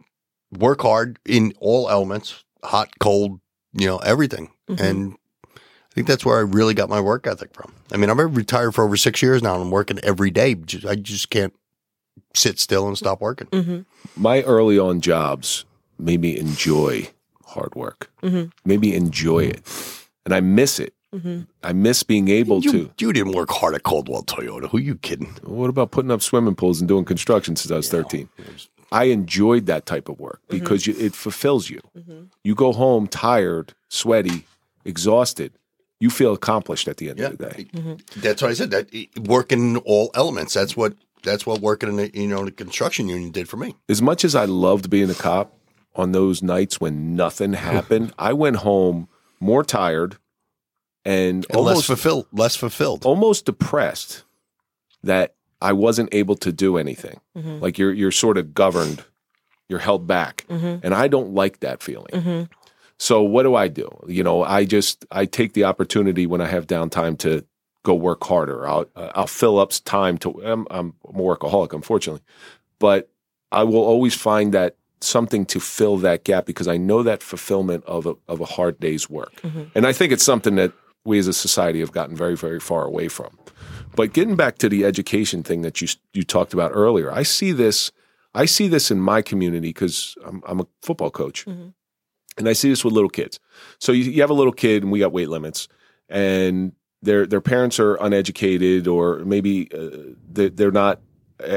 work 0.51 0.81
hard 0.81 1.19
in 1.27 1.53
all 1.61 1.91
elements, 1.91 2.45
hot, 2.65 2.99
cold, 2.99 3.41
you 3.75 3.87
know, 3.87 3.99
everything. 3.99 4.53
And 4.79 5.17
I 5.55 5.95
think 5.95 6.07
that's 6.07 6.25
where 6.25 6.39
I 6.39 6.43
really 6.43 6.73
got 6.75 6.89
my 6.89 7.01
work 7.01 7.27
ethic 7.27 7.53
from. 7.53 7.73
I 7.93 7.99
mean, 7.99 8.09
I've 8.09 8.17
been 8.17 8.33
retired 8.33 8.73
for 8.75 8.85
over 8.85 8.97
six 8.97 9.21
years 9.21 9.43
now 9.43 9.55
and 9.55 9.63
I'm 9.65 9.71
working 9.71 9.99
every 10.03 10.31
day. 10.31 10.57
I 10.89 10.95
just 10.95 11.29
can't 11.31 11.55
sit 12.35 12.59
still 12.59 12.87
and 12.89 12.97
stop 12.97 13.21
working. 13.21 13.49
My 14.17 14.43
early 14.43 14.79
on 14.79 15.01
jobs 15.03 15.67
made 15.99 16.21
me 16.23 16.39
enjoy 16.39 17.09
hard 17.47 17.75
work. 17.75 18.11
Mm-hmm. 18.23 18.51
Made 18.65 18.81
me 18.81 18.95
enjoy 18.95 19.45
it, 19.45 19.63
and 20.25 20.35
I 20.35 20.41
miss 20.41 20.79
it. 20.79 20.95
Mm-hmm. 21.15 21.43
I 21.63 21.73
miss 21.73 22.03
being 22.03 22.29
able 22.29 22.61
You, 22.61 22.73
to. 22.73 22.91
you 22.99 23.13
didn't 23.13 23.33
work 23.33 23.51
hard 23.51 23.75
at 23.75 23.85
Coldwell 23.85 24.25
Toyota. 24.25 24.69
Who 24.69 24.77
are 24.77 24.81
you 24.81 24.97
kidding? 24.97 25.35
What 25.45 25.71
about 25.71 25.91
putting 25.91 26.11
up 26.11 26.21
swimming 26.21 26.55
pools 26.55 26.81
and 26.81 26.89
doing 26.89 27.05
construction 27.05 27.57
since 27.57 27.71
I 27.71 27.77
was 27.77 27.89
13? 27.89 28.29
I 28.93 29.05
enjoyed 29.05 29.67
that 29.67 29.87
type 29.87 30.09
of 30.09 30.21
work 30.21 30.41
mm-hmm. 30.49 30.59
because 30.59 30.87
you, 30.87 30.95
it 30.99 31.15
fulfills 31.15 31.71
you. 31.71 31.81
You 32.45 32.55
go 32.55 32.73
home 32.73 33.07
tired, 33.07 33.75
sweaty, 33.89 34.47
exhausted. 34.85 35.53
You 36.01 36.11
feel 36.11 36.35
accomplished 36.35 36.89
at 36.89 36.99
the 36.99 37.09
end 37.09 37.21
of 37.21 37.39
the 37.39 37.47
day. 37.47 37.67
That's 38.17 38.43
what 38.43 38.51
I 38.51 38.55
said. 38.55 38.71
That 38.71 38.89
eh, 38.93 39.07
working 39.19 39.77
in 39.77 39.77
all 39.79 40.11
elements. 40.15 40.53
That's 40.53 40.77
what 40.77 40.95
that's 41.23 41.47
what 41.47 41.61
working 41.63 41.89
in 41.89 41.97
the 41.97 42.11
you 42.13 42.29
know 42.29 42.45
the 42.45 42.51
construction 42.53 43.09
union 43.09 43.31
did 43.31 43.49
for 43.49 43.57
me. 43.57 43.75
As 43.89 44.03
much 44.03 44.25
as 44.25 44.35
I 44.35 44.45
loved 44.45 44.91
being 44.91 45.09
a 45.09 45.15
cop 45.15 45.56
on 45.97 46.13
those 46.13 46.43
nights 46.43 46.81
when 46.81 47.17
nothing 47.17 47.53
happened, 47.55 48.13
I 48.19 48.33
went 48.33 48.57
home 48.57 49.09
more 49.41 49.65
tired 49.65 50.19
and, 51.05 51.47
And 51.49 51.61
less 51.61 51.69
almost 51.69 51.87
fulfilled. 51.87 52.27
Less 52.33 52.57
fulfilled. 52.57 53.05
almost 53.05 53.47
depressed 53.47 54.25
that 55.03 55.35
I 55.61 55.73
wasn't 55.73 56.11
able 56.13 56.37
to 56.37 56.53
do 56.53 56.77
anything. 56.77 57.21
Mm-hmm. 57.37 57.61
Like 57.61 57.79
you're 57.79 57.93
you're 57.93 58.11
sort 58.11 58.39
of 58.39 58.55
governed, 58.55 59.05
you're 59.69 59.79
held 59.79 60.07
back, 60.07 60.45
mm-hmm. 60.49 60.85
and 60.85 60.95
I 60.95 61.09
don't 61.09 61.33
like 61.33 61.61
that 61.61 61.83
feeling. 61.83 62.13
Mm-hmm. 62.13 62.53
So 62.99 63.23
what 63.23 63.45
do 63.45 63.55
I 63.55 63.69
do? 63.69 63.89
You 64.07 64.25
know, 64.25 64.43
I 64.43 64.65
just 64.65 65.07
I 65.11 65.27
take 65.27 65.53
the 65.53 65.65
opportunity 65.65 66.27
when 66.27 66.41
I 66.41 66.47
have 66.47 66.67
downtime 66.67 67.19
to 67.19 67.45
go 67.83 67.95
work 67.95 68.25
harder. 68.25 68.67
I'll 68.67 68.87
uh, 68.97 69.13
I'll 69.15 69.27
fill 69.27 69.59
up 69.59 69.71
time 69.85 70.19
to. 70.19 70.43
I'm, 70.45 70.67
I'm 70.71 70.95
a 71.05 71.13
workaholic, 71.13 71.73
unfortunately, 71.73 72.23
but 72.79 73.11
I 73.53 73.63
will 73.65 73.85
always 73.85 74.15
find 74.15 74.53
that 74.55 74.77
something 75.01 75.45
to 75.47 75.61
fill 75.61 75.97
that 75.99 76.25
gap 76.25 76.47
because 76.47 76.69
I 76.69 76.77
know 76.77 77.03
that 77.03 77.23
fulfillment 77.23 77.85
of 77.85 78.07
a 78.07 78.15
of 78.29 78.41
a 78.41 78.45
hard 78.45 78.81
day's 78.81 79.09
work, 79.11 79.33
and 79.75 79.87
I 79.87 79.93
think 79.93 80.13
it's 80.13 80.25
something 80.25 80.57
that 80.57 80.73
we 81.05 81.19
as 81.19 81.29
a 81.29 81.33
society 81.33 81.81
have 81.81 81.93
gotten 81.93 82.17
very 82.17 82.37
very 82.37 82.61
far 82.61 82.85
away 82.85 83.09
from. 83.09 83.39
But 83.95 84.13
getting 84.13 84.37
back 84.37 84.59
to 84.59 84.69
the 84.69 84.85
education 84.85 85.43
thing 85.43 85.63
that 85.63 85.81
you 85.81 85.89
you 86.13 86.23
talked 86.23 86.53
about 86.53 86.71
earlier, 86.75 87.13
I 87.13 87.23
see 87.25 87.53
this. 87.53 87.93
I 88.35 88.45
see 88.45 88.69
this 88.69 88.91
in 88.91 89.01
my 89.01 89.23
community 89.23 89.69
because 89.69 90.15
I'm, 90.23 90.43
I'm 90.47 90.61
a 90.61 90.67
football 90.83 91.11
coach, 91.11 91.47
and 92.37 92.49
I 92.49 92.53
see 92.53 92.69
this 92.69 92.85
with 92.85 92.93
little 92.93 93.09
kids. 93.09 93.41
So 93.79 93.93
you, 93.93 94.05
you 94.11 94.21
have 94.21 94.29
a 94.31 94.35
little 94.35 94.53
kid, 94.53 94.83
and 94.83 94.93
we 94.93 94.99
got 94.99 95.13
weight 95.13 95.31
limits, 95.31 95.69
and 96.09 96.73
their 97.01 97.27
their 97.27 97.41
parents 97.41 97.81
are 97.81 97.95
uneducated, 97.97 98.89
or 98.89 99.21
maybe 99.25 99.71
uh, 99.73 100.15
they, 100.31 100.51
they're 100.51 100.71
not 100.71 101.01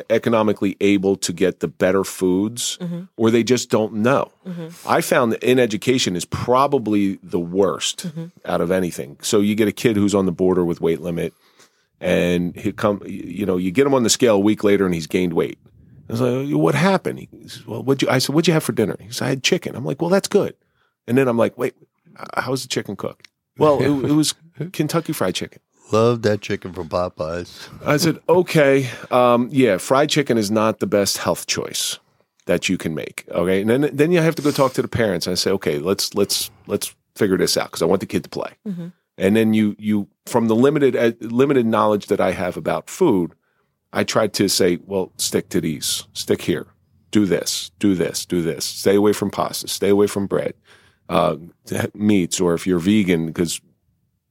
economically 0.09 0.75
able 0.81 1.15
to 1.15 1.31
get 1.31 1.59
the 1.59 1.67
better 1.67 2.03
foods, 2.03 2.77
mm-hmm. 2.81 3.03
or 3.17 3.31
they 3.31 3.43
just 3.43 3.69
don't 3.69 3.93
know. 3.93 4.31
Mm-hmm. 4.45 4.87
I 4.87 5.01
found 5.01 5.31
that 5.31 5.43
in 5.43 5.59
education 5.59 6.15
is 6.15 6.25
probably 6.25 7.19
the 7.23 7.39
worst 7.39 8.07
mm-hmm. 8.07 8.25
out 8.45 8.61
of 8.61 8.71
anything. 8.71 9.17
So 9.21 9.39
you 9.39 9.55
get 9.55 9.67
a 9.67 9.73
kid 9.73 9.95
who's 9.95 10.15
on 10.15 10.25
the 10.25 10.31
border 10.31 10.65
with 10.65 10.81
weight 10.81 11.01
limit 11.01 11.33
and 12.01 12.55
he 12.55 12.71
come 12.71 13.01
you 13.05 13.45
know 13.45 13.57
you 13.57 13.71
get 13.71 13.85
him 13.85 13.93
on 13.93 14.03
the 14.03 14.09
scale 14.09 14.35
a 14.35 14.39
week 14.39 14.63
later 14.63 14.85
and 14.85 14.93
he's 14.93 15.07
gained 15.07 15.33
weight. 15.33 15.57
I 16.09 16.13
was 16.13 16.21
like 16.21 16.49
what 16.55 16.75
happened? 16.75 17.19
He 17.19 17.29
says 17.47 17.65
well 17.67 17.83
what 17.83 18.01
you 18.01 18.09
I 18.09 18.19
said 18.19 18.33
what'd 18.33 18.47
you 18.47 18.53
have 18.53 18.63
for 18.63 18.71
dinner? 18.71 18.95
He 18.99 19.11
said 19.11 19.25
I 19.25 19.29
had 19.29 19.43
chicken. 19.43 19.75
I'm 19.75 19.85
like 19.85 20.01
well 20.01 20.09
that's 20.09 20.27
good. 20.27 20.55
And 21.07 21.17
then 21.17 21.27
I'm 21.27 21.37
like 21.37 21.57
wait 21.57 21.75
how's 22.37 22.63
the 22.63 22.69
chicken 22.69 22.95
cooked? 22.95 23.27
Well 23.57 23.79
it, 23.81 24.09
it 24.09 24.13
was 24.13 24.33
Kentucky 24.71 25.13
fried 25.13 25.35
chicken 25.35 25.61
Love 25.91 26.21
that 26.21 26.41
chicken 26.41 26.73
from 26.73 26.89
Popeyes. 26.89 27.69
I 27.85 27.97
said 27.97 28.19
okay 28.27 28.89
um, 29.11 29.49
yeah 29.51 29.77
fried 29.77 30.09
chicken 30.09 30.37
is 30.37 30.51
not 30.51 30.79
the 30.79 30.87
best 30.87 31.17
health 31.17 31.47
choice 31.47 31.99
that 32.45 32.69
you 32.69 32.77
can 32.77 32.95
make 32.95 33.25
okay? 33.31 33.61
And 33.61 33.69
then 33.69 33.89
then 33.93 34.11
you 34.11 34.21
have 34.21 34.35
to 34.35 34.41
go 34.41 34.51
talk 34.51 34.73
to 34.73 34.81
the 34.81 34.87
parents 34.87 35.27
and 35.27 35.31
I 35.31 35.35
say 35.35 35.51
okay 35.51 35.79
let's 35.79 36.13
let's 36.13 36.51
let's 36.67 36.95
figure 37.15 37.37
this 37.37 37.57
out 37.57 37.67
because 37.67 37.81
I 37.81 37.85
want 37.85 38.01
the 38.01 38.07
kid 38.07 38.23
to 38.23 38.29
play. 38.29 38.53
And 39.17 39.35
then 39.35 39.53
you 39.53 39.75
you 39.77 40.07
from 40.25 40.47
the 40.47 40.55
limited 40.55 40.95
uh, 40.95 41.11
limited 41.19 41.65
knowledge 41.65 42.07
that 42.07 42.21
I 42.21 42.31
have 42.31 42.55
about 42.55 42.89
food, 42.89 43.33
I 43.91 44.03
tried 44.03 44.33
to 44.33 44.47
say, 44.47 44.79
well, 44.85 45.11
stick 45.17 45.49
to 45.49 45.61
these, 45.61 46.07
stick 46.13 46.41
here, 46.43 46.67
do 47.11 47.25
this, 47.25 47.71
do 47.79 47.95
this, 47.95 48.25
do 48.25 48.41
this, 48.41 48.63
stay 48.65 48.95
away 48.95 49.13
from 49.13 49.29
pasta, 49.29 49.67
stay 49.67 49.89
away 49.89 50.07
from 50.07 50.27
bread, 50.27 50.53
uh, 51.09 51.35
meats, 51.93 52.39
or 52.39 52.53
if 52.53 52.67
you're 52.67 52.79
vegan, 52.79 53.25
because 53.27 53.59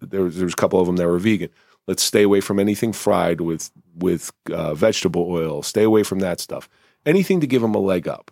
there 0.00 0.22
was, 0.22 0.36
there 0.36 0.44
was 0.44 0.52
a 0.54 0.56
couple 0.56 0.80
of 0.80 0.86
them 0.86 0.96
that 0.96 1.06
were 1.06 1.18
vegan. 1.18 1.50
Let's 1.86 2.02
stay 2.02 2.22
away 2.22 2.40
from 2.40 2.58
anything 2.58 2.92
fried 2.92 3.40
with 3.40 3.70
with 3.96 4.30
uh, 4.52 4.74
vegetable 4.74 5.26
oil. 5.30 5.62
Stay 5.62 5.82
away 5.82 6.02
from 6.02 6.18
that 6.20 6.40
stuff. 6.40 6.68
Anything 7.06 7.40
to 7.40 7.46
give 7.46 7.62
them 7.62 7.74
a 7.74 7.78
leg 7.78 8.06
up. 8.06 8.30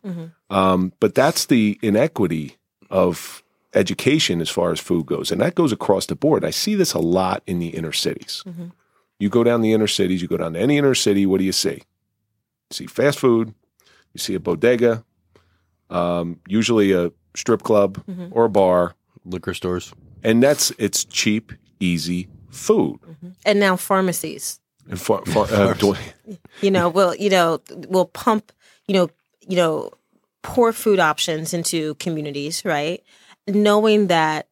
Um, 0.50 0.92
but 1.00 1.14
that's 1.14 1.46
the 1.46 1.78
inequity 1.82 2.56
of 2.90 3.42
education 3.74 4.40
as 4.40 4.50
far 4.50 4.72
as 4.72 4.80
food 4.80 5.06
goes, 5.06 5.30
and 5.32 5.40
that 5.40 5.54
goes 5.54 5.72
across 5.72 6.06
the 6.06 6.14
board. 6.16 6.44
I 6.44 6.50
see 6.50 6.74
this 6.74 6.92
a 6.94 6.98
lot 6.98 7.42
in 7.46 7.58
the 7.58 7.68
inner 7.68 7.92
cities. 7.92 8.42
You 9.18 9.28
go 9.30 9.42
down 9.42 9.62
the 9.62 9.72
inner 9.72 9.86
cities, 9.86 10.20
you 10.20 10.28
go 10.28 10.36
down 10.36 10.52
to 10.52 10.60
any 10.60 10.76
inner 10.76 10.94
city. 10.94 11.24
What 11.24 11.38
do 11.38 11.44
you 11.44 11.52
see? 11.52 11.82
You 12.70 12.72
see 12.72 12.86
fast 12.86 13.18
food. 13.18 13.54
You 14.12 14.18
see 14.18 14.34
a 14.34 14.40
bodega, 14.40 15.04
um, 15.90 16.40
usually 16.48 16.92
a 16.92 17.12
strip 17.34 17.62
club 17.62 18.02
or 18.30 18.44
a 18.46 18.50
bar, 18.50 18.94
Liquor 19.24 19.54
stores. 19.54 19.92
And 20.26 20.42
that's 20.42 20.72
it's 20.76 21.04
cheap, 21.04 21.52
easy 21.78 22.28
food. 22.50 22.98
And 23.44 23.60
now 23.60 23.76
pharmacies. 23.76 24.60
And 24.90 25.00
for, 25.00 25.24
for, 25.26 25.46
uh, 25.52 25.72
do- 25.74 25.96
you 26.60 26.70
know, 26.70 26.88
will 26.88 27.14
you 27.14 27.30
know 27.30 27.60
will 27.88 28.06
pump 28.06 28.52
you 28.88 28.94
know 28.94 29.08
you 29.48 29.56
know 29.56 29.92
poor 30.42 30.72
food 30.72 30.98
options 30.98 31.54
into 31.54 31.94
communities, 31.94 32.64
right? 32.64 33.02
Knowing 33.46 34.08
that 34.08 34.48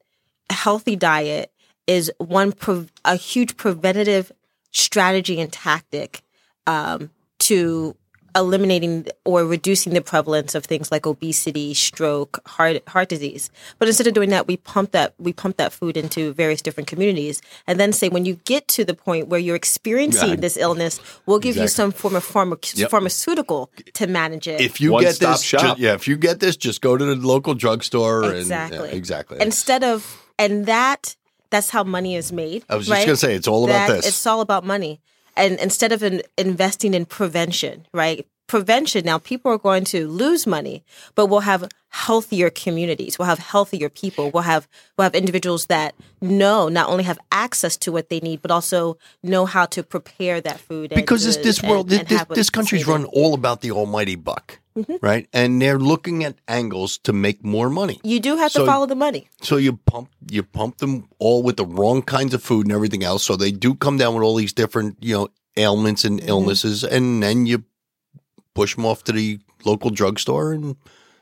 a 0.49 0.55
healthy 0.55 0.97
diet 0.97 1.51
is 1.87 2.11
one 2.19 2.53
pre- 2.53 2.89
a 3.05 3.17
huge 3.17 3.57
preventative 3.57 4.31
strategy 4.71 5.41
and 5.41 5.53
tactic 5.53 6.23
um, 6.67 7.11
to 7.41 7.97
eliminating 8.35 9.07
or 9.25 9.45
reducing 9.45 9.95
the 9.95 10.01
prevalence 10.01 10.55
of 10.55 10.65
things 10.65 10.91
like 10.91 11.07
obesity, 11.07 11.75
stroke, 11.75 12.41
heart 12.47 12.87
heart 12.89 13.09
disease. 13.09 13.51
But 13.79 13.89
instead 13.89 14.07
of 14.07 14.15
doing 14.15 14.31
that, 14.31 14.47
we 14.47 14.57
pump 14.57 14.93
that 14.93 15.15
we 15.19 15.33
pump 15.33 15.57
that 15.59 15.73
food 15.73 15.97
into 15.97 16.33
various 16.35 16.61
different 16.63 16.87
communities, 16.89 17.41
and 17.67 17.79
then 17.81 17.93
say 17.93 18.09
when 18.09 18.25
you 18.25 18.35
get 18.45 18.69
to 18.69 18.85
the 18.85 18.95
point 18.95 19.29
where 19.29 19.41
you're 19.41 19.57
experiencing 19.57 20.31
Yeah. 20.31 20.37
this 20.37 20.57
illness, 20.57 21.01
we'll 21.27 21.39
give 21.39 21.57
you 21.57 21.69
some 21.69 21.93
form 21.93 22.17
of 22.17 22.25
pharma- 22.27 22.55
Yep. 22.77 22.91
pharmaceutical 22.91 23.71
to 23.95 24.07
manage 24.07 24.47
it. 24.49 24.61
If 24.61 24.81
you 24.81 24.93
One 24.93 25.03
get 25.05 25.19
this, 25.19 25.43
shop. 25.43 25.77
ju- 25.77 25.83
yeah, 25.83 25.95
if 25.95 26.09
you 26.09 26.17
get 26.17 26.41
this, 26.41 26.57
just 26.57 26.81
go 26.81 26.97
to 26.97 27.05
the 27.05 27.17
local 27.17 27.55
drugstore 27.55 28.33
exactly, 28.35 28.79
and 28.79 28.87
yeah, 28.89 28.95
exactly. 28.97 29.39
Instead 29.41 29.85
of 29.85 30.21
and 30.39 30.67
that 30.67 31.17
that's 31.51 31.71
how 31.71 31.85
money 31.85 32.17
is 32.17 32.33
made. 32.33 32.65
I 32.69 32.75
was 32.75 32.87
just 32.87 32.97
right? 32.99 33.07
gonna 33.07 33.17
say, 33.17 33.35
it's 33.37 33.47
all 33.47 33.65
about 33.65 33.87
That- 33.89 33.97
this. 33.99 34.07
It's 34.09 34.27
all 34.27 34.41
about 34.41 34.65
money. 34.65 35.01
And 35.37 35.59
instead 35.59 35.93
of 35.93 36.03
in, 36.03 36.23
investing 36.39 36.95
in 36.95 37.07
prevention, 37.07 37.87
right? 37.93 38.27
Prevention, 38.47 39.07
now 39.07 39.19
people 39.19 39.51
are 39.51 39.59
going 39.59 39.85
to 39.85 40.07
lose 40.07 40.47
money, 40.47 40.85
but 41.15 41.27
we'll 41.27 41.41
have 41.41 41.67
healthier 41.89 42.51
communities. 42.51 43.19
We'll 43.19 43.27
have 43.27 43.39
healthier 43.39 43.89
people. 43.89 44.31
We'll 44.31 44.43
have 44.43 44.69
we'll 44.99 45.05
have 45.05 45.15
individuals 45.15 45.67
that 45.67 45.95
know 46.21 46.69
not 46.69 46.91
only 46.91 47.05
have 47.05 47.19
access 47.33 47.77
to 47.79 47.91
what 47.91 48.11
they 48.11 48.21
need, 48.21 48.43
but 48.43 48.51
also 48.51 48.99
know 49.23 49.47
how 49.47 49.65
to 49.67 49.83
prepare 49.83 50.43
that 50.43 50.61
food. 50.61 50.93
and 50.93 51.01
because 51.01 51.25
this 51.25 51.37
to- 51.37 51.43
this 51.43 51.59
and- 51.61 51.71
world 51.71 51.89
this 51.89 52.01
and 52.01 52.09
this, 52.09 52.19
have 52.19 52.29
this 52.29 52.39
is 52.39 52.51
country's 52.51 52.87
run 52.87 53.07
all 53.07 53.33
about 53.33 53.63
the 53.63 53.71
almighty 53.71 54.15
buck. 54.17 54.61
Mm-hmm. 54.77 54.97
right? 55.03 55.29
And 55.33 55.63
they're 55.63 55.79
looking 55.79 56.25
at 56.25 56.35
angles 56.49 56.99
to 56.99 57.13
make 57.13 57.45
more 57.45 57.71
money. 57.71 58.01
You 58.03 58.19
do 58.19 58.37
have 58.37 58.51
So- 58.51 58.61
to 58.61 58.67
follow 58.67 58.87
the 58.87 58.97
money. 58.97 59.29
So 59.41 59.57
you 59.57 59.77
pump 59.87 60.09
you 60.29 60.43
pump 60.43 60.79
them 60.79 61.09
all 61.21 61.43
with 61.45 61.57
the 61.57 61.65
wrong 61.65 62.03
kinds 62.03 62.35
of 62.35 62.43
food 62.43 62.67
and 62.67 62.73
everything 62.73 63.05
else. 63.05 63.23
So 63.23 63.37
they 63.37 63.53
do 63.53 63.75
come 63.75 63.99
down 63.99 64.15
with 64.15 64.25
all 64.25 64.35
these 64.35 64.53
different 64.53 64.97
you 65.01 65.15
know 65.15 65.29
ailments 65.57 66.05
and 66.05 66.19
mm-hmm. 66.19 66.29
illnesses, 66.29 66.83
and 66.83 67.23
then 67.23 67.47
you 67.47 67.63
push 68.55 68.75
them 68.75 68.85
off 68.85 69.05
to 69.05 69.13
the 69.13 69.39
local 69.65 69.91
drugstore, 69.91 70.53
and 70.53 70.77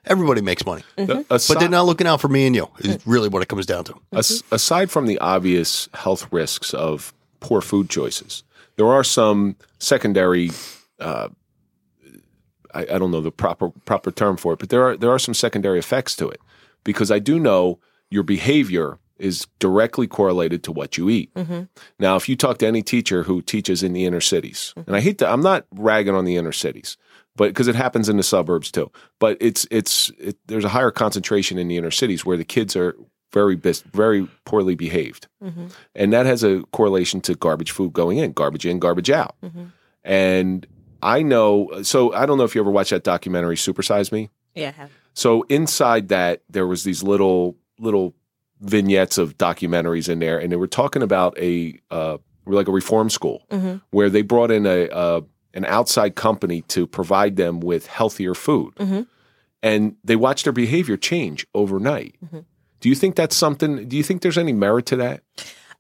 everybody 0.07 0.41
makes 0.41 0.65
money. 0.65 0.83
Mm-hmm. 0.97 1.07
The- 1.07 1.25
But 1.29 1.35
aside- 1.35 1.61
they're 1.61 1.69
not 1.69 1.85
looking 1.87 2.07
out 2.07 2.21
for 2.21 2.29
me 2.29 2.47
and 2.47 2.57
you. 2.57 2.69
Is 2.79 2.97
mm. 2.97 3.03
really 3.05 3.29
what 3.29 3.43
it 3.43 3.49
comes 3.49 3.67
down 3.67 3.85
to. 3.85 3.95
As, 4.13 4.43
aside 4.51 4.91
from 4.91 5.07
the 5.07 5.19
obvious 5.19 5.89
health 5.93 6.27
risks 6.33 6.73
of 6.73 7.13
poor 7.41 7.61
food 7.61 7.91
choices, 7.91 8.45
there 8.77 8.89
are 8.89 9.05
some 9.05 9.57
secondary. 9.79 10.51
Uh, 10.99 11.29
I, 12.75 12.83
I 12.83 12.99
don't 12.99 13.11
know 13.11 13.21
the 13.21 13.31
proper 13.31 13.71
proper 13.85 14.11
term 14.11 14.37
for 14.37 14.53
it, 14.53 14.59
but 14.59 14.69
there 14.69 14.83
are 14.83 14.97
there 14.97 15.11
are 15.11 15.19
some 15.19 15.35
secondary 15.35 15.79
effects 15.79 16.17
to 16.17 16.29
it 16.29 16.41
because 16.85 17.11
I 17.11 17.19
do 17.19 17.39
know 17.39 17.79
your 18.11 18.23
behavior 18.23 18.99
is 19.19 19.47
directly 19.61 20.07
correlated 20.07 20.65
to 20.65 20.73
what 20.73 20.99
you 20.99 21.09
eat. 21.09 21.33
Mm-hmm. 21.35 21.63
Now, 21.99 22.17
if 22.17 22.29
you 22.29 22.37
talk 22.37 22.59
to 22.59 22.67
any 22.67 22.83
teacher 22.83 23.23
who 23.23 23.41
teaches 23.41 23.83
in 23.83 23.93
the 23.93 24.05
inner 24.05 24.21
cities, 24.21 24.75
mm-hmm. 24.77 24.91
and 24.91 24.97
I 24.97 25.01
hate 25.01 25.19
to, 25.19 25.29
I'm 25.31 25.43
not 25.43 25.65
ragging 25.73 26.15
on 26.15 26.25
the 26.25 26.37
inner 26.37 26.53
cities, 26.53 26.97
but 27.37 27.49
because 27.49 27.69
it 27.69 27.77
happens 27.77 28.09
in 28.09 28.17
the 28.17 28.23
suburbs 28.23 28.71
too. 28.71 28.91
But 29.19 29.37
it's 29.41 29.67
it's 29.71 30.11
it, 30.19 30.37
there's 30.47 30.65
a 30.65 30.71
higher 30.71 30.91
concentration 30.91 31.59
in 31.59 31.69
the 31.69 31.77
inner 31.77 31.91
cities 31.91 32.25
where 32.27 32.37
the 32.37 32.45
kids 32.45 32.75
are 32.77 32.97
very 33.33 33.57
bis- 33.57 33.83
very 33.93 34.29
poorly 34.45 34.75
behaved, 34.75 35.29
mm-hmm. 35.43 35.69
and 35.95 36.13
that 36.13 36.27
has 36.27 36.43
a 36.43 36.63
correlation 36.73 37.21
to 37.23 37.35
garbage 37.35 37.71
food 37.71 37.93
going 37.93 38.19
in, 38.19 38.33
garbage 38.33 38.67
in, 38.67 38.79
garbage 38.79 39.11
out. 39.11 39.37
And 40.05 40.67
I 41.03 41.23
know, 41.23 41.83
so 41.83 42.13
I 42.13 42.27
don't 42.27 42.39
know 42.39 42.45
if 42.45 42.55
you 42.55 42.61
ever 42.61 42.71
watched 42.71 42.91
that 42.91 43.05
documentary, 43.05 43.57
Supersize 43.57 44.13
Me. 44.13 44.31
Yeah. 44.55 44.69
I 44.69 44.73
have. 44.73 44.91
So 45.15 45.43
inside 45.49 46.09
that, 46.09 46.43
there 46.49 46.67
was 46.67 46.85
these 46.85 47.03
little 47.03 47.57
little 47.79 48.15
vignettes 48.61 49.19
of 49.19 49.37
documentaries 49.37 50.09
in 50.09 50.21
there, 50.21 50.39
and 50.39 50.51
they 50.51 50.57
were 50.57 50.69
talking 50.69 51.03
about 51.03 51.37
a 51.39 51.79
uh, 51.91 52.19
like 52.47 52.69
a 52.69 52.73
reform 52.73 53.11
school 53.11 53.43
where 53.91 54.09
they 54.09 54.23
brought 54.23 54.51
in 54.51 54.67
a, 54.67 54.89
a 54.91 55.23
an 55.55 55.65
outside 55.67 56.15
company 56.15 56.63
to 56.63 56.87
provide 56.87 57.37
them 57.37 57.61
with 57.61 57.87
healthier 57.87 58.35
food, 58.35 58.75
and 59.63 59.97
they 60.03 60.17
watched 60.17 60.45
their 60.45 60.53
behavior 60.53 60.97
change 60.97 61.47
overnight. 61.55 62.17
Do 62.81 62.89
you 62.89 62.95
think 62.95 63.17
that's 63.17 63.37
something? 63.37 63.89
Do 63.89 63.97
you 63.97 64.03
think 64.03 64.23
there's 64.23 64.39
any 64.39 64.53
merit 64.53 64.87
to 64.87 64.97
that? 64.97 65.23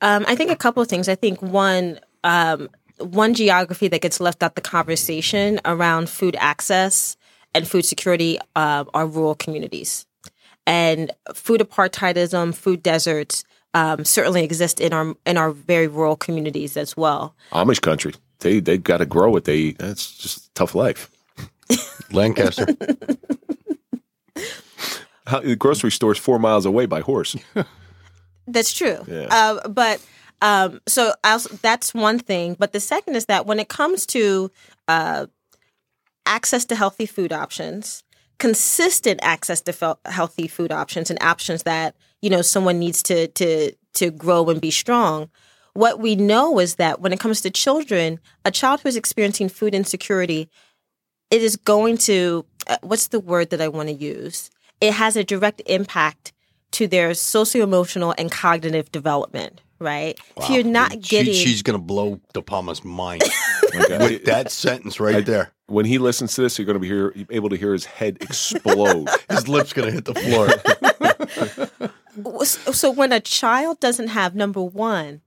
Um, 0.02 0.24
I 0.28 0.36
think 0.36 0.50
a 0.50 0.56
couple 0.56 0.82
of 0.82 0.88
things. 0.88 1.08
I 1.08 1.14
think 1.14 1.40
one, 1.40 2.00
um, 2.24 2.68
one 3.04 3.34
geography 3.34 3.88
that 3.88 4.00
gets 4.00 4.20
left 4.20 4.42
out 4.42 4.54
the 4.54 4.60
conversation 4.60 5.60
around 5.64 6.08
food 6.08 6.36
access 6.38 7.16
and 7.54 7.68
food 7.68 7.84
security 7.84 8.38
uh, 8.56 8.84
are 8.94 9.06
rural 9.06 9.34
communities, 9.34 10.06
and 10.66 11.10
food 11.34 11.60
apartheidism, 11.60 12.54
food 12.54 12.82
deserts 12.82 13.44
um, 13.74 14.04
certainly 14.04 14.44
exist 14.44 14.80
in 14.80 14.92
our 14.92 15.14
in 15.26 15.36
our 15.36 15.50
very 15.52 15.86
rural 15.86 16.16
communities 16.16 16.76
as 16.76 16.96
well. 16.96 17.34
Amish 17.52 17.80
country, 17.80 18.14
they 18.40 18.60
they 18.60 18.78
got 18.78 18.98
to 18.98 19.06
grow 19.06 19.30
what 19.30 19.44
they 19.44 19.56
eat. 19.56 19.78
That's 19.78 20.16
just 20.16 20.46
a 20.46 20.50
tough 20.54 20.74
life. 20.74 21.10
Lancaster. 22.12 22.66
How, 25.26 25.40
the 25.40 25.56
grocery 25.56 25.90
store 25.90 26.12
is 26.12 26.18
four 26.18 26.38
miles 26.38 26.66
away 26.66 26.86
by 26.86 27.00
horse. 27.00 27.36
That's 28.46 28.72
true. 28.72 28.98
Yeah. 29.06 29.28
Uh, 29.30 29.68
but 29.68 30.04
um, 30.42 30.80
so 30.88 31.14
that's 31.62 31.94
one 31.94 32.18
thing. 32.18 32.56
But 32.58 32.72
the 32.72 32.80
second 32.80 33.14
is 33.14 33.26
that 33.26 33.46
when 33.46 33.60
it 33.60 33.68
comes 33.68 34.04
to 34.06 34.50
uh, 34.88 35.26
access 36.26 36.64
to 36.66 36.74
healthy 36.74 37.06
food 37.06 37.32
options, 37.32 38.02
consistent 38.38 39.20
access 39.22 39.60
to 39.62 39.96
healthy 40.04 40.48
food 40.48 40.72
options, 40.72 41.10
and 41.10 41.22
options 41.22 41.62
that 41.62 41.94
you 42.20 42.28
know 42.28 42.42
someone 42.42 42.80
needs 42.80 43.02
to 43.04 43.28
to 43.28 43.72
to 43.94 44.10
grow 44.10 44.50
and 44.50 44.60
be 44.60 44.72
strong. 44.72 45.30
What 45.74 46.00
we 46.00 46.16
know 46.16 46.58
is 46.58 46.74
that 46.74 47.00
when 47.00 47.12
it 47.12 47.20
comes 47.20 47.40
to 47.42 47.50
children, 47.50 48.18
a 48.44 48.50
child 48.50 48.80
who 48.80 48.88
is 48.88 48.96
experiencing 48.96 49.48
food 49.48 49.74
insecurity, 49.74 50.50
it 51.30 51.40
is 51.40 51.56
going 51.56 51.98
to 51.98 52.44
uh, 52.66 52.78
what's 52.82 53.08
the 53.08 53.20
word 53.20 53.50
that 53.50 53.60
I 53.60 53.68
want 53.68 53.88
to 53.90 53.94
use? 53.94 54.50
It 54.80 54.92
has 54.94 55.16
a 55.16 55.22
direct 55.22 55.62
impact 55.66 56.32
to 56.72 56.88
their 56.88 57.14
socio 57.14 57.62
emotional 57.62 58.14
and 58.18 58.30
cognitive 58.30 58.90
development. 58.90 59.60
Right? 59.82 60.18
If 60.36 60.48
you're 60.50 60.62
not 60.64 61.00
getting, 61.00 61.32
She, 61.34 61.46
she's 61.46 61.62
going 61.62 61.78
to 61.78 61.84
blow 61.84 62.20
De 62.32 62.40
Palma's 62.42 62.84
mind 62.84 63.22
Okay. 63.74 63.98
with 63.98 64.24
that 64.26 64.50
sentence 64.50 65.00
right 65.00 65.24
there. 65.26 65.50
when 65.66 65.86
he 65.86 65.98
listens 65.98 66.34
to 66.34 66.42
this, 66.42 66.58
you're 66.58 66.66
going 66.66 66.74
to 66.74 66.80
be 66.80 66.86
hear, 66.88 67.14
able 67.30 67.48
to 67.48 67.56
hear 67.56 67.72
his 67.72 67.84
head 67.86 68.18
explode. 68.20 69.08
His 69.30 69.48
lips 69.48 69.72
going 69.72 69.88
to 69.88 69.92
hit 69.92 70.04
the 70.04 70.14
floor. 70.14 70.48
so 72.72 72.90
when 72.90 73.12
a 73.12 73.20
child 73.20 73.80
doesn't 73.80 74.08
have 74.08 74.34
number 74.34 74.62
one 74.62 75.20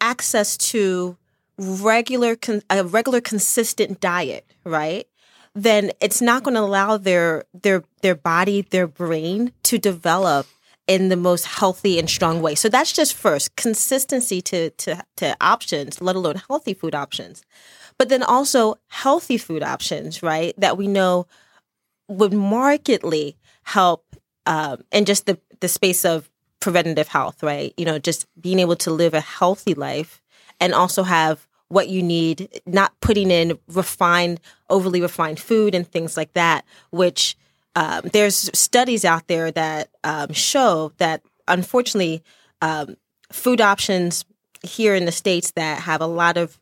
access 0.00 0.56
to 0.56 1.16
regular 1.58 2.36
con- 2.36 2.62
a 2.70 2.84
regular 2.84 3.20
consistent 3.20 4.00
diet 4.00 4.46
right 4.62 5.08
then 5.54 5.90
it's 6.00 6.22
not 6.22 6.44
going 6.44 6.54
to 6.54 6.60
allow 6.60 6.96
their 6.96 7.42
their 7.52 7.82
their 8.02 8.14
body 8.14 8.62
their 8.62 8.86
brain 8.86 9.52
to 9.64 9.76
develop 9.76 10.46
in 10.88 11.08
the 11.08 11.16
most 11.16 11.46
healthy 11.46 11.98
and 11.98 12.10
strong 12.10 12.42
way 12.42 12.54
so 12.54 12.68
that's 12.68 12.92
just 12.92 13.14
first 13.14 13.54
consistency 13.56 14.40
to 14.40 14.70
to 14.70 15.00
to 15.16 15.36
options 15.40 16.00
let 16.00 16.16
alone 16.16 16.40
healthy 16.48 16.74
food 16.74 16.94
options 16.94 17.44
but 17.98 18.08
then 18.08 18.22
also 18.22 18.74
healthy 18.88 19.38
food 19.38 19.62
options 19.62 20.22
right 20.22 20.54
that 20.58 20.76
we 20.76 20.86
know 20.88 21.26
would 22.08 22.32
markedly 22.32 23.36
help 23.64 24.04
um, 24.46 24.82
in 24.90 25.04
just 25.04 25.26
the, 25.26 25.38
the 25.60 25.68
space 25.68 26.04
of 26.04 26.30
preventative 26.60 27.08
health, 27.08 27.42
right? 27.42 27.72
You 27.76 27.84
know, 27.84 27.98
just 27.98 28.26
being 28.40 28.58
able 28.58 28.76
to 28.76 28.90
live 28.90 29.14
a 29.14 29.20
healthy 29.20 29.74
life 29.74 30.22
and 30.60 30.74
also 30.74 31.02
have 31.02 31.46
what 31.68 31.88
you 31.88 32.02
need, 32.02 32.62
not 32.66 32.98
putting 33.00 33.30
in 33.30 33.58
refined, 33.68 34.40
overly 34.70 35.02
refined 35.02 35.38
food 35.38 35.74
and 35.74 35.86
things 35.86 36.16
like 36.16 36.32
that, 36.32 36.64
which 36.90 37.36
um, 37.76 38.02
there's 38.12 38.50
studies 38.58 39.04
out 39.04 39.26
there 39.28 39.50
that 39.52 39.88
um, 40.04 40.32
show 40.32 40.92
that 40.98 41.22
unfortunately, 41.46 42.22
um, 42.62 42.96
food 43.32 43.60
options 43.60 44.24
here 44.62 44.94
in 44.94 45.04
the 45.04 45.12
States 45.12 45.52
that 45.52 45.80
have 45.80 46.00
a 46.00 46.06
lot 46.06 46.36
of 46.36 46.58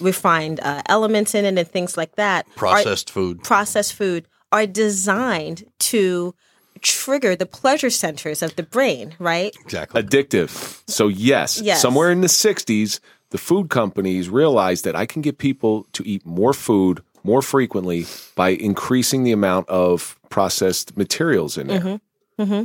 refined 0.00 0.60
uh, 0.62 0.82
elements 0.86 1.34
in 1.34 1.44
it 1.44 1.58
and 1.58 1.68
things 1.68 1.96
like 1.96 2.14
that 2.16 2.46
are- 2.46 2.52
Processed 2.56 3.10
food. 3.10 3.42
processed 3.42 3.94
food 3.94 4.26
are 4.52 4.66
designed 4.66 5.64
to 5.78 6.34
trigger 6.80 7.34
the 7.36 7.46
pleasure 7.46 7.90
centers 7.90 8.42
of 8.42 8.54
the 8.56 8.62
brain, 8.62 9.14
right? 9.18 9.54
Exactly. 9.64 10.02
Addictive. 10.02 10.80
So, 10.88 11.08
yes, 11.08 11.60
Yes. 11.60 11.82
somewhere 11.82 12.10
in 12.10 12.20
the 12.20 12.28
60s, 12.28 13.00
the 13.30 13.38
food 13.38 13.68
companies 13.70 14.28
realized 14.28 14.84
that 14.84 14.96
I 14.96 15.06
can 15.06 15.20
get 15.22 15.38
people 15.38 15.86
to 15.92 16.02
eat 16.06 16.24
more 16.24 16.52
food 16.54 17.02
more 17.22 17.42
frequently 17.42 18.06
by 18.34 18.48
increasing 18.50 19.24
the 19.24 19.32
amount 19.32 19.68
of 19.68 20.16
processed 20.30 20.96
materials 20.96 21.58
in 21.58 21.66
there. 21.66 22.00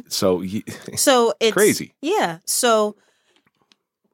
So, 0.07 0.41
So 0.95 1.33
it's 1.41 1.51
Crazy. 1.53 1.93
Yeah. 2.01 2.37
So 2.45 2.95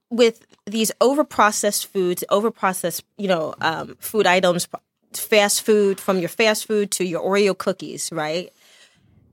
with 0.10 0.46
these 0.66 0.92
overprocessed 1.00 1.86
foods, 1.86 2.24
overprocessed, 2.32 3.04
you 3.18 3.28
know, 3.28 3.54
um, 3.62 3.96
food 4.00 4.26
items, 4.26 4.68
fast 5.14 5.62
food 5.62 6.00
from 6.00 6.20
your 6.20 6.30
fast 6.30 6.66
food 6.66 6.90
to 6.92 7.06
your 7.06 7.22
Oreo 7.22 7.58
cookies, 7.58 8.12
right? 8.12 8.52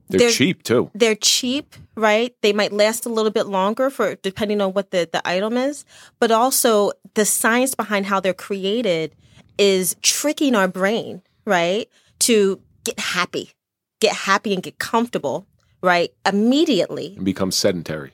they're, 0.09 0.19
They're- 0.19 0.31
cheap 0.31 0.63
too. 0.63 0.89
they're 0.95 1.15
cheap, 1.15 1.75
right? 1.95 2.35
They 2.41 2.51
might 2.53 2.73
last 2.73 3.05
a 3.05 3.09
little 3.09 3.31
bit 3.31 3.45
longer 3.47 3.89
for 3.89 4.15
depending 4.15 4.59
on 4.61 4.73
what 4.73 4.91
the, 4.91 5.07
the 5.11 5.21
item 5.27 5.55
is, 5.57 5.85
but 6.19 6.31
also 6.31 6.91
the 7.13 7.25
science 7.25 7.75
behind 7.75 8.05
how 8.07 8.19
they're 8.19 8.33
created 8.33 9.15
is 9.57 9.95
tricking 10.01 10.55
our 10.55 10.67
brain, 10.67 11.21
right? 11.45 11.87
To 12.19 12.59
get 12.85 12.99
happy, 12.99 13.51
get 13.99 14.15
happy 14.15 14.53
and 14.53 14.63
get 14.63 14.77
comfortable, 14.79 15.45
right? 15.81 16.11
Immediately 16.25 17.13
And 17.15 17.25
become 17.25 17.51
sedentary. 17.51 18.11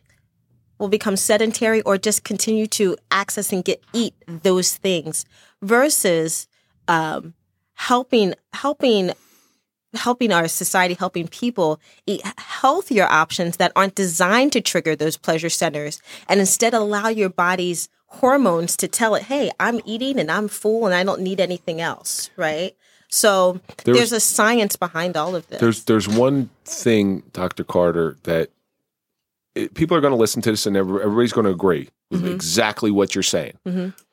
will 0.80 0.90
become 0.90 1.16
sedentary 1.16 1.82
or 1.84 1.98
just 1.98 2.24
continue 2.24 2.68
to 2.68 2.98
access 3.12 3.52
and 3.54 3.64
get 3.64 3.82
eat 3.94 4.14
those 4.28 4.76
things 4.76 5.26
versus 5.62 6.48
um, 6.88 7.34
helping 7.74 8.34
helping 8.54 9.12
helping 9.94 10.32
our 10.34 10.48
society 10.50 10.94
helping 10.94 11.28
people 11.28 11.80
eat 12.06 12.22
healthier 12.38 13.06
options 13.06 13.58
that 13.58 13.72
aren't 13.78 13.96
designed 13.96 14.52
to 14.52 14.60
trigger 14.60 14.94
those 14.96 15.16
pleasure 15.18 15.50
centers 15.50 16.02
and 16.28 16.40
instead 16.42 16.74
allow 16.74 17.08
your 17.08 17.30
body's 17.30 17.88
hormones 18.08 18.76
to 18.76 18.88
tell 18.90 19.16
it 19.16 19.24
hey 19.24 19.50
i'm 19.60 19.80
eating 19.86 20.20
and 20.20 20.30
i'm 20.30 20.50
full 20.50 20.86
and 20.86 20.94
i 20.94 21.04
don't 21.04 21.22
need 21.22 21.40
anything 21.40 21.80
else 21.80 22.30
right 22.36 22.76
so 23.16 23.60
There's- 23.84 23.98
there's, 23.98 24.12
a 24.12 24.20
science 24.20 24.76
behind 24.76 25.16
all 25.18 25.36
of 25.36 25.48
this 25.48 25.60
There's 25.62 25.84
there's 25.86 26.08
one 26.08 26.50
thing, 26.66 27.24
Dr. 27.34 27.64
Carter, 27.64 28.18
that 28.24 28.50
it, 29.56 29.74
people 29.74 29.96
are 29.98 30.02
going 30.02 30.12
to 30.12 30.18
listen 30.18 30.42
to 30.44 30.52
this 30.52 30.66
and 30.66 30.76
everybody's 30.76 31.34
going 31.34 31.46
to 31.46 31.52
agree 31.52 31.90
with 32.12 32.22
Mm-hmm. 32.22 32.34
exactly 32.36 32.92
what 32.92 33.16
you're 33.16 33.24
saying. 33.24 33.58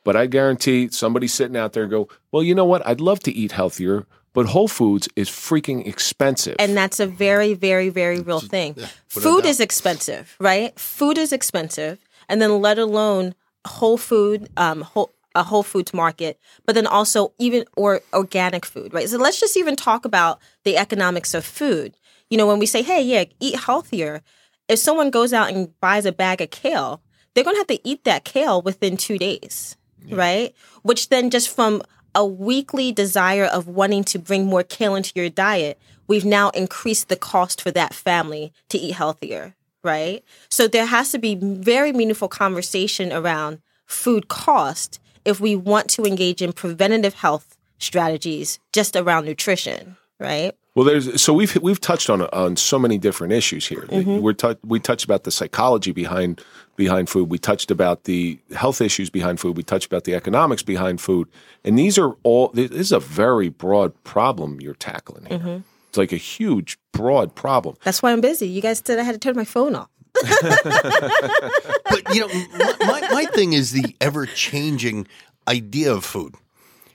But 0.04 0.16
I 0.16 0.26
guarantee 0.26 0.88
somebody's 0.90 1.34
sitting 1.34 1.56
out 1.56 1.74
there 1.74 1.82
and 1.82 1.90
go, 1.90 2.08
well, 2.32 2.42
you 2.42 2.54
know 2.54 2.64
what? 2.64 2.84
I'd 2.86 3.00
love 3.00 3.20
to 3.20 3.30
eat 3.32 3.52
healthier, 3.52 4.06
but 4.32 4.46
Whole 4.46 4.66
Foods 4.68 5.08
is 5.14 5.28
freaking 5.28 5.86
expensive. 5.86 6.56
And 6.58 6.74
that's 6.76 7.00
a 7.00 7.06
very, 7.06 7.52
very, 7.54 7.90
very 7.90 8.20
real 8.20 8.40
thing. 8.40 8.74
Food 9.08 9.44
is 9.44 9.60
expensive, 9.60 10.36
right? 10.40 10.76
Food 10.80 11.18
is 11.18 11.32
expensive. 11.32 11.98
And 12.30 12.40
then 12.40 12.60
let 12.62 12.78
alone 12.78 13.34
whole 13.66 13.98
food, 13.98 14.48
um, 14.56 14.80
whole, 14.80 15.12
a 15.34 15.42
Whole 15.42 15.62
Foods 15.62 15.94
market, 15.94 16.38
but 16.66 16.74
then 16.74 16.86
also 16.86 17.32
even 17.38 17.64
or 17.76 18.00
organic 18.12 18.64
food, 18.64 18.92
right? 18.92 19.08
So 19.08 19.18
let's 19.18 19.40
just 19.40 19.56
even 19.56 19.76
talk 19.76 20.04
about 20.04 20.40
the 20.64 20.76
economics 20.76 21.34
of 21.34 21.44
food. 21.44 21.94
You 22.30 22.38
know, 22.38 22.46
when 22.46 22.58
we 22.58 22.66
say, 22.66 22.82
hey, 22.82 23.02
yeah, 23.02 23.24
eat 23.40 23.56
healthier, 23.56 24.22
if 24.68 24.78
someone 24.78 25.10
goes 25.10 25.32
out 25.32 25.50
and 25.50 25.78
buys 25.80 26.06
a 26.06 26.12
bag 26.12 26.40
of 26.40 26.50
kale, 26.50 27.02
they're 27.34 27.44
going 27.44 27.56
to 27.56 27.60
have 27.60 27.66
to 27.68 27.88
eat 27.88 28.04
that 28.04 28.24
kale 28.24 28.62
within 28.62 28.96
two 28.96 29.18
days, 29.18 29.76
right? 30.16 30.54
Which 30.82 31.08
then 31.08 31.30
just 31.30 31.54
from 31.54 31.82
a 32.14 32.24
weekly 32.26 32.92
desire 32.92 33.44
of 33.44 33.68
wanting 33.68 34.04
to 34.04 34.18
bring 34.18 34.46
more 34.46 34.62
kale 34.62 34.94
into 34.94 35.12
your 35.14 35.30
diet, 35.30 35.78
we've 36.06 36.24
now 36.24 36.50
increased 36.50 37.08
the 37.08 37.16
cost 37.16 37.60
for 37.60 37.70
that 37.70 37.94
family 37.94 38.52
to 38.68 38.78
eat 38.78 38.92
healthier, 38.92 39.54
right? 39.82 40.22
So 40.50 40.68
there 40.68 40.86
has 40.86 41.10
to 41.12 41.18
be 41.18 41.34
very 41.34 41.92
meaningful 41.92 42.28
conversation 42.28 43.12
around 43.12 43.60
food 43.86 44.28
cost 44.28 45.00
if 45.24 45.40
we 45.40 45.56
want 45.56 45.88
to 45.90 46.04
engage 46.04 46.42
in 46.42 46.52
preventative 46.52 47.14
health 47.14 47.56
strategies 47.78 48.58
just 48.72 48.96
around 48.96 49.24
nutrition, 49.26 49.96
right? 50.18 50.52
Well, 50.74 50.86
there's 50.86 51.20
so 51.20 51.34
we've 51.34 51.54
we've 51.60 51.80
touched 51.80 52.08
on 52.08 52.22
on 52.22 52.56
so 52.56 52.78
many 52.78 52.96
different 52.96 53.34
issues 53.34 53.66
here. 53.66 53.82
Mm-hmm. 53.82 54.20
We're 54.20 54.32
tou- 54.32 54.56
we 54.64 54.80
touched 54.80 55.04
about 55.04 55.24
the 55.24 55.30
psychology 55.30 55.92
behind 55.92 56.40
behind 56.76 57.10
food. 57.10 57.28
We 57.28 57.38
touched 57.38 57.70
about 57.70 58.04
the 58.04 58.38
health 58.56 58.80
issues 58.80 59.10
behind 59.10 59.38
food. 59.38 59.56
We 59.56 59.62
touched 59.62 59.86
about 59.86 60.04
the 60.04 60.14
economics 60.14 60.62
behind 60.62 61.00
food. 61.00 61.28
And 61.62 61.78
these 61.78 61.98
are 61.98 62.14
all. 62.22 62.48
This 62.54 62.70
is 62.70 62.90
a 62.90 63.00
very 63.00 63.50
broad 63.50 63.92
problem 64.04 64.60
you're 64.60 64.74
tackling 64.74 65.26
here. 65.26 65.38
Mm-hmm. 65.38 65.58
It's 65.90 65.98
like 65.98 66.12
a 66.12 66.16
huge, 66.16 66.78
broad 66.92 67.34
problem. 67.34 67.76
That's 67.84 68.02
why 68.02 68.12
I'm 68.12 68.22
busy. 68.22 68.48
You 68.48 68.62
guys 68.62 68.82
said 68.82 68.98
I 68.98 69.02
had 69.02 69.12
to 69.12 69.18
turn 69.18 69.36
my 69.36 69.44
phone 69.44 69.74
off. 69.74 69.90
But 70.22 72.14
you 72.14 72.20
know, 72.20 72.28
my, 72.58 72.74
my, 72.80 73.08
my 73.12 73.24
thing 73.26 73.52
is 73.52 73.72
the 73.72 73.96
ever 74.00 74.26
changing 74.26 75.06
idea 75.48 75.92
of 75.92 76.04
food. 76.04 76.34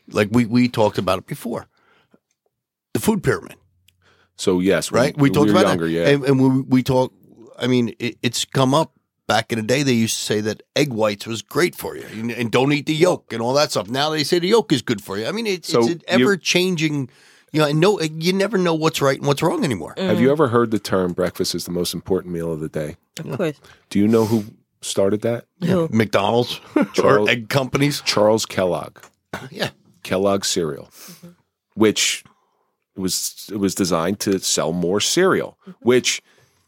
Like 0.10 0.30
we 0.32 0.46
we 0.46 0.70
talked 0.70 0.98
about 0.98 1.20
it 1.20 1.28
before, 1.28 1.68
the 2.94 3.00
food 3.00 3.24
pyramid, 3.24 3.56
So 4.38 4.60
yes, 4.62 4.92
right? 4.92 5.16
We 5.18 5.30
when 5.30 5.34
talked 5.34 5.52
were 5.52 5.60
about 5.60 5.68
younger. 5.70 5.86
it, 5.88 5.92
Yeah, 5.92 6.08
and, 6.10 6.24
and 6.26 6.40
we 6.42 6.62
we 6.62 6.84
talk. 6.84 7.14
I 7.60 7.68
mean, 7.68 7.94
it, 8.00 8.18
it's 8.22 8.46
come 8.46 8.74
up 8.74 8.94
back 9.28 9.52
in 9.52 9.60
the 9.60 9.66
day. 9.66 9.84
They 9.84 9.94
used 9.94 10.16
to 10.16 10.22
say 10.24 10.42
that 10.42 10.62
egg 10.76 10.94
whites 10.94 11.28
was 11.28 11.42
great 11.42 11.76
for 11.76 11.98
you, 11.98 12.06
and, 12.14 12.32
and 12.32 12.52
don't 12.52 12.72
eat 12.72 12.86
the 12.86 12.96
yolk 12.96 13.34
and 13.34 13.42
all 13.42 13.54
that 13.56 13.72
stuff. 13.72 13.90
Now 13.90 14.10
they 14.12 14.24
say 14.24 14.40
the 14.40 14.48
yolk 14.48 14.72
is 14.72 14.82
good 14.82 15.02
for 15.02 15.18
you. 15.18 15.26
I 15.28 15.32
mean, 15.34 15.48
it's, 15.48 15.70
So 15.70 15.80
it's 15.80 15.90
an 15.90 16.02
ever 16.08 16.38
changing. 16.38 17.10
You 17.54 17.62
know, 17.62 17.68
and 17.68 17.80
no, 17.80 18.02
you 18.02 18.34
never 18.34 18.58
know 18.58 18.74
what's 18.76 19.02
right 19.02 19.18
and 19.18 19.26
what's 19.28 19.42
wrong 19.42 19.64
anymore. 19.64 19.94
Have 19.98 20.20
you 20.20 20.32
ever 20.32 20.50
heard 20.50 20.72
the 20.72 20.80
term 20.80 21.14
"breakfast 21.14 21.56
is 21.56 21.64
the 21.66 21.72
most 21.72 21.94
important 21.94 22.34
meal 22.34 22.52
of 22.52 22.60
the 22.60 22.68
day"? 22.70 22.98
Of 23.20 23.38
course. 23.38 23.60
Do 23.90 24.00
you 24.00 24.08
know 24.08 24.26
who 24.26 24.46
started 24.82 25.22
that? 25.22 25.46
Who? 25.64 25.88
McDonald's 25.92 26.60
Charles- 26.94 27.28
or 27.28 27.32
egg 27.32 27.50
companies. 27.50 28.02
Charles 28.02 28.46
Kellogg. 28.46 28.98
Yeah, 29.52 29.70
Kellogg 30.04 30.46
cereal, 30.46 30.90
which 31.76 32.24
was 32.96 33.50
it 33.52 33.58
was 33.58 33.76
designed 33.76 34.20
to 34.22 34.40
sell 34.40 34.74
more 34.74 35.00
cereal. 35.00 35.58
Which 35.82 36.22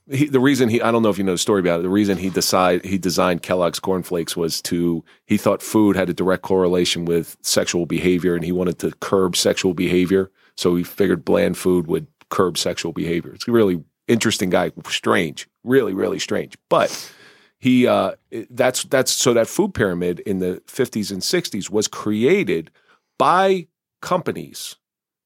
he, 0.09 0.25
the 0.25 0.39
reason 0.39 0.69
he 0.69 0.81
I 0.81 0.91
don't 0.91 1.03
know 1.03 1.09
if 1.09 1.17
you 1.17 1.23
know 1.23 1.33
the 1.33 1.37
story 1.37 1.59
about 1.59 1.79
it. 1.79 1.83
The 1.83 1.89
reason 1.89 2.17
he 2.17 2.29
decide 2.29 2.85
he 2.85 2.97
designed 2.97 3.41
Kellogg's 3.41 3.79
cornflakes 3.79 4.35
was 4.37 4.61
to 4.63 5.03
he 5.25 5.37
thought 5.37 5.61
food 5.61 5.95
had 5.95 6.09
a 6.09 6.13
direct 6.13 6.43
correlation 6.43 7.05
with 7.05 7.37
sexual 7.41 7.85
behavior, 7.85 8.35
and 8.35 8.43
he 8.45 8.51
wanted 8.51 8.79
to 8.79 8.91
curb 8.99 9.35
sexual 9.35 9.73
behavior. 9.73 10.29
So 10.59 10.75
he 10.75 10.83
figured 10.83 11.23
bland 11.23 11.57
food 11.57 11.87
would 11.87 12.07
curb 12.29 12.57
sexual 12.57 12.91
behavior. 12.91 13.31
It's 13.31 13.47
a 13.47 13.51
really 13.51 13.81
interesting 14.09 14.49
guy, 14.49 14.73
strange, 14.89 15.47
really 15.63 15.93
really 15.93 16.19
strange, 16.19 16.57
but 16.67 17.13
he 17.59 17.87
uh, 17.87 18.15
that's 18.49 18.83
that's 18.83 19.09
so 19.09 19.33
that 19.33 19.47
food 19.47 19.73
pyramid 19.73 20.19
in 20.21 20.39
the 20.39 20.61
50s 20.67 21.11
and 21.11 21.21
60s 21.21 21.69
was 21.69 21.87
created 21.87 22.71
by 23.17 23.67
companies 24.01 24.75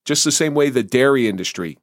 just 0.06 0.24
the 0.24 0.32
same 0.32 0.54
way 0.54 0.70
the 0.70 0.84
dairy 0.84 1.28
industry 1.28 1.80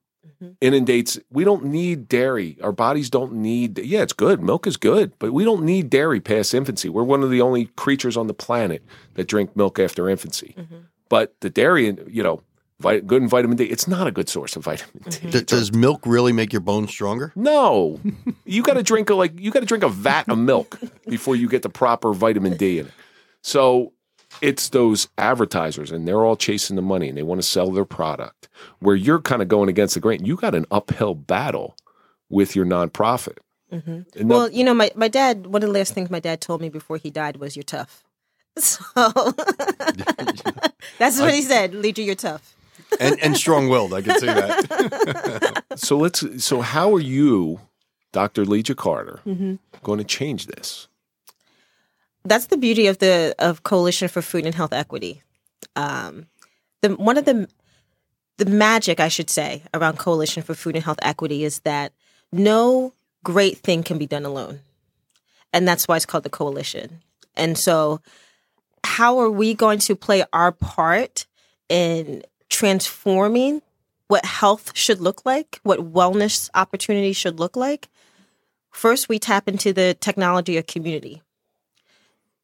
inundates. 0.60 1.18
We 1.30 1.42
don't 1.42 1.64
need 1.64 2.08
dairy. 2.08 2.56
Our 2.62 2.72
bodies 2.72 3.10
don't 3.10 3.32
need 3.32 3.78
yeah 3.80 4.02
it's 4.02 4.12
good. 4.12 4.40
Milk 4.40 4.64
is 4.68 4.76
good 4.76 5.12
but 5.18 5.32
we 5.32 5.42
don't 5.42 5.64
need 5.64 5.90
dairy 5.90 6.20
past 6.20 6.54
infancy. 6.54 6.88
We're 6.88 7.02
one 7.02 7.24
of 7.24 7.30
the 7.30 7.40
only 7.40 7.66
creatures 7.76 8.16
on 8.16 8.28
the 8.28 8.34
planet 8.34 8.84
that 9.14 9.26
drink 9.26 9.56
milk 9.56 9.80
after 9.80 10.08
infancy. 10.08 10.54
But 11.08 11.34
the 11.40 11.50
dairy 11.50 11.96
you 12.06 12.22
know 12.22 12.42
vit- 12.80 13.06
good 13.06 13.22
in 13.22 13.28
vitamin 13.28 13.56
d 13.56 13.64
it's 13.64 13.86
not 13.88 14.06
a 14.06 14.10
good 14.10 14.28
source 14.28 14.56
of 14.56 14.64
vitamin 14.64 15.02
d 15.08 15.30
D- 15.30 15.42
does 15.42 15.72
milk 15.72 16.00
really 16.04 16.32
make 16.32 16.52
your 16.52 16.60
bones 16.60 16.90
stronger? 16.90 17.32
no, 17.36 18.00
you 18.44 18.62
got 18.62 18.74
to 18.74 18.82
drink 18.82 19.10
a 19.10 19.14
like 19.14 19.38
you 19.38 19.50
got 19.50 19.60
to 19.60 19.66
drink 19.66 19.84
a 19.84 19.88
vat 19.88 20.28
of 20.28 20.38
milk 20.38 20.78
before 21.08 21.36
you 21.36 21.48
get 21.48 21.62
the 21.62 21.68
proper 21.70 22.12
vitamin 22.12 22.56
D 22.56 22.78
in 22.78 22.86
it. 22.86 22.92
So 23.42 23.92
it's 24.42 24.68
those 24.68 25.08
advertisers, 25.18 25.90
and 25.90 26.06
they're 26.06 26.24
all 26.24 26.36
chasing 26.36 26.76
the 26.76 26.82
money, 26.82 27.08
and 27.08 27.18
they 27.18 27.22
want 27.22 27.40
to 27.42 27.46
sell 27.46 27.70
their 27.72 27.84
product. 27.84 28.48
Where 28.78 28.94
you're 28.94 29.20
kind 29.20 29.42
of 29.42 29.48
going 29.48 29.68
against 29.68 29.94
the 29.94 30.00
grain, 30.00 30.24
you 30.24 30.36
got 30.36 30.54
an 30.54 30.66
uphill 30.70 31.14
battle 31.14 31.74
with 32.28 32.54
your 32.54 32.64
nonprofit. 32.64 33.38
Mm-hmm. 33.72 33.90
And 33.90 34.06
that- 34.14 34.26
Well, 34.26 34.50
you 34.50 34.62
know, 34.62 34.74
my, 34.74 34.90
my 34.94 35.08
dad, 35.08 35.46
one 35.46 35.62
of 35.62 35.68
the 35.68 35.72
last 35.72 35.94
things 35.94 36.10
my 36.10 36.20
dad 36.20 36.40
told 36.40 36.60
me 36.60 36.68
before 36.68 36.96
he 36.98 37.10
died 37.10 37.38
was, 37.38 37.56
You're 37.56 37.62
tough. 37.64 38.04
So 38.58 38.84
that's 40.98 41.18
what 41.20 41.34
he 41.34 41.42
said. 41.42 41.72
Leeja, 41.72 42.04
you're 42.04 42.14
tough. 42.14 42.54
And 42.98 43.20
and 43.20 43.36
strong 43.36 43.68
willed, 43.68 43.94
I 43.94 44.02
can 44.02 44.18
see 44.18 44.26
that. 44.26 45.64
so 45.76 45.96
let's. 45.96 46.44
So 46.44 46.60
how 46.60 46.94
are 46.94 47.00
you, 47.00 47.60
Dr. 48.12 48.44
Leeja 48.44 48.76
Carter, 48.76 49.20
going 49.82 49.98
to 49.98 50.04
change 50.04 50.46
this? 50.46 50.88
that's 52.24 52.46
the 52.46 52.56
beauty 52.56 52.86
of 52.86 52.98
the 52.98 53.34
of 53.38 53.62
Coalition 53.62 54.08
for 54.08 54.22
Food 54.22 54.46
and 54.46 54.54
Health 54.54 54.72
Equity. 54.72 55.22
Um, 55.76 56.26
the 56.82 56.90
one 56.90 57.16
of 57.16 57.24
the 57.24 57.48
the 58.38 58.46
magic, 58.46 59.00
I 59.00 59.08
should 59.08 59.30
say, 59.30 59.62
around 59.74 59.98
Coalition 59.98 60.42
for 60.42 60.54
Food 60.54 60.76
and 60.76 60.84
Health 60.84 60.98
Equity 61.02 61.44
is 61.44 61.60
that 61.60 61.92
no 62.32 62.94
great 63.22 63.58
thing 63.58 63.82
can 63.82 63.98
be 63.98 64.06
done 64.06 64.24
alone, 64.24 64.60
and 65.52 65.66
that's 65.66 65.88
why 65.88 65.96
it's 65.96 66.06
called 66.06 66.24
the 66.24 66.30
coalition. 66.30 67.02
And 67.36 67.56
so, 67.56 68.00
how 68.84 69.18
are 69.18 69.30
we 69.30 69.54
going 69.54 69.78
to 69.80 69.96
play 69.96 70.24
our 70.32 70.52
part 70.52 71.26
in 71.68 72.22
transforming 72.50 73.62
what 74.08 74.24
health 74.24 74.76
should 74.76 75.00
look 75.00 75.24
like, 75.24 75.60
what 75.62 75.92
wellness 75.92 76.50
opportunities 76.54 77.16
should 77.16 77.38
look 77.38 77.56
like? 77.56 77.88
First, 78.72 79.08
we 79.08 79.18
tap 79.18 79.48
into 79.48 79.72
the 79.72 79.94
technology 79.94 80.56
of 80.56 80.66
community. 80.66 81.22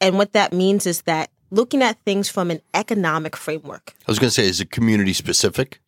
And 0.00 0.16
what 0.16 0.32
that 0.32 0.52
means 0.52 0.86
is 0.86 1.02
that 1.02 1.30
looking 1.50 1.82
at 1.82 1.98
things 2.04 2.28
from 2.28 2.50
an 2.50 2.60
economic 2.74 3.36
framework. 3.36 3.94
I 4.06 4.10
was 4.10 4.18
going 4.18 4.28
to 4.28 4.34
say, 4.34 4.46
is 4.46 4.60
it 4.60 4.70
community 4.70 5.12
specific? 5.12 5.80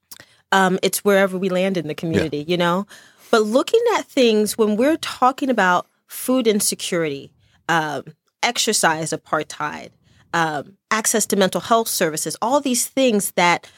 Um, 0.51 0.79
it's 0.83 1.05
wherever 1.05 1.37
we 1.37 1.49
land 1.49 1.77
in 1.77 1.89
the 1.89 1.95
community, 1.95 2.45
you 2.49 2.57
know? 2.57 2.87
But 3.31 3.43
looking 3.43 3.83
at 3.97 4.07
things 4.07 4.57
when 4.57 4.77
we're 4.77 4.97
talking 4.97 5.51
about 5.51 5.87
food 6.07 6.47
insecurity, 6.47 7.31
um, 7.69 8.05
exercise 8.43 9.13
apartheid, 9.13 9.91
um, 10.33 10.77
access 10.91 11.27
to 11.27 11.37
mental 11.37 11.61
health 11.61 11.89
services, 11.89 12.37
all 12.41 12.61
these 12.61 12.87
things 12.87 13.33
that 13.33 13.71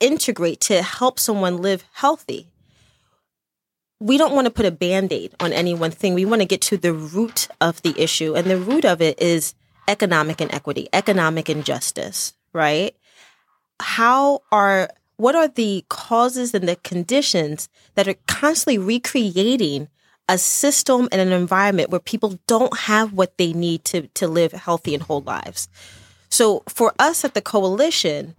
integrate 0.00 0.60
to 0.60 0.82
help 0.82 1.18
someone 1.18 1.58
live 1.58 1.84
healthy. 1.92 2.48
We 3.98 4.18
don't 4.18 4.34
want 4.34 4.46
to 4.46 4.50
put 4.50 4.66
a 4.66 4.70
band 4.70 5.12
aid 5.12 5.34
on 5.40 5.52
any 5.52 5.74
one 5.74 5.90
thing. 5.90 6.14
We 6.14 6.24
want 6.24 6.42
to 6.42 6.46
get 6.46 6.60
to 6.62 6.76
the 6.76 6.92
root 6.92 7.48
of 7.60 7.80
the 7.82 7.94
issue. 7.96 8.34
And 8.34 8.46
the 8.46 8.58
root 8.58 8.84
of 8.84 9.00
it 9.00 9.20
is 9.20 9.54
economic 9.88 10.40
inequity, 10.40 10.88
economic 10.92 11.48
injustice, 11.48 12.34
right? 12.52 12.94
How 13.80 14.42
are, 14.52 14.90
what 15.16 15.34
are 15.34 15.48
the 15.48 15.84
causes 15.88 16.52
and 16.52 16.68
the 16.68 16.76
conditions 16.76 17.68
that 17.94 18.08
are 18.08 18.16
constantly 18.26 18.78
recreating 18.78 19.88
a 20.28 20.36
system 20.36 21.08
and 21.12 21.20
an 21.20 21.32
environment 21.32 21.88
where 21.88 22.00
people 22.00 22.38
don't 22.46 22.76
have 22.80 23.12
what 23.12 23.38
they 23.38 23.52
need 23.52 23.84
to, 23.84 24.08
to 24.08 24.26
live 24.28 24.52
healthy 24.52 24.92
and 24.92 25.04
whole 25.04 25.22
lives? 25.22 25.68
So 26.28 26.64
for 26.68 26.92
us 26.98 27.24
at 27.24 27.34
the 27.34 27.40
coalition, 27.40 28.34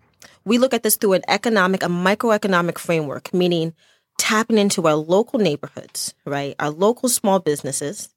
we 0.47 0.57
look 0.57 0.73
at 0.73 0.83
this 0.83 0.95
through 0.95 1.13
an 1.13 1.23
economic, 1.27 1.83
a 1.83 1.87
microeconomic 1.87 2.77
framework, 2.77 3.33
meaning 3.33 3.73
tapping 4.17 4.57
into 4.57 4.87
our 4.87 4.95
local 4.95 5.39
neighborhoods, 5.39 6.13
right? 6.25 6.55
Our 6.59 6.69
local 6.69 7.09
small 7.09 7.39
businesses 7.39 8.09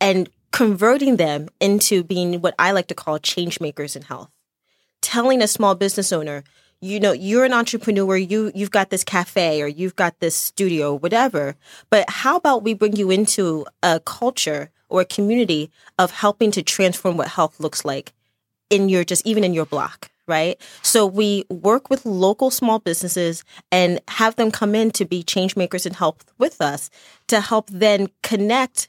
and 0.00 0.28
converting 0.52 1.16
them 1.16 1.48
into 1.60 2.04
being 2.04 2.40
what 2.40 2.54
I 2.58 2.70
like 2.70 2.86
to 2.88 2.94
call 2.94 3.18
change 3.18 3.60
makers 3.60 3.96
in 3.96 4.02
health. 4.02 4.30
Telling 5.02 5.42
a 5.42 5.48
small 5.48 5.74
business 5.74 6.12
owner, 6.12 6.44
you 6.80 7.00
know, 7.00 7.12
you're 7.12 7.44
an 7.44 7.52
entrepreneur, 7.52 8.16
you 8.16 8.52
you've 8.54 8.70
got 8.70 8.90
this 8.90 9.04
cafe 9.04 9.60
or 9.60 9.66
you've 9.66 9.96
got 9.96 10.20
this 10.20 10.34
studio, 10.34 10.94
whatever. 10.94 11.56
But 11.90 12.08
how 12.08 12.36
about 12.36 12.62
we 12.62 12.74
bring 12.74 12.94
you 12.94 13.10
into 13.10 13.66
a 13.82 14.00
culture 14.00 14.70
or 14.88 15.00
a 15.00 15.06
community 15.06 15.70
of 15.98 16.10
helping 16.10 16.50
to 16.52 16.62
transform 16.62 17.16
what 17.16 17.28
health 17.28 17.58
looks 17.58 17.84
like 17.84 18.12
in 18.70 18.88
your 18.88 19.04
just 19.04 19.26
even 19.26 19.44
in 19.44 19.54
your 19.54 19.66
block, 19.66 20.10
right? 20.26 20.60
So 20.82 21.06
we 21.06 21.44
work 21.50 21.90
with 21.90 22.04
local 22.06 22.50
small 22.50 22.78
businesses 22.78 23.44
and 23.70 24.00
have 24.08 24.36
them 24.36 24.50
come 24.50 24.74
in 24.74 24.90
to 24.92 25.04
be 25.04 25.22
change 25.22 25.56
makers 25.56 25.86
and 25.86 25.94
help 25.96 26.22
with 26.38 26.60
us 26.60 26.90
to 27.28 27.40
help 27.40 27.68
then 27.70 28.08
connect 28.22 28.88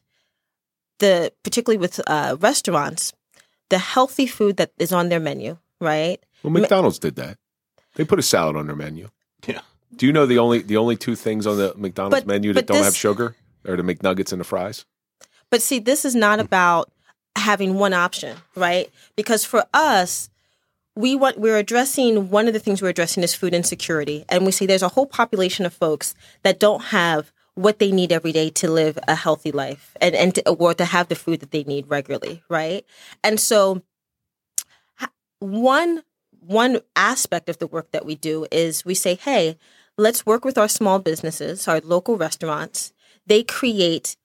the, 0.99 1.33
particularly 1.43 1.77
with 1.77 1.99
uh, 2.07 2.37
restaurants, 2.39 3.13
the 3.69 3.77
healthy 3.77 4.27
food 4.27 4.57
that 4.57 4.71
is 4.77 4.91
on 4.93 5.09
their 5.09 5.19
menu, 5.19 5.57
right? 5.81 6.19
Well, 6.43 6.53
McDonald's 6.53 6.99
did 6.99 7.15
that. 7.17 7.37
They 7.95 8.05
put 8.05 8.19
a 8.19 8.23
salad 8.23 8.55
on 8.55 8.67
their 8.67 8.75
menu. 8.75 9.09
Yeah. 9.47 9.61
Do 9.95 10.05
you 10.05 10.13
know 10.13 10.25
the 10.25 10.39
only 10.39 10.59
the 10.59 10.77
only 10.77 10.95
two 10.97 11.15
things 11.15 11.47
on 11.47 11.57
the 11.57 11.73
McDonald's 11.77 12.23
But- 12.23 12.27
menu 12.27 12.53
that 12.53 12.67
but 12.67 12.73
don't 12.73 12.77
this- 12.77 12.85
have 12.87 12.95
sugar 12.95 13.35
are 13.67 13.75
the 13.75 13.83
McNuggets 13.83 14.31
and 14.31 14.39
the 14.39 14.45
fries? 14.45 14.85
But 15.49 15.61
see, 15.61 15.79
this 15.79 16.05
is 16.05 16.15
not 16.15 16.39
about 16.39 16.91
having 17.37 17.75
one 17.75 17.93
option, 17.93 18.37
right? 18.55 18.89
Because 19.15 19.45
for 19.45 19.65
us, 19.73 20.29
we 20.95 21.15
want 21.15 21.37
we're 21.37 21.57
addressing 21.57 22.29
one 22.29 22.47
of 22.47 22.53
the 22.53 22.59
things 22.59 22.81
we're 22.81 22.89
addressing 22.89 23.23
is 23.23 23.35
food 23.35 23.53
insecurity, 23.53 24.25
and 24.29 24.45
we 24.45 24.51
see 24.51 24.65
there's 24.65 24.81
a 24.81 24.89
whole 24.89 25.05
population 25.05 25.65
of 25.65 25.73
folks 25.73 26.15
that 26.43 26.59
don't 26.59 26.85
have 26.85 27.31
what 27.55 27.79
they 27.79 27.91
need 27.91 28.11
every 28.11 28.31
day 28.31 28.49
to 28.49 28.69
live 28.69 28.99
a 29.07 29.15
healthy 29.15 29.51
life 29.51 29.95
and 30.01 30.15
and 30.15 30.35
to, 30.35 30.49
or 30.49 30.73
to 30.73 30.85
have 30.85 31.07
the 31.07 31.15
food 31.15 31.41
that 31.41 31.51
they 31.51 31.63
need 31.63 31.89
regularly, 31.89 32.43
right? 32.49 32.85
And 33.23 33.39
so, 33.39 33.81
one 35.39 36.03
one 36.39 36.79
aspect 36.95 37.49
of 37.49 37.57
the 37.57 37.67
work 37.67 37.91
that 37.91 38.05
we 38.05 38.15
do 38.15 38.45
is 38.51 38.85
we 38.85 38.93
say, 38.93 39.15
hey, 39.15 39.57
let's 39.97 40.25
work 40.25 40.45
with 40.45 40.57
our 40.57 40.67
small 40.67 40.99
businesses, 40.99 41.67
our 41.67 41.81
local 41.81 42.17
restaurants. 42.17 42.93
They 43.25 43.41
create 43.43 44.15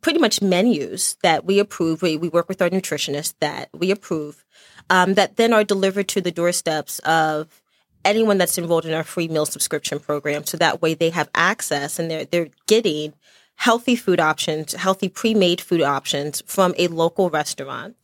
pretty 0.00 0.18
much 0.18 0.42
menus 0.42 1.16
that 1.22 1.44
we 1.44 1.58
approve. 1.58 2.02
We, 2.02 2.16
we 2.16 2.28
work 2.28 2.48
with 2.48 2.60
our 2.60 2.70
nutritionists 2.70 3.34
that 3.40 3.70
we 3.72 3.90
approve, 3.90 4.44
um, 4.90 5.14
that 5.14 5.36
then 5.36 5.52
are 5.52 5.64
delivered 5.64 6.08
to 6.08 6.20
the 6.20 6.30
doorsteps 6.30 6.98
of 7.00 7.62
anyone 8.04 8.38
that's 8.38 8.58
enrolled 8.58 8.86
in 8.86 8.94
our 8.94 9.04
free 9.04 9.28
meal 9.28 9.46
subscription 9.46 9.98
program. 9.98 10.44
So 10.44 10.56
that 10.56 10.82
way 10.82 10.94
they 10.94 11.10
have 11.10 11.30
access 11.34 11.98
and 11.98 12.10
they're 12.10 12.24
they're 12.24 12.48
getting 12.66 13.14
healthy 13.56 13.94
food 13.94 14.20
options, 14.20 14.72
healthy 14.72 15.08
pre-made 15.08 15.60
food 15.60 15.82
options 15.82 16.42
from 16.46 16.74
a 16.78 16.88
local 16.88 17.28
restaurant. 17.28 17.94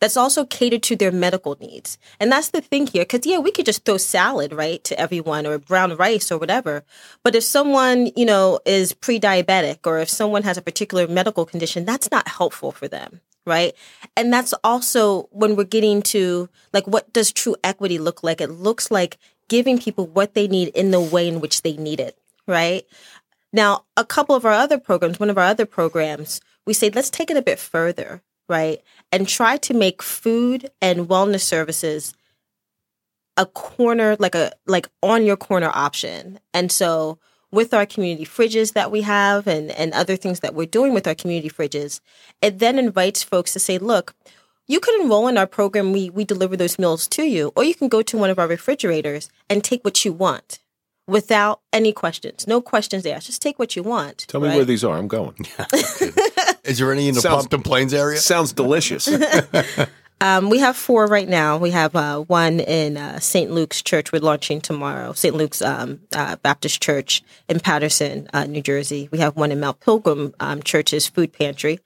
That's 0.00 0.16
also 0.16 0.44
catered 0.44 0.82
to 0.84 0.96
their 0.96 1.12
medical 1.12 1.56
needs. 1.58 1.96
And 2.20 2.30
that's 2.30 2.50
the 2.50 2.60
thing 2.60 2.86
here. 2.86 3.04
Cause 3.04 3.24
yeah, 3.24 3.38
we 3.38 3.50
could 3.50 3.66
just 3.66 3.84
throw 3.84 3.96
salad, 3.96 4.52
right, 4.52 4.84
to 4.84 4.98
everyone 5.00 5.46
or 5.46 5.58
brown 5.58 5.96
rice 5.96 6.30
or 6.30 6.38
whatever. 6.38 6.84
But 7.22 7.34
if 7.34 7.44
someone, 7.44 8.10
you 8.14 8.26
know, 8.26 8.60
is 8.66 8.92
pre-diabetic 8.92 9.86
or 9.86 9.98
if 9.98 10.10
someone 10.10 10.42
has 10.42 10.58
a 10.58 10.62
particular 10.62 11.06
medical 11.06 11.46
condition, 11.46 11.84
that's 11.84 12.10
not 12.10 12.28
helpful 12.28 12.72
for 12.72 12.88
them. 12.88 13.20
Right. 13.46 13.74
And 14.16 14.32
that's 14.32 14.52
also 14.64 15.28
when 15.30 15.54
we're 15.56 15.64
getting 15.64 16.02
to 16.02 16.48
like, 16.72 16.86
what 16.86 17.12
does 17.12 17.32
true 17.32 17.56
equity 17.62 17.98
look 17.98 18.22
like? 18.22 18.40
It 18.40 18.50
looks 18.50 18.90
like 18.90 19.18
giving 19.48 19.78
people 19.78 20.06
what 20.06 20.34
they 20.34 20.48
need 20.48 20.68
in 20.68 20.90
the 20.90 21.00
way 21.00 21.28
in 21.28 21.40
which 21.40 21.62
they 21.62 21.76
need 21.76 22.00
it. 22.00 22.18
Right. 22.46 22.84
Now, 23.52 23.84
a 23.96 24.04
couple 24.04 24.34
of 24.34 24.44
our 24.44 24.52
other 24.52 24.78
programs, 24.78 25.18
one 25.18 25.30
of 25.30 25.38
our 25.38 25.44
other 25.44 25.64
programs, 25.64 26.40
we 26.66 26.74
say, 26.74 26.90
let's 26.90 27.08
take 27.08 27.30
it 27.30 27.36
a 27.36 27.42
bit 27.42 27.58
further, 27.58 28.20
right? 28.48 28.80
And 29.12 29.28
try 29.28 29.56
to 29.58 29.74
make 29.74 30.02
food 30.02 30.70
and 30.80 31.08
wellness 31.08 31.40
services 31.40 32.14
a 33.36 33.46
corner, 33.46 34.16
like 34.18 34.34
a 34.34 34.52
like 34.66 34.88
on 35.02 35.24
your 35.24 35.36
corner 35.36 35.70
option. 35.74 36.40
And 36.54 36.72
so 36.72 37.18
with 37.52 37.74
our 37.74 37.86
community 37.86 38.24
fridges 38.24 38.72
that 38.72 38.90
we 38.90 39.02
have 39.02 39.46
and, 39.46 39.70
and 39.70 39.92
other 39.92 40.16
things 40.16 40.40
that 40.40 40.54
we're 40.54 40.66
doing 40.66 40.94
with 40.94 41.06
our 41.06 41.14
community 41.14 41.50
fridges, 41.50 42.00
it 42.42 42.58
then 42.58 42.78
invites 42.78 43.22
folks 43.22 43.52
to 43.52 43.58
say, 43.58 43.78
look, 43.78 44.14
you 44.66 44.80
could 44.80 45.00
enroll 45.00 45.28
in 45.28 45.38
our 45.38 45.46
program. 45.46 45.92
We 45.92 46.10
we 46.10 46.24
deliver 46.24 46.56
those 46.56 46.78
meals 46.78 47.06
to 47.08 47.24
you, 47.24 47.52
or 47.54 47.64
you 47.64 47.74
can 47.74 47.88
go 47.88 48.02
to 48.02 48.18
one 48.18 48.30
of 48.30 48.38
our 48.38 48.48
refrigerators 48.48 49.28
and 49.48 49.62
take 49.62 49.84
what 49.84 50.04
you 50.04 50.12
want 50.12 50.60
without 51.06 51.60
any 51.72 51.92
questions. 51.92 52.46
No 52.46 52.60
questions 52.60 53.06
asked. 53.06 53.26
Just 53.26 53.42
take 53.42 53.58
what 53.58 53.76
you 53.76 53.82
want. 53.82 54.26
Tell 54.28 54.40
me 54.40 54.48
where 54.48 54.64
these 54.64 54.84
are. 54.84 54.96
I'm 54.96 55.08
going. 55.08 55.46
Is 56.64 56.78
there 56.78 56.92
any 56.92 57.08
in 57.08 57.14
the 57.14 57.20
Sounds- 57.20 57.42
Pompton 57.42 57.62
Plains 57.62 57.94
area? 57.94 58.18
Sounds 58.18 58.52
delicious. 58.52 59.08
Um, 60.20 60.48
we 60.48 60.60
have 60.60 60.76
four 60.76 61.06
right 61.06 61.28
now. 61.28 61.58
We 61.58 61.72
have 61.72 61.94
uh, 61.94 62.20
one 62.20 62.60
in 62.60 62.96
uh, 62.96 63.20
St. 63.20 63.50
Luke's 63.50 63.82
Church. 63.82 64.12
We're 64.12 64.20
launching 64.22 64.62
tomorrow. 64.62 65.12
St. 65.12 65.34
Luke's 65.34 65.60
um, 65.60 66.00
uh, 66.14 66.36
Baptist 66.36 66.82
Church 66.82 67.22
in 67.48 67.60
Paterson, 67.60 68.26
uh, 68.32 68.44
New 68.44 68.62
Jersey. 68.62 69.10
We 69.12 69.18
have 69.18 69.36
one 69.36 69.52
in 69.52 69.60
Mount 69.60 69.80
Pilgrim 69.80 70.34
um, 70.40 70.62
Church's 70.62 71.06
Food 71.06 71.34
Pantry 71.34 71.80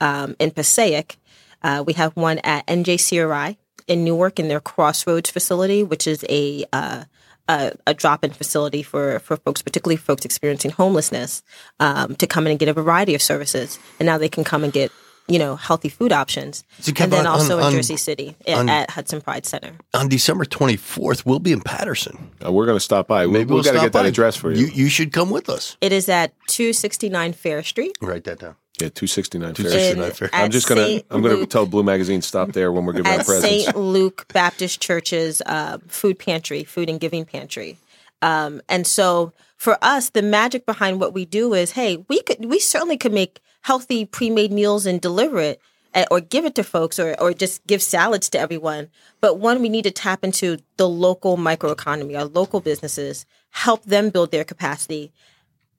um, 0.00 0.34
in 0.38 0.50
Passaic. 0.50 1.18
Uh, 1.62 1.84
we 1.86 1.92
have 1.92 2.16
one 2.16 2.38
at 2.38 2.66
NJCRI 2.66 3.58
in 3.86 4.02
Newark 4.02 4.38
in 4.38 4.48
their 4.48 4.60
Crossroads 4.60 5.28
facility, 5.28 5.82
which 5.82 6.06
is 6.06 6.24
a 6.30 6.64
uh, 6.72 7.04
a, 7.48 7.72
a 7.86 7.94
drop-in 7.94 8.30
facility 8.30 8.82
for 8.82 9.18
for 9.20 9.36
folks, 9.36 9.62
particularly 9.62 9.96
folks 9.96 10.24
experiencing 10.24 10.70
homelessness, 10.72 11.42
um, 11.80 12.16
to 12.16 12.26
come 12.26 12.46
in 12.46 12.50
and 12.52 12.58
get 12.58 12.68
a 12.68 12.72
variety 12.72 13.14
of 13.14 13.22
services, 13.22 13.78
and 13.98 14.06
now 14.06 14.18
they 14.18 14.28
can 14.28 14.44
come 14.44 14.64
and 14.64 14.72
get 14.72 14.90
you 15.28 15.38
know 15.38 15.56
healthy 15.56 15.88
food 15.88 16.12
options. 16.12 16.64
So, 16.80 16.92
and 16.98 17.12
then 17.12 17.26
on- 17.26 17.38
also 17.40 17.60
on- 17.60 17.72
in 17.72 17.78
Jersey 17.78 17.96
City 17.96 18.36
at, 18.46 18.58
on- 18.58 18.68
at 18.68 18.90
Hudson 18.90 19.20
Pride 19.20 19.46
Center. 19.46 19.72
On 19.94 20.08
December 20.08 20.44
24th, 20.44 21.24
we'll 21.24 21.38
be 21.38 21.52
in 21.52 21.60
Paterson. 21.60 22.30
Uh, 22.44 22.52
we're 22.52 22.66
going 22.66 22.76
to 22.76 22.80
stop 22.84 23.06
by. 23.08 23.26
Maybe 23.26 23.44
we 23.50 23.54
we'll 23.54 23.62
got 23.62 23.72
to 23.72 23.76
stop 23.78 23.84
get 23.86 23.92
that 23.94 24.06
address 24.06 24.36
for 24.36 24.50
you. 24.52 24.66
You, 24.66 24.72
you 24.84 24.88
should 24.88 25.12
come 25.12 25.30
with 25.30 25.48
us. 25.48 25.76
It 25.80 25.92
is 25.92 26.08
at 26.08 26.32
269 26.48 27.32
Fair 27.32 27.62
Street. 27.62 27.96
Write 28.00 28.24
that 28.24 28.40
down. 28.40 28.56
Yeah, 28.80 28.88
two 28.88 29.06
sixty 29.06 29.38
nine. 29.38 29.54
269 29.54 30.10
Fair. 30.12 30.30
I'm 30.32 30.50
just 30.50 30.68
gonna. 30.68 30.84
Saint 30.84 31.06
I'm 31.10 31.22
gonna 31.22 31.34
Luke- 31.34 31.50
tell 31.50 31.66
Blue 31.66 31.82
Magazine 31.82 32.22
stop 32.22 32.52
there 32.52 32.72
when 32.72 32.84
we're 32.84 32.92
giving 32.94 33.12
our 33.12 33.20
at 33.20 33.26
presents. 33.26 33.64
St. 33.66 33.76
Luke 33.76 34.26
Baptist 34.32 34.80
Church's 34.80 35.40
uh, 35.46 35.78
food 35.86 36.18
pantry, 36.18 36.64
food 36.64 36.88
and 36.90 36.98
giving 36.98 37.24
pantry. 37.24 37.78
Um, 38.22 38.62
and 38.68 38.86
so 38.86 39.32
for 39.56 39.78
us, 39.82 40.10
the 40.10 40.22
magic 40.22 40.66
behind 40.66 40.98
what 41.00 41.12
we 41.12 41.24
do 41.24 41.54
is, 41.54 41.72
hey, 41.72 42.04
we 42.08 42.22
could, 42.22 42.44
we 42.44 42.58
certainly 42.58 42.96
could 42.96 43.12
make 43.12 43.40
healthy 43.62 44.04
pre-made 44.04 44.50
meals 44.52 44.86
and 44.86 45.00
deliver 45.00 45.40
it 45.40 45.60
uh, 45.94 46.04
or 46.10 46.20
give 46.20 46.44
it 46.44 46.54
to 46.54 46.64
folks 46.64 46.98
or, 46.98 47.14
or 47.20 47.32
just 47.32 47.66
give 47.66 47.82
salads 47.82 48.28
to 48.30 48.38
everyone. 48.38 48.88
But 49.20 49.38
one, 49.38 49.60
we 49.62 49.68
need 49.68 49.84
to 49.84 49.90
tap 49.90 50.24
into 50.24 50.58
the 50.78 50.88
local 50.88 51.36
microeconomy, 51.36 52.18
our 52.18 52.24
local 52.24 52.60
businesses, 52.60 53.26
help 53.50 53.84
them 53.84 54.10
build 54.10 54.30
their 54.30 54.44
capacity, 54.44 55.12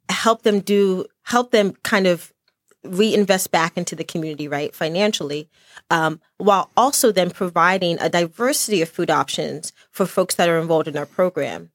help 0.09 0.43
them 0.43 0.59
do, 0.59 1.05
help 1.23 1.51
them 1.51 1.73
kind 1.83 2.07
of 2.07 2.31
reinvest 2.87 3.51
back 3.51 3.77
into 3.77 3.95
the 3.95 4.03
community, 4.03 4.47
right, 4.47 4.73
financially, 4.75 5.49
um, 5.89 6.19
while 6.37 6.69
also 6.75 7.11
then 7.11 7.29
providing 7.29 7.97
a 7.99 8.09
diversity 8.09 8.81
of 8.81 8.89
food 8.89 9.09
options 9.09 9.73
for 9.91 10.05
folks 10.05 10.35
that 10.35 10.49
are 10.49 10.59
involved 10.59 10.87
in 10.87 10.97
our 10.97 11.05
program. 11.05 11.71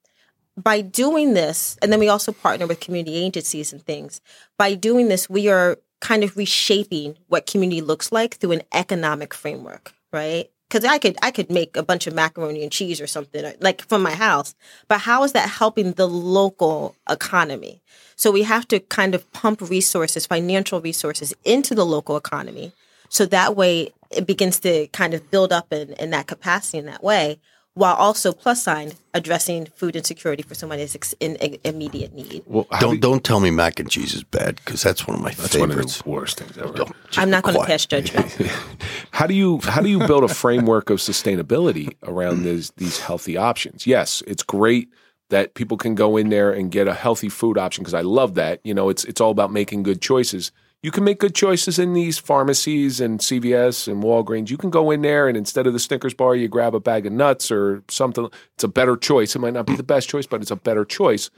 By 0.56 0.80
doing 0.80 1.34
this, 1.34 1.78
and 1.80 1.92
then 1.92 2.00
we 2.00 2.08
also 2.08 2.32
partner 2.32 2.66
with 2.66 2.80
community 2.80 3.16
agencies 3.24 3.72
and 3.72 3.82
things. 3.82 4.20
By 4.58 4.74
doing 4.74 5.08
this, 5.08 5.30
we 5.30 5.48
are 5.48 5.78
kind 6.00 6.24
of 6.24 6.36
reshaping 6.36 7.16
what 7.28 7.46
community 7.46 7.80
looks 7.80 8.10
like 8.10 8.36
through 8.36 8.52
an 8.52 8.62
economic 8.72 9.32
framework, 9.32 9.92
right? 10.12 10.50
Because 10.70 10.84
I 10.84 10.98
could 10.98 11.16
I 11.20 11.32
could 11.32 11.50
make 11.50 11.76
a 11.76 11.82
bunch 11.82 12.06
of 12.06 12.14
macaroni 12.14 12.62
and 12.62 12.70
cheese 12.70 13.00
or 13.00 13.08
something 13.08 13.44
uh, 13.44 13.54
like 13.58 13.82
from 13.88 14.02
my 14.02 14.14
house, 14.14 14.54
but 14.86 15.00
how 15.00 15.24
is 15.24 15.32
that 15.32 15.48
helping 15.48 15.92
the 15.94 16.06
local 16.06 16.94
economy? 17.08 17.80
So 18.14 18.30
we 18.30 18.44
have 18.44 18.68
to 18.68 18.78
kind 18.78 19.16
of 19.16 19.30
pump 19.32 19.60
resources, 19.62 20.26
financial 20.26 20.80
resources 20.80 21.34
into 21.44 21.74
the 21.74 21.84
local 21.84 22.16
economy. 22.16 22.72
So 23.08 23.26
that 23.26 23.56
way 23.56 23.92
it 24.12 24.26
begins 24.28 24.60
to 24.60 24.86
kind 24.88 25.12
of 25.12 25.28
build 25.32 25.52
up 25.52 25.72
in, 25.72 25.94
in 25.94 26.10
that 26.10 26.28
capacity 26.28 26.78
in 26.78 26.86
that 26.86 27.02
way, 27.02 27.40
while 27.74 27.94
also 27.94 28.32
plus 28.32 28.62
sign 28.62 28.92
addressing 29.14 29.66
food 29.76 29.94
insecurity 29.96 30.42
for 30.42 30.54
someone 30.54 30.78
that's 30.78 30.94
ex- 30.94 31.14
in, 31.20 31.36
in 31.36 31.58
immediate 31.64 32.12
need. 32.12 32.42
Well, 32.46 32.66
Don't 32.80 32.94
do- 32.96 33.00
don't 33.00 33.24
tell 33.24 33.40
me 33.40 33.50
mac 33.50 33.78
and 33.80 33.88
cheese 33.90 34.12
is 34.14 34.24
bad 34.24 34.56
because 34.56 34.82
that's 34.82 35.06
one 35.06 35.16
of 35.16 35.22
my 35.22 35.30
That's 35.30 35.56
one 35.56 35.70
of 35.70 35.76
favorites. 35.76 36.02
the 36.02 36.08
worst 36.10 36.38
things 36.40 36.58
ever. 36.58 36.72
Just 36.72 37.18
I'm 37.18 37.30
not 37.30 37.44
going 37.44 37.56
to 37.58 37.64
pass 37.64 37.86
judgment. 37.86 38.30
How 39.12 39.26
do 39.26 39.34
you 39.34 39.60
how 39.64 39.82
do 39.82 39.88
you 39.88 39.98
build 40.06 40.24
a 40.24 40.28
framework 40.28 40.88
of 40.90 40.98
sustainability 40.98 41.94
around 42.04 42.42
these 42.44 42.70
these 42.76 42.98
healthy 43.00 43.36
options? 43.36 43.86
Yes, 43.86 44.22
it's 44.26 44.42
great 44.42 44.88
that 45.28 45.54
people 45.54 45.76
can 45.76 45.94
go 45.94 46.16
in 46.16 46.28
there 46.30 46.50
and 46.52 46.70
get 46.72 46.88
a 46.88 46.94
healthy 46.94 47.28
food 47.28 47.58
option 47.58 47.82
because 47.82 47.94
I 47.94 48.00
love 48.00 48.34
that. 48.36 48.60
You 48.64 48.72
know, 48.74 48.88
it's 48.88 49.04
it's 49.04 49.20
all 49.20 49.30
about 49.30 49.52
making 49.52 49.82
good 49.82 50.00
choices. 50.00 50.52
You 50.82 50.90
can 50.90 51.04
make 51.04 51.18
good 51.18 51.34
choices 51.34 51.78
in 51.78 51.92
these 51.92 52.18
pharmacies 52.18 53.00
and 53.00 53.20
CVS 53.20 53.86
and 53.86 54.02
Walgreens. 54.02 54.48
You 54.48 54.56
can 54.56 54.70
go 54.70 54.90
in 54.90 55.02
there 55.02 55.28
and 55.28 55.36
instead 55.36 55.66
of 55.66 55.74
the 55.74 55.78
Snickers 55.78 56.14
bar, 56.14 56.34
you 56.34 56.48
grab 56.48 56.74
a 56.74 56.80
bag 56.80 57.04
of 57.04 57.12
nuts 57.12 57.50
or 57.50 57.82
something. 57.88 58.30
It's 58.54 58.64
a 58.64 58.68
better 58.68 58.96
choice. 58.96 59.36
It 59.36 59.40
might 59.40 59.52
not 59.52 59.66
be 59.66 59.76
the 59.76 59.82
best 59.82 60.08
choice, 60.08 60.26
but 60.26 60.40
it's 60.40 60.50
a 60.50 60.56
better 60.56 60.86
choice. 60.86 61.30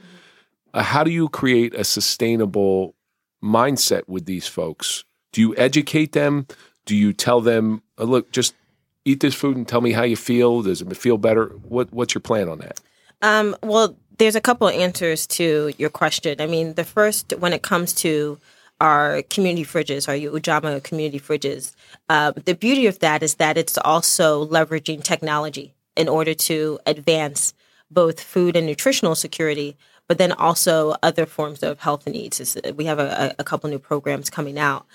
Uh, 0.73 0.83
how 0.83 1.03
do 1.03 1.11
you 1.11 1.27
create 1.27 1.75
a 1.75 1.83
sustainable 1.83 2.95
mindset 3.43 4.07
with 4.07 4.25
these 4.25 4.47
folks? 4.47 5.03
Do 5.33 5.41
you 5.41 5.53
educate 5.57 6.13
them? 6.13 6.47
Do 6.85 6.95
you 6.95 7.11
tell 7.11 7.41
them, 7.41 7.83
uh, 7.99 8.05
look, 8.05 8.31
just 8.31 8.55
eat 9.03 9.19
this 9.19 9.35
food 9.35 9.57
and 9.57 9.67
tell 9.67 9.81
me 9.81 9.91
how 9.91 10.03
you 10.03 10.15
feel? 10.15 10.61
Does 10.61 10.81
it 10.81 10.97
feel 10.97 11.17
better? 11.17 11.47
What 11.67 11.91
What's 11.91 12.13
your 12.13 12.21
plan 12.21 12.47
on 12.47 12.59
that? 12.59 12.79
Um, 13.21 13.55
well, 13.61 13.95
there's 14.17 14.35
a 14.35 14.41
couple 14.41 14.69
answers 14.69 15.27
to 15.27 15.73
your 15.77 15.89
question. 15.89 16.39
I 16.39 16.47
mean, 16.47 16.75
the 16.75 16.83
first, 16.83 17.33
when 17.39 17.53
it 17.53 17.61
comes 17.61 17.93
to 17.95 18.37
our 18.79 19.21
community 19.23 19.65
fridges, 19.65 20.07
our 20.07 20.15
Ujamaa 20.15 20.83
community 20.83 21.19
fridges, 21.19 21.73
uh, 22.09 22.31
the 22.45 22.55
beauty 22.55 22.87
of 22.87 22.99
that 22.99 23.23
is 23.23 23.35
that 23.35 23.57
it's 23.57 23.77
also 23.77 24.45
leveraging 24.47 25.03
technology, 25.03 25.73
in 25.95 26.09
order 26.09 26.33
to 26.33 26.79
advance 26.85 27.53
both 27.91 28.19
food 28.19 28.55
and 28.55 28.65
nutritional 28.65 29.15
security, 29.15 29.77
but 30.07 30.17
then 30.17 30.31
also 30.31 30.95
other 31.03 31.25
forms 31.25 31.63
of 31.63 31.79
health 31.79 32.07
needs. 32.07 32.57
We 32.75 32.85
have 32.85 32.99
a, 32.99 33.35
a 33.37 33.43
couple 33.43 33.69
new 33.69 33.79
programs 33.79 34.29
coming 34.29 34.57
out. 34.57 34.85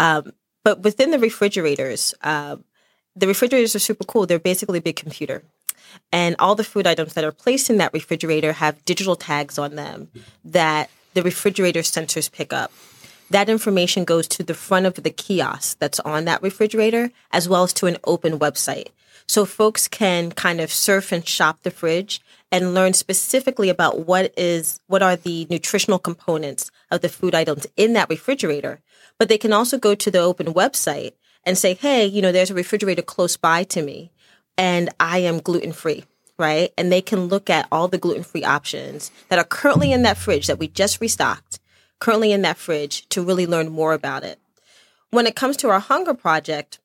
Um, 0.00 0.32
but 0.64 0.82
within 0.82 1.10
the 1.10 1.18
refrigerators, 1.18 2.14
uh, 2.22 2.56
the 3.16 3.26
refrigerators 3.26 3.74
are 3.74 3.80
super 3.80 4.04
cool. 4.04 4.26
They're 4.26 4.38
basically 4.38 4.78
a 4.78 4.82
big 4.82 4.96
computer. 4.96 5.42
And 6.12 6.36
all 6.38 6.54
the 6.54 6.64
food 6.64 6.86
items 6.86 7.14
that 7.14 7.24
are 7.24 7.32
placed 7.32 7.70
in 7.70 7.78
that 7.78 7.94
refrigerator 7.94 8.52
have 8.52 8.84
digital 8.84 9.16
tags 9.16 9.58
on 9.58 9.76
them 9.76 10.08
that 10.44 10.90
the 11.14 11.22
refrigerator 11.22 11.80
sensors 11.80 12.30
pick 12.30 12.52
up. 12.52 12.70
That 13.30 13.50
information 13.50 14.04
goes 14.04 14.26
to 14.28 14.42
the 14.42 14.54
front 14.54 14.86
of 14.86 14.94
the 14.94 15.10
kiosk 15.10 15.78
that's 15.78 16.00
on 16.00 16.24
that 16.24 16.42
refrigerator, 16.42 17.10
as 17.30 17.48
well 17.48 17.64
as 17.64 17.72
to 17.74 17.86
an 17.86 17.98
open 18.04 18.38
website. 18.38 18.88
So 19.26 19.44
folks 19.44 19.88
can 19.88 20.32
kind 20.32 20.60
of 20.60 20.72
surf 20.72 21.12
and 21.12 21.26
shop 21.26 21.58
the 21.62 21.70
fridge 21.70 22.22
and 22.50 22.72
learn 22.72 22.94
specifically 22.94 23.68
about 23.68 24.06
what 24.06 24.32
is 24.38 24.80
what 24.86 25.02
are 25.02 25.16
the 25.16 25.46
nutritional 25.50 25.98
components 25.98 26.70
of 26.90 27.02
the 27.02 27.10
food 27.10 27.34
items 27.34 27.66
in 27.76 27.92
that 27.92 28.08
refrigerator. 28.08 28.80
But 29.18 29.28
they 29.28 29.36
can 29.36 29.52
also 29.52 29.76
go 29.76 29.94
to 29.94 30.10
the 30.10 30.20
open 30.20 30.54
website 30.54 31.12
and 31.44 31.58
say, 31.58 31.74
"Hey, 31.74 32.06
you 32.06 32.22
know, 32.22 32.32
there's 32.32 32.50
a 32.50 32.54
refrigerator 32.54 33.02
close 33.02 33.36
by 33.36 33.64
to 33.64 33.82
me 33.82 34.10
and 34.56 34.88
I 34.98 35.18
am 35.18 35.40
gluten 35.40 35.72
free." 35.72 36.04
Right? 36.38 36.72
And 36.78 36.90
they 36.90 37.02
can 37.02 37.26
look 37.26 37.50
at 37.50 37.66
all 37.70 37.88
the 37.88 37.98
gluten 37.98 38.22
free 38.22 38.44
options 38.44 39.10
that 39.28 39.40
are 39.40 39.44
currently 39.44 39.92
in 39.92 40.02
that 40.02 40.16
fridge 40.16 40.46
that 40.46 40.58
we 40.58 40.68
just 40.68 41.00
restocked, 41.00 41.57
currently 41.98 42.32
in 42.32 42.42
that 42.42 42.56
fridge 42.56 43.08
to 43.08 43.22
really 43.22 43.46
learn 43.46 43.68
more 43.68 43.92
about 43.92 44.24
it. 44.24 44.38
When 45.10 45.26
it 45.26 45.36
comes 45.36 45.56
to 45.58 45.70
our 45.70 45.80
hunger 45.80 46.14
project, 46.14 46.78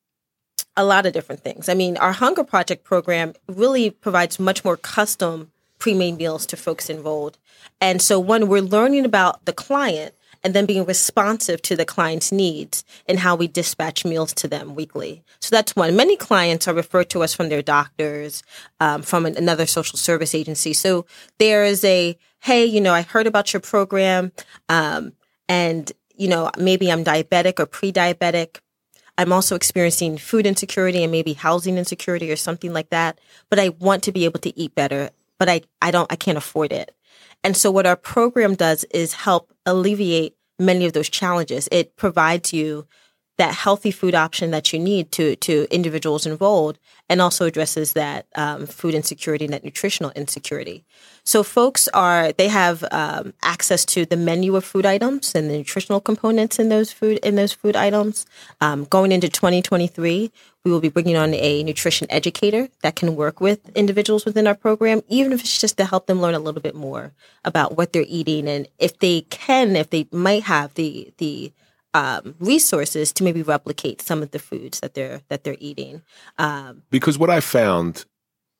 a 0.75 0.83
lot 0.83 1.05
of 1.05 1.13
different 1.13 1.41
things. 1.41 1.69
I 1.69 1.73
mean, 1.73 1.97
our 1.97 2.13
Hunger 2.13 2.43
Project 2.43 2.83
program 2.83 3.33
really 3.47 3.89
provides 3.89 4.39
much 4.39 4.63
more 4.65 4.77
custom 4.77 5.51
pre 5.77 5.93
made 5.93 6.17
meals 6.17 6.45
to 6.47 6.57
folks 6.57 6.89
enrolled. 6.89 7.37
And 7.79 8.01
so, 8.01 8.19
one, 8.19 8.47
we're 8.47 8.61
learning 8.61 9.05
about 9.05 9.45
the 9.45 9.53
client 9.53 10.15
and 10.43 10.53
then 10.53 10.65
being 10.65 10.85
responsive 10.85 11.61
to 11.61 11.75
the 11.75 11.85
client's 11.85 12.31
needs 12.31 12.83
and 13.07 13.19
how 13.19 13.35
we 13.35 13.47
dispatch 13.47 14.03
meals 14.03 14.33
to 14.33 14.47
them 14.47 14.75
weekly. 14.75 15.23
So 15.39 15.55
that's 15.55 15.75
one. 15.75 15.95
Many 15.95 16.17
clients 16.17 16.67
are 16.67 16.73
referred 16.73 17.09
to 17.11 17.23
us 17.23 17.33
from 17.33 17.49
their 17.49 17.61
doctors, 17.61 18.43
um, 18.79 19.01
from 19.01 19.25
an, 19.25 19.37
another 19.37 19.65
social 19.65 19.97
service 19.97 20.35
agency. 20.35 20.73
So 20.73 21.05
there 21.39 21.63
is 21.63 21.83
a, 21.83 22.17
hey, 22.39 22.65
you 22.65 22.81
know, 22.81 22.93
I 22.93 23.03
heard 23.03 23.27
about 23.27 23.53
your 23.53 23.61
program, 23.61 24.31
um, 24.69 25.13
and 25.47 25.91
you 26.15 26.27
know, 26.27 26.51
maybe 26.57 26.91
I'm 26.91 27.03
diabetic 27.03 27.59
or 27.59 27.65
pre-diabetic. 27.65 28.59
I'm 29.17 29.31
also 29.31 29.55
experiencing 29.55 30.17
food 30.17 30.45
insecurity 30.45 31.03
and 31.03 31.11
maybe 31.11 31.33
housing 31.33 31.77
insecurity 31.77 32.31
or 32.31 32.35
something 32.35 32.73
like 32.73 32.89
that. 32.89 33.19
But 33.49 33.59
I 33.59 33.69
want 33.69 34.03
to 34.03 34.11
be 34.11 34.25
able 34.25 34.39
to 34.41 34.57
eat 34.57 34.75
better, 34.75 35.09
but 35.39 35.49
I, 35.49 35.61
I 35.81 35.91
don't, 35.91 36.11
I 36.11 36.15
can't 36.15 36.37
afford 36.37 36.71
it. 36.71 36.95
And 37.43 37.57
so 37.57 37.71
what 37.71 37.85
our 37.85 37.95
program 37.95 38.55
does 38.55 38.83
is 38.85 39.13
help 39.13 39.53
alleviate 39.65 40.35
many 40.59 40.85
of 40.85 40.93
those 40.93 41.09
challenges. 41.09 41.67
It 41.71 41.95
provides 41.97 42.53
you 42.53 42.87
that 43.37 43.53
healthy 43.53 43.89
food 43.89 44.13
option 44.13 44.51
that 44.51 44.71
you 44.71 44.79
need 44.79 45.11
to 45.11 45.35
to 45.37 45.67
individuals 45.71 46.25
enrolled 46.25 46.77
and 47.09 47.19
also 47.19 47.45
addresses 47.45 47.93
that 47.93 48.27
um, 48.35 48.67
food 48.67 48.93
insecurity 48.93 49.45
and 49.45 49.53
that 49.53 49.63
nutritional 49.63 50.11
insecurity 50.11 50.85
so 51.23 51.41
folks 51.41 51.87
are 51.89 52.31
they 52.33 52.47
have 52.47 52.83
um, 52.91 53.33
access 53.41 53.85
to 53.85 54.05
the 54.05 54.17
menu 54.17 54.55
of 54.55 54.63
food 54.63 54.85
items 54.85 55.33
and 55.33 55.49
the 55.49 55.57
nutritional 55.57 55.99
components 55.99 56.59
in 56.59 56.69
those 56.69 56.91
food 56.91 57.17
in 57.19 57.35
those 57.35 57.53
food 57.53 57.75
items 57.75 58.25
um, 58.61 58.85
going 58.85 59.11
into 59.11 59.27
2023 59.27 60.31
we 60.63 60.71
will 60.71 60.79
be 60.79 60.89
bringing 60.89 61.17
on 61.17 61.33
a 61.33 61.63
nutrition 61.63 62.07
educator 62.09 62.69
that 62.81 62.95
can 62.95 63.15
work 63.15 63.41
with 63.41 63.69
individuals 63.75 64.25
within 64.25 64.47
our 64.47 64.55
program 64.55 65.01
even 65.09 65.31
if 65.31 65.41
it's 65.41 65.59
just 65.59 65.77
to 65.77 65.85
help 65.85 66.07
them 66.07 66.21
learn 66.21 66.33
a 66.33 66.39
little 66.39 66.61
bit 66.61 66.75
more 66.75 67.11
about 67.43 67.77
what 67.77 67.93
they're 67.93 68.05
eating 68.07 68.47
and 68.47 68.67
if 68.79 68.99
they 68.99 69.21
can 69.29 69.75
if 69.75 69.89
they 69.89 70.07
might 70.11 70.43
have 70.43 70.73
the 70.75 71.11
the 71.17 71.51
um, 71.93 72.35
resources 72.39 73.11
to 73.13 73.23
maybe 73.23 73.43
replicate 73.43 74.01
some 74.01 74.23
of 74.23 74.31
the 74.31 74.39
foods 74.39 74.79
that 74.79 74.95
they're 74.95 75.21
that 75.27 75.43
they're 75.43 75.57
eating. 75.59 76.01
Um, 76.39 76.81
because 76.89 77.19
what 77.19 77.29
I 77.29 77.39
found, 77.39 78.05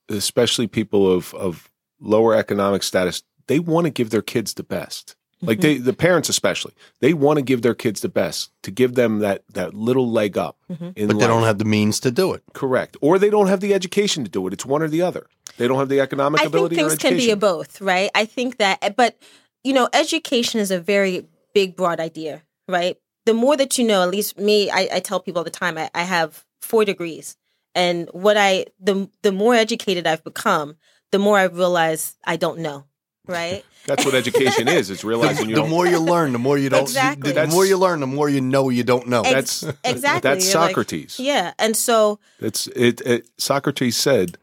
especially 0.09 0.67
people 0.67 1.11
of 1.11 1.33
of 1.33 1.71
lower 1.99 2.35
economic 2.35 2.83
status, 2.83 3.23
they 3.47 3.59
want 3.59 3.85
to 3.85 3.89
give 3.89 4.11
their 4.11 4.21
kids 4.21 4.53
the 4.53 4.63
best. 4.63 5.15
Like 5.45 5.61
they, 5.61 5.77
the 5.77 5.93
parents 5.93 6.29
especially, 6.29 6.73
they 6.99 7.13
want 7.13 7.37
to 7.37 7.43
give 7.43 7.61
their 7.61 7.73
kids 7.75 8.01
the 8.01 8.09
best 8.09 8.51
to 8.63 8.71
give 8.71 8.95
them 8.95 9.19
that 9.19 9.43
that 9.53 9.73
little 9.73 10.09
leg 10.09 10.37
up. 10.37 10.57
Mm-hmm. 10.71 10.89
In 10.95 11.07
But 11.07 11.19
they 11.19 11.27
don't 11.27 11.43
have 11.43 11.57
the 11.57 11.65
means 11.65 11.99
to 12.01 12.11
do 12.11 12.33
it. 12.33 12.43
correct, 12.53 12.97
or 13.01 13.19
they 13.19 13.29
don't 13.29 13.47
have 13.47 13.59
the 13.59 13.73
education 13.73 14.23
to 14.23 14.29
do 14.29 14.47
it. 14.47 14.53
It's 14.53 14.65
one 14.65 14.81
or 14.81 14.87
the 14.87 15.01
other. 15.01 15.27
They 15.57 15.67
don't 15.67 15.77
have 15.77 15.89
the 15.89 15.99
economic 15.99 16.39
I 16.39 16.43
think 16.45 16.53
ability 16.55 16.75
or 16.75 16.89
things 16.89 16.97
can 16.97 17.13
education. 17.13 17.27
be 17.27 17.31
a 17.31 17.35
both, 17.35 17.79
right? 17.81 18.09
I 18.15 18.25
think 18.25 18.57
that, 18.57 18.95
but 18.95 19.17
you 19.63 19.73
know, 19.73 19.87
education 19.93 20.59
is 20.59 20.71
a 20.71 20.79
very 20.79 21.27
big, 21.53 21.75
broad 21.75 21.99
idea, 21.99 22.41
right? 22.67 22.97
The 23.25 23.33
more 23.33 23.55
that 23.57 23.77
you 23.77 23.85
know, 23.85 24.01
at 24.03 24.09
least 24.09 24.37
me, 24.37 24.69
I, 24.71 24.89
I 24.93 24.99
tell 24.99 25.19
people 25.19 25.39
all 25.39 25.43
the 25.43 25.49
time, 25.51 25.77
I, 25.77 25.89
I 25.93 26.03
have 26.03 26.43
four 26.61 26.85
degrees, 26.85 27.37
and 27.75 28.09
what 28.13 28.37
I 28.37 28.65
the 28.79 29.09
the 29.21 29.31
more 29.31 29.53
educated 29.55 30.07
I've 30.07 30.23
become, 30.23 30.75
the 31.11 31.19
more 31.19 31.37
I 31.37 31.43
realize 31.43 32.17
I 32.25 32.35
don't 32.35 32.59
know, 32.59 32.85
right? 33.27 33.63
That's 33.85 34.05
what 34.05 34.13
education 34.15 34.67
is. 34.69 34.89
It's 34.89 35.03
realizing 35.03 35.49
you 35.49 35.55
the 35.55 35.61
don't. 35.61 35.69
more 35.69 35.85
you 35.85 35.99
learn, 35.99 36.31
the 36.31 36.39
more 36.39 36.57
you 36.57 36.69
don't. 36.69 36.83
Exactly. 36.83 37.33
The 37.33 37.47
more 37.47 37.65
you 37.65 37.77
learn, 37.77 37.99
the 37.99 38.07
more 38.07 38.29
you 38.29 38.39
know 38.39 38.69
you 38.69 38.83
don't 38.83 39.07
know. 39.09 39.21
Ex- 39.23 39.59
that's 39.61 39.77
exactly. 39.83 40.29
That's 40.29 40.53
You're 40.53 40.61
like- 40.61 40.69
Socrates. 40.69 41.19
yeah, 41.19 41.51
and 41.59 41.75
so 41.75 42.19
It's 42.39 42.67
it, 42.67 43.01
it. 43.01 43.27
Socrates 43.37 43.97
said, 43.97 44.37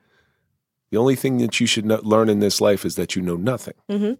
"The 0.90 0.98
only 0.98 1.16
thing 1.16 1.38
that 1.38 1.58
you 1.58 1.66
should 1.66 1.86
know, 1.86 2.00
learn 2.02 2.28
in 2.28 2.40
this 2.40 2.60
life 2.60 2.84
is 2.84 2.96
that 2.96 3.16
you 3.16 3.22
know 3.22 3.36
nothing." 3.36 3.74
Mm-hmm. 3.88 4.12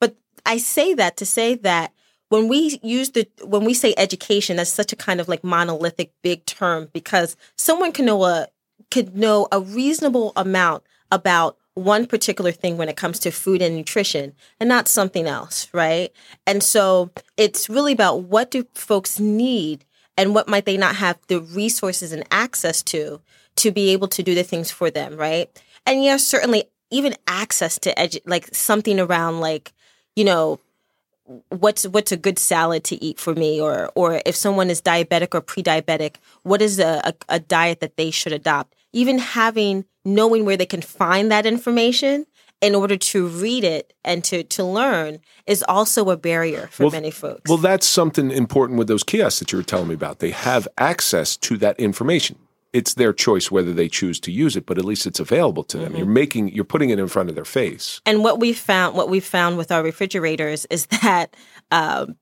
but 0.00 0.16
I 0.46 0.56
say 0.56 0.94
that 0.94 1.18
to 1.18 1.26
say 1.26 1.54
that 1.56 1.92
when 2.30 2.48
we 2.48 2.80
use 2.82 3.10
the 3.10 3.28
when 3.44 3.64
we 3.66 3.74
say 3.74 3.92
education, 3.98 4.56
that's 4.56 4.70
such 4.72 4.94
a 4.94 4.96
kind 4.96 5.20
of 5.20 5.28
like 5.28 5.44
monolithic 5.44 6.12
big 6.22 6.46
term 6.46 6.88
because 6.94 7.36
someone 7.56 7.92
can 7.92 8.06
know 8.06 8.24
a 8.24 8.48
could 8.90 9.14
know 9.14 9.46
a 9.52 9.60
reasonable 9.60 10.32
amount 10.36 10.84
about 11.12 11.58
one 11.78 12.06
particular 12.06 12.52
thing 12.52 12.76
when 12.76 12.88
it 12.88 12.96
comes 12.96 13.18
to 13.20 13.30
food 13.30 13.62
and 13.62 13.76
nutrition 13.76 14.34
and 14.60 14.68
not 14.68 14.88
something 14.88 15.26
else, 15.26 15.68
right? 15.72 16.10
And 16.46 16.62
so 16.62 17.10
it's 17.36 17.68
really 17.68 17.92
about 17.92 18.22
what 18.22 18.50
do 18.50 18.66
folks 18.74 19.18
need 19.18 19.84
and 20.16 20.34
what 20.34 20.48
might 20.48 20.66
they 20.66 20.76
not 20.76 20.96
have 20.96 21.18
the 21.28 21.40
resources 21.40 22.12
and 22.12 22.24
access 22.30 22.82
to 22.84 23.20
to 23.56 23.70
be 23.70 23.90
able 23.90 24.08
to 24.08 24.22
do 24.22 24.34
the 24.34 24.42
things 24.42 24.70
for 24.70 24.90
them, 24.90 25.16
right? 25.16 25.50
And 25.86 26.04
yes, 26.04 26.24
certainly 26.24 26.64
even 26.90 27.14
access 27.26 27.78
to 27.80 27.94
edu- 27.94 28.20
like 28.26 28.54
something 28.54 29.00
around 29.00 29.40
like, 29.40 29.72
you 30.16 30.24
know, 30.24 30.60
what's 31.50 31.86
what's 31.86 32.12
a 32.12 32.16
good 32.16 32.38
salad 32.38 32.84
to 32.84 33.02
eat 33.04 33.20
for 33.20 33.34
me 33.34 33.60
or 33.60 33.90
or 33.94 34.22
if 34.24 34.34
someone 34.34 34.70
is 34.70 34.80
diabetic 34.80 35.34
or 35.34 35.42
pre-diabetic 35.42 36.16
what 36.42 36.62
is 36.62 36.78
a, 36.78 37.02
a, 37.04 37.14
a 37.28 37.38
diet 37.38 37.80
that 37.80 37.98
they 37.98 38.10
should 38.10 38.32
adopt 38.32 38.74
even 38.94 39.18
having 39.18 39.84
knowing 40.14 40.44
where 40.44 40.56
they 40.56 40.66
can 40.66 40.82
find 40.82 41.30
that 41.30 41.46
information 41.46 42.26
in 42.60 42.74
order 42.74 42.96
to 42.96 43.26
read 43.28 43.62
it 43.62 43.92
and 44.04 44.24
to 44.24 44.42
to 44.42 44.64
learn 44.64 45.18
is 45.46 45.62
also 45.68 46.10
a 46.10 46.16
barrier 46.16 46.68
for 46.72 46.84
Well, 46.84 46.92
many 46.92 47.10
folks 47.10 47.48
Well, 47.48 47.58
that's 47.58 47.86
something 47.86 48.30
important 48.32 48.78
with 48.78 48.88
those 48.88 49.04
kiosks 49.04 49.38
that 49.40 49.52
you 49.52 49.58
were 49.58 49.64
telling 49.64 49.88
me 49.88 49.94
about. 49.94 50.18
They 50.18 50.30
have 50.32 50.66
access 50.76 51.36
to 51.36 51.56
that 51.58 51.78
information. 51.78 52.36
It's 52.72 52.94
their 52.94 53.12
choice 53.12 53.50
whether 53.50 53.72
they 53.72 53.88
choose 53.88 54.18
to 54.20 54.30
use 54.32 54.56
it, 54.56 54.66
but 54.66 54.76
at 54.76 54.84
least 54.84 55.06
it's 55.06 55.20
available 55.20 55.62
to 55.64 55.76
Mm-hmm. 55.78 55.84
them. 55.84 55.96
You're 55.96 56.06
making, 56.22 56.48
you're 56.54 56.64
putting 56.64 56.90
it 56.90 56.98
in 56.98 57.08
front 57.08 57.28
of 57.28 57.34
their 57.34 57.44
face. 57.46 58.00
And 58.04 58.22
what 58.24 58.40
we 58.40 58.52
found, 58.52 58.96
what 58.96 59.08
we 59.08 59.20
found 59.20 59.56
with 59.56 59.70
our 59.72 59.82
refrigerators 59.82 60.66
is 60.68 60.86
that 61.02 61.34
um, 61.70 62.16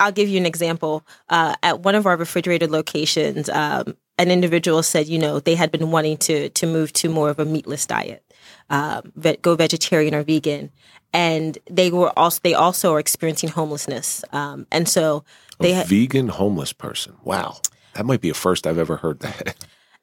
I'll 0.00 0.12
give 0.12 0.28
you 0.28 0.38
an 0.38 0.46
example. 0.46 1.04
Uh, 1.28 1.54
at 1.62 1.80
one 1.80 1.94
of 1.94 2.06
our 2.06 2.16
refrigerated 2.16 2.70
locations, 2.70 3.48
um, 3.50 3.96
an 4.18 4.30
individual 4.30 4.82
said, 4.82 5.06
you 5.06 5.18
know, 5.18 5.38
they 5.40 5.54
had 5.54 5.70
been 5.70 5.90
wanting 5.90 6.16
to 6.18 6.48
to 6.50 6.66
move 6.66 6.92
to 6.94 7.08
more 7.08 7.30
of 7.30 7.38
a 7.38 7.44
meatless 7.44 7.86
diet, 7.86 8.22
um, 8.70 9.12
go 9.42 9.54
vegetarian 9.54 10.14
or 10.14 10.22
vegan, 10.22 10.70
and 11.12 11.58
they 11.70 11.90
were 11.90 12.12
also 12.18 12.40
they 12.42 12.54
also 12.54 12.92
are 12.94 12.98
experiencing 13.00 13.48
homelessness, 13.50 14.24
um, 14.32 14.66
and 14.70 14.88
so 14.88 15.24
they 15.60 15.72
a 15.72 15.76
had, 15.76 15.86
vegan 15.86 16.28
homeless 16.28 16.72
person. 16.72 17.14
Wow, 17.24 17.58
that 17.94 18.04
might 18.06 18.20
be 18.20 18.30
a 18.30 18.34
first 18.34 18.66
I've 18.66 18.78
ever 18.78 18.96
heard 18.96 19.20
that. 19.20 19.54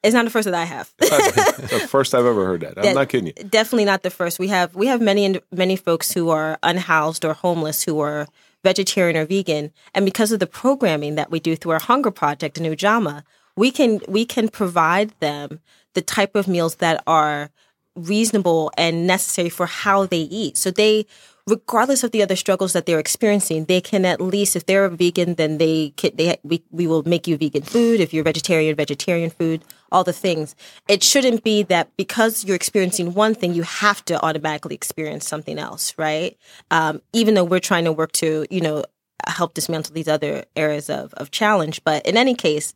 it's 0.02 0.14
not 0.14 0.24
the 0.24 0.30
first 0.30 0.46
that 0.46 0.54
I 0.54 0.64
have. 0.64 0.92
The 0.98 1.86
first 1.88 2.14
I've 2.14 2.26
ever 2.26 2.44
heard 2.46 2.60
that. 2.62 2.78
I'm 2.78 2.82
That- 2.84 2.94
not 2.94 3.08
kidding 3.08 3.26
you. 3.28 3.32
definitely 3.44 3.84
not 3.84 4.02
the 4.02 4.10
first. 4.10 4.38
We 4.38 4.48
have 4.48 4.74
we 4.74 4.86
have 4.86 5.00
many 5.00 5.40
many 5.52 5.76
folks 5.76 6.12
who 6.12 6.30
are 6.30 6.58
unhoused 6.62 7.24
or 7.24 7.34
homeless 7.34 7.82
who 7.84 8.00
are 8.00 8.26
vegetarian 8.64 9.16
or 9.16 9.26
vegan, 9.26 9.72
and 9.94 10.04
because 10.04 10.32
of 10.32 10.40
the 10.40 10.46
programming 10.46 11.14
that 11.16 11.30
we 11.30 11.38
do 11.38 11.54
through 11.54 11.72
our 11.72 11.80
Hunger 11.80 12.10
Project 12.10 12.58
in 12.58 12.64
Ujamaa, 12.64 13.22
we 13.56 13.70
can 13.70 14.00
we 14.08 14.24
can 14.24 14.48
provide 14.48 15.12
them 15.20 15.60
the 15.94 16.02
type 16.02 16.34
of 16.36 16.46
meals 16.46 16.76
that 16.76 17.02
are 17.06 17.50
reasonable 17.94 18.70
and 18.76 19.06
necessary 19.06 19.48
for 19.48 19.66
how 19.66 20.06
they 20.06 20.20
eat. 20.20 20.56
So 20.56 20.70
they 20.70 21.06
regardless 21.48 22.02
of 22.02 22.10
the 22.10 22.22
other 22.22 22.34
struggles 22.34 22.72
that 22.72 22.86
they're 22.86 22.98
experiencing, 22.98 23.66
they 23.66 23.80
can 23.80 24.04
at 24.04 24.20
least, 24.20 24.56
if 24.56 24.66
they're 24.66 24.84
a 24.84 24.90
vegan, 24.90 25.34
then 25.34 25.58
they 25.58 25.90
can, 25.96 26.10
they 26.16 26.36
we, 26.42 26.62
we 26.70 26.86
will 26.86 27.04
make 27.04 27.26
you 27.26 27.36
vegan 27.36 27.62
food. 27.62 28.00
If 28.00 28.12
you're 28.12 28.24
vegetarian, 28.24 28.74
vegetarian 28.74 29.30
food, 29.30 29.64
all 29.92 30.02
the 30.02 30.12
things. 30.12 30.56
It 30.88 31.02
shouldn't 31.02 31.44
be 31.44 31.62
that 31.64 31.96
because 31.96 32.44
you're 32.44 32.56
experiencing 32.56 33.14
one 33.14 33.34
thing, 33.34 33.54
you 33.54 33.62
have 33.62 34.04
to 34.06 34.20
automatically 34.24 34.74
experience 34.74 35.26
something 35.26 35.58
else, 35.58 35.94
right? 35.96 36.36
Um, 36.70 37.00
even 37.12 37.34
though 37.34 37.44
we're 37.44 37.60
trying 37.60 37.84
to 37.84 37.92
work 37.92 38.12
to, 38.12 38.46
you 38.50 38.60
know, 38.60 38.84
help 39.26 39.54
dismantle 39.54 39.94
these 39.94 40.08
other 40.08 40.44
areas 40.54 40.88
of, 40.88 41.12
of 41.14 41.30
challenge. 41.30 41.82
But 41.84 42.06
in 42.06 42.16
any 42.16 42.34
case, 42.34 42.74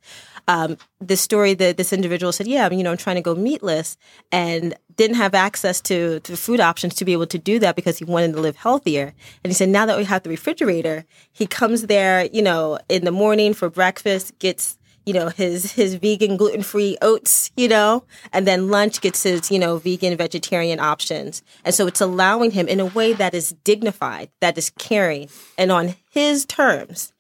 um, 0.49 0.77
the 1.01 1.17
story 1.17 1.55
that 1.55 1.77
this 1.77 1.93
individual 1.93 2.33
said, 2.33 2.47
yeah, 2.47 2.69
you 2.71 2.83
know, 2.83 2.91
I'm 2.91 2.97
trying 2.97 3.17
to 3.17 3.23
go 3.23 3.35
meatless 3.35 3.97
and 4.33 4.75
didn't 4.97 5.17
have 5.17 5.35
access 5.35 5.81
to, 5.83 6.21
to 6.21 6.37
food 6.37 6.61
options 6.61 6.95
to 6.95 7.05
be 7.05 7.13
able 7.13 7.27
to 7.29 7.39
do 7.39 7.59
that 7.61 7.77
because 7.77 7.99
he 7.99 8.05
wanted 8.05 8.33
to 8.33 8.41
live 8.41 8.57
healthier. 8.57 9.15
And 9.45 9.51
he 9.51 9.55
said, 9.55 9.69
now 9.69 9.87
that 9.87 9.97
we 9.97 10.05
have 10.05 10.23
the 10.25 10.31
refrigerator, 10.31 11.05
he 11.33 11.47
comes 11.47 11.87
there, 11.87 12.27
you 12.33 12.43
know, 12.43 12.79
in 12.89 13.05
the 13.05 13.13
morning 13.13 13.55
for 13.55 13.71
breakfast, 13.71 14.39
gets 14.41 14.77
you 15.07 15.13
know 15.13 15.29
his 15.29 15.73
his 15.73 15.95
vegan 15.95 16.37
gluten 16.37 16.63
free 16.63 16.97
oats 17.03 17.51
you 17.57 17.69
know? 17.69 18.05
And 18.33 18.47
then 18.47 18.69
lunch 18.69 19.01
gets 19.01 19.23
his 19.23 19.51
you 19.51 19.59
know 19.59 19.79
vegan 19.79 20.17
vegetarian 20.17 20.81
options. 20.81 21.43
And 21.65 21.75
so 21.75 21.87
it's 21.87 22.01
allowing 22.01 22.53
him 22.53 22.69
in 22.69 22.81
a 22.81 22.87
way 22.87 23.13
that 23.13 23.35
is 23.35 23.55
dignified 23.65 24.31
that 24.41 24.59
is 24.59 24.71
caring 24.79 25.29
and 25.59 25.73
on 25.73 25.95
his 26.11 26.45
terms 26.45 27.13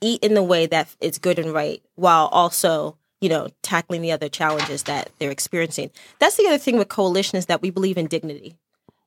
eat 0.00 0.22
in 0.22 0.34
the 0.34 0.42
way 0.42 0.66
that 0.66 0.94
is 1.00 1.18
good 1.18 1.38
and 1.38 1.52
right 1.52 1.82
while 1.94 2.26
also 2.26 2.96
you 3.20 3.28
know 3.28 3.48
tackling 3.62 4.02
the 4.02 4.12
other 4.12 4.28
challenges 4.28 4.84
that 4.84 5.10
they're 5.18 5.30
experiencing. 5.30 5.90
That's 6.18 6.36
the 6.36 6.46
other 6.46 6.58
thing 6.58 6.78
with 6.78 6.88
coalition 6.88 7.38
is 7.38 7.46
that 7.46 7.62
we 7.62 7.70
believe 7.70 7.98
in 7.98 8.06
dignity 8.06 8.56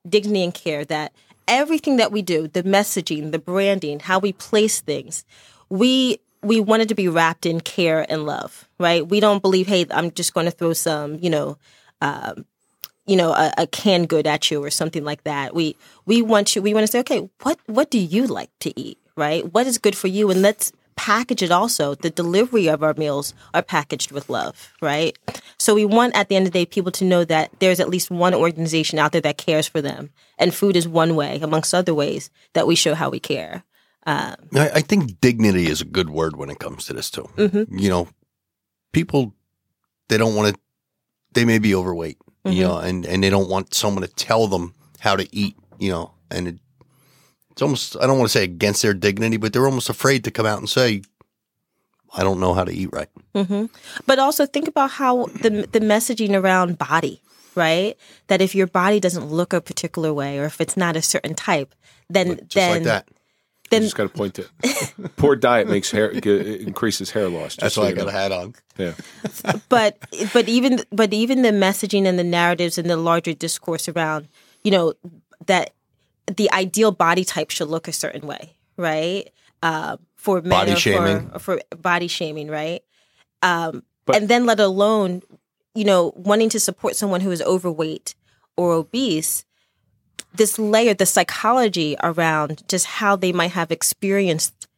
dignity 0.08 0.44
and 0.44 0.54
care 0.54 0.84
that 0.84 1.12
everything 1.46 1.96
that 1.96 2.12
we 2.12 2.22
do 2.22 2.46
the 2.46 2.62
messaging 2.62 3.32
the 3.32 3.38
branding 3.38 4.00
how 4.00 4.18
we 4.18 4.32
place 4.32 4.80
things 4.80 5.24
we 5.70 6.18
we 6.42 6.60
wanted 6.60 6.88
to 6.88 6.94
be 6.94 7.08
wrapped 7.08 7.46
in 7.46 7.60
care 7.60 8.06
and 8.08 8.24
love, 8.24 8.68
right? 8.78 9.06
We 9.06 9.20
don't 9.20 9.42
believe, 9.42 9.66
hey, 9.66 9.86
I'm 9.90 10.10
just 10.12 10.34
going 10.34 10.46
to 10.46 10.52
throw 10.52 10.72
some, 10.72 11.18
you 11.18 11.30
know, 11.30 11.58
um, 12.00 12.44
you 13.06 13.16
know, 13.16 13.32
a, 13.32 13.52
a 13.58 13.66
canned 13.66 14.08
good 14.08 14.26
at 14.26 14.50
you 14.50 14.62
or 14.62 14.70
something 14.70 15.04
like 15.04 15.24
that. 15.24 15.54
We 15.54 15.76
we 16.04 16.22
want 16.22 16.54
you. 16.54 16.62
We 16.62 16.74
want 16.74 16.84
to 16.84 16.92
say, 16.92 17.00
okay, 17.00 17.28
what 17.42 17.58
what 17.66 17.90
do 17.90 17.98
you 17.98 18.26
like 18.26 18.50
to 18.60 18.78
eat, 18.78 18.98
right? 19.16 19.52
What 19.52 19.66
is 19.66 19.78
good 19.78 19.96
for 19.96 20.08
you, 20.08 20.30
and 20.30 20.42
let's 20.42 20.72
package 20.94 21.42
it 21.42 21.50
also. 21.50 21.94
The 21.94 22.10
delivery 22.10 22.68
of 22.68 22.82
our 22.82 22.92
meals 22.94 23.32
are 23.54 23.62
packaged 23.62 24.12
with 24.12 24.28
love, 24.28 24.72
right? 24.82 25.16
So 25.56 25.74
we 25.74 25.86
want 25.86 26.14
at 26.16 26.28
the 26.28 26.36
end 26.36 26.46
of 26.46 26.52
the 26.52 26.58
day 26.58 26.66
people 26.66 26.92
to 26.92 27.04
know 27.04 27.24
that 27.24 27.50
there's 27.60 27.80
at 27.80 27.88
least 27.88 28.10
one 28.10 28.34
organization 28.34 28.98
out 28.98 29.12
there 29.12 29.20
that 29.22 29.38
cares 29.38 29.66
for 29.66 29.80
them, 29.80 30.10
and 30.38 30.54
food 30.54 30.76
is 30.76 30.86
one 30.86 31.16
way, 31.16 31.40
amongst 31.40 31.72
other 31.72 31.94
ways, 31.94 32.30
that 32.52 32.66
we 32.66 32.74
show 32.74 32.94
how 32.94 33.08
we 33.08 33.20
care. 33.20 33.64
Um, 34.08 34.36
I, 34.54 34.70
I, 34.76 34.80
think 34.80 35.20
dignity 35.20 35.66
is 35.66 35.82
a 35.82 35.84
good 35.84 36.08
word 36.08 36.34
when 36.34 36.48
it 36.48 36.58
comes 36.58 36.86
to 36.86 36.94
this 36.94 37.10
too. 37.10 37.28
Mm-hmm. 37.36 37.78
You 37.78 37.90
know, 37.90 38.08
people 38.92 39.34
they 40.08 40.16
don't 40.16 40.34
want 40.34 40.54
to. 40.54 40.60
They 41.34 41.44
may 41.44 41.58
be 41.58 41.74
overweight, 41.74 42.18
mm-hmm. 42.18 42.56
you 42.56 42.62
know, 42.62 42.78
and 42.78 43.04
and 43.04 43.22
they 43.22 43.28
don't 43.28 43.50
want 43.50 43.74
someone 43.74 44.00
to 44.00 44.08
tell 44.08 44.46
them 44.46 44.72
how 45.00 45.14
to 45.14 45.28
eat, 45.30 45.56
you 45.78 45.90
know, 45.90 46.12
and 46.30 46.48
it, 46.48 46.58
it's 47.50 47.60
almost 47.60 47.98
I 48.00 48.06
don't 48.06 48.16
want 48.16 48.30
to 48.30 48.32
say 48.32 48.44
against 48.44 48.80
their 48.80 48.94
dignity, 48.94 49.36
but 49.36 49.52
they're 49.52 49.66
almost 49.66 49.90
afraid 49.90 50.24
to 50.24 50.30
come 50.30 50.46
out 50.46 50.58
and 50.58 50.70
say, 50.70 51.02
"I 52.14 52.22
don't 52.24 52.40
know 52.40 52.54
how 52.54 52.64
to 52.64 52.72
eat 52.72 52.88
right." 52.90 53.10
Mm-hmm. 53.34 53.66
But 54.06 54.18
also 54.18 54.46
think 54.46 54.68
about 54.68 54.92
how 54.92 55.26
the 55.26 55.68
the 55.70 55.80
messaging 55.80 56.32
around 56.32 56.78
body, 56.78 57.20
right? 57.54 57.94
That 58.28 58.40
if 58.40 58.54
your 58.54 58.68
body 58.68 59.00
doesn't 59.00 59.26
look 59.26 59.52
a 59.52 59.60
particular 59.60 60.14
way, 60.14 60.38
or 60.38 60.46
if 60.46 60.62
it's 60.62 60.78
not 60.78 60.96
a 60.96 61.02
certain 61.02 61.34
type, 61.34 61.74
then 62.08 62.40
then 62.54 62.84
like 62.84 63.04
then 63.70 63.82
you 63.82 63.86
just 63.86 63.96
got 63.96 64.04
to 64.04 64.08
point 64.08 64.38
it. 64.38 64.48
Poor 65.16 65.36
diet 65.36 65.68
makes 65.68 65.90
hair 65.90 66.08
increases 66.08 67.10
hair 67.10 67.28
loss. 67.28 67.56
That's 67.56 67.76
why 67.76 67.88
I 67.88 67.92
got 67.92 68.04
know. 68.04 68.08
a 68.08 68.12
hat 68.12 68.32
on. 68.32 68.54
Yeah. 68.76 68.94
but 69.68 69.98
but 70.32 70.48
even 70.48 70.84
but 70.90 71.12
even 71.12 71.42
the 71.42 71.50
messaging 71.50 72.06
and 72.06 72.18
the 72.18 72.24
narratives 72.24 72.78
and 72.78 72.88
the 72.88 72.96
larger 72.96 73.34
discourse 73.34 73.88
around 73.88 74.28
you 74.62 74.70
know 74.70 74.94
that 75.46 75.72
the 76.26 76.50
ideal 76.52 76.92
body 76.92 77.24
type 77.24 77.50
should 77.50 77.68
look 77.68 77.88
a 77.88 77.92
certain 77.92 78.26
way, 78.26 78.56
right? 78.76 79.30
Uh, 79.62 79.96
for 80.16 80.40
men 80.40 80.50
body 80.50 80.72
or 80.72 80.76
shaming. 80.76 81.30
For, 81.30 81.38
for 81.38 81.60
body 81.76 82.08
shaming, 82.08 82.48
right? 82.48 82.82
Um, 83.42 83.82
but, 84.04 84.16
and 84.16 84.28
then 84.28 84.46
let 84.46 84.60
alone 84.60 85.22
you 85.74 85.84
know 85.84 86.12
wanting 86.16 86.48
to 86.50 86.60
support 86.60 86.96
someone 86.96 87.20
who 87.20 87.30
is 87.30 87.42
overweight 87.42 88.14
or 88.56 88.72
obese 88.72 89.44
this 90.34 90.58
layer, 90.58 90.94
the 90.94 91.06
psychology 91.06 91.96
around 92.02 92.62
just 92.68 92.86
how 92.86 93.16
they 93.16 93.32
might 93.32 93.52
have 93.52 93.70
experienced 93.70 94.68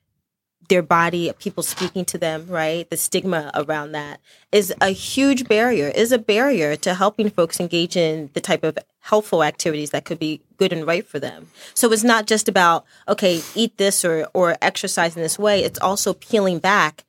their 0.70 0.82
body, 0.82 1.32
people 1.40 1.62
speaking 1.62 2.05
to 2.07 2.16
them, 2.16 2.46
right? 2.46 2.88
The 2.88 2.96
stigma 2.96 3.51
around 3.55 3.92
that 3.92 4.20
is 4.53 4.72
a 4.80 4.90
huge 4.90 5.48
barrier, 5.48 5.88
is 5.88 6.12
a 6.12 6.18
barrier 6.18 6.76
to 6.76 6.94
helping 6.94 7.28
folks 7.28 7.61
engage 7.61 7.96
in 7.96 8.30
the 8.34 8.40
type 8.40 8.62
of 8.62 8.78
helpful 9.01 9.42
activities 9.42 9.90
that 9.90 10.05
could 10.05 10.20
be 10.20 10.40
good 10.57 10.72
and 10.72 10.86
right 10.86 11.05
for 11.05 11.18
them. 11.18 11.48
So 11.74 11.92
it's 11.92 12.05
not 12.05 12.26
just 12.26 12.48
about, 12.48 12.84
okay, 13.09 13.42
eat 13.55 13.76
this 13.78 14.05
or, 14.05 14.28
or 14.32 14.57
exercise 14.62 15.16
in 15.16 15.22
this 15.22 15.38
way. 15.38 15.64
It's 15.64 15.80
also 15.80 16.14
peeling 16.14 16.61
back 16.61 17.05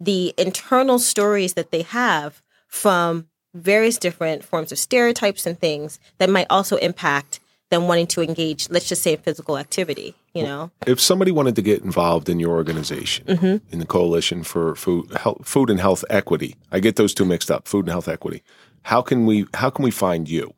the 0.00 0.34
internal 0.38 0.98
stories 0.98 1.54
that 1.54 1.70
they 1.70 1.82
have 1.82 2.42
from 2.66 3.28
various 3.54 3.98
different 3.98 4.42
forms 4.42 4.72
of 4.72 4.78
stereotypes 4.78 5.44
and 5.44 5.58
things 5.58 6.00
that 6.16 6.30
might 6.30 6.46
also 6.48 6.76
impact 6.76 7.40
than 7.72 7.88
wanting 7.88 8.06
to 8.06 8.20
engage, 8.20 8.68
let's 8.68 8.86
just 8.86 9.02
say, 9.02 9.16
physical 9.16 9.56
activity. 9.56 10.14
You 10.34 10.42
know, 10.44 10.70
if 10.86 11.00
somebody 11.00 11.32
wanted 11.32 11.56
to 11.56 11.62
get 11.62 11.82
involved 11.82 12.28
in 12.28 12.38
your 12.38 12.50
organization, 12.50 13.24
mm-hmm. 13.26 13.56
in 13.72 13.78
the 13.78 13.86
Coalition 13.86 14.44
for 14.44 14.74
Food, 14.74 15.10
Health, 15.14 15.46
Food 15.46 15.70
and 15.70 15.80
Health 15.80 16.04
Equity, 16.10 16.56
I 16.70 16.80
get 16.80 16.96
those 16.96 17.14
two 17.14 17.24
mixed 17.24 17.50
up. 17.50 17.66
Food 17.66 17.86
and 17.86 17.92
Health 17.92 18.08
Equity. 18.08 18.42
How 18.82 19.00
can 19.02 19.26
we? 19.26 19.46
How 19.54 19.70
can 19.70 19.84
we 19.84 19.90
find 19.90 20.28
you? 20.28 20.52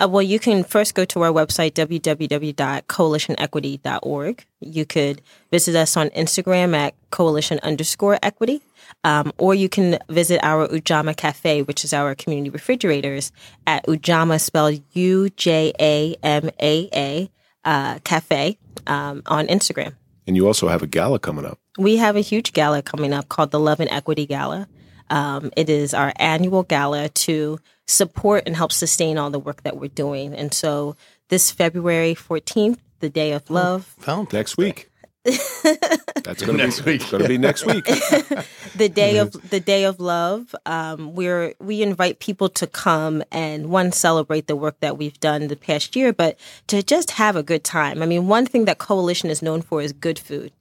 Uh, 0.00 0.06
well, 0.08 0.22
you 0.22 0.38
can 0.38 0.62
first 0.64 0.94
go 0.94 1.04
to 1.06 1.22
our 1.22 1.32
website, 1.32 1.72
www.coalitionequity.org. 1.72 4.44
You 4.60 4.86
could 4.86 5.22
visit 5.50 5.74
us 5.74 5.96
on 5.96 6.10
Instagram 6.10 6.76
at 6.76 6.94
coalition 7.10 7.58
underscore 7.62 8.16
equity. 8.22 8.60
Um, 9.08 9.32
or 9.38 9.54
you 9.54 9.70
can 9.70 9.98
visit 10.10 10.38
our 10.42 10.68
Ujamaa 10.68 11.16
Cafe, 11.16 11.62
which 11.62 11.82
is 11.82 11.94
our 11.94 12.14
community 12.14 12.50
refrigerators 12.50 13.32
at 13.66 13.86
Ujamaa, 13.86 14.38
spelled 14.38 14.82
U 14.92 15.30
J 15.30 15.72
A 15.80 16.14
M 16.22 16.50
A 16.60 16.88
A 16.94 17.30
uh, 17.64 17.98
Cafe 18.04 18.58
um, 18.86 19.22
on 19.26 19.46
Instagram. 19.46 19.94
And 20.26 20.36
you 20.36 20.46
also 20.46 20.68
have 20.68 20.82
a 20.82 20.86
gala 20.86 21.18
coming 21.18 21.46
up. 21.46 21.58
We 21.78 21.96
have 21.96 22.16
a 22.16 22.20
huge 22.20 22.52
gala 22.52 22.82
coming 22.82 23.14
up 23.14 23.30
called 23.30 23.50
the 23.50 23.58
Love 23.58 23.80
and 23.80 23.90
Equity 23.90 24.26
Gala. 24.26 24.68
Um, 25.08 25.52
it 25.56 25.70
is 25.70 25.94
our 25.94 26.12
annual 26.16 26.64
gala 26.64 27.08
to 27.08 27.58
support 27.86 28.42
and 28.44 28.54
help 28.54 28.72
sustain 28.72 29.16
all 29.16 29.30
the 29.30 29.38
work 29.38 29.62
that 29.62 29.78
we're 29.78 29.88
doing. 29.88 30.34
And 30.34 30.52
so 30.52 30.96
this 31.28 31.50
February 31.50 32.14
14th, 32.14 32.78
the 33.00 33.08
Day 33.08 33.32
of 33.32 33.48
Love. 33.48 33.86
Found 34.00 34.34
next 34.34 34.58
week. 34.58 34.87
That's 36.22 36.42
going 36.42 36.46
to 36.46 36.52
be 36.52 36.56
next 36.56 36.80
be 36.80 36.92
week. 36.92 37.10
Going 37.10 37.22
to 37.22 37.28
be 37.28 37.38
next 37.38 37.66
week. 37.66 37.84
the 38.76 38.88
day 38.92 39.18
of 39.18 39.32
the 39.50 39.60
day 39.60 39.84
of 39.84 40.00
love. 40.00 40.54
Um, 40.66 41.14
we're 41.14 41.54
we 41.60 41.82
invite 41.82 42.20
people 42.20 42.48
to 42.50 42.66
come 42.66 43.22
and 43.30 43.70
one 43.70 43.92
celebrate 43.92 44.46
the 44.46 44.56
work 44.56 44.80
that 44.80 44.98
we've 44.98 45.18
done 45.20 45.48
the 45.48 45.56
past 45.56 45.96
year, 45.96 46.12
but 46.12 46.38
to 46.68 46.82
just 46.82 47.12
have 47.12 47.36
a 47.36 47.42
good 47.42 47.64
time. 47.64 48.02
I 48.02 48.06
mean, 48.06 48.28
one 48.28 48.46
thing 48.46 48.64
that 48.66 48.78
Coalition 48.78 49.30
is 49.30 49.42
known 49.42 49.62
for 49.62 49.82
is 49.82 49.92
good 49.92 50.18
food. 50.18 50.52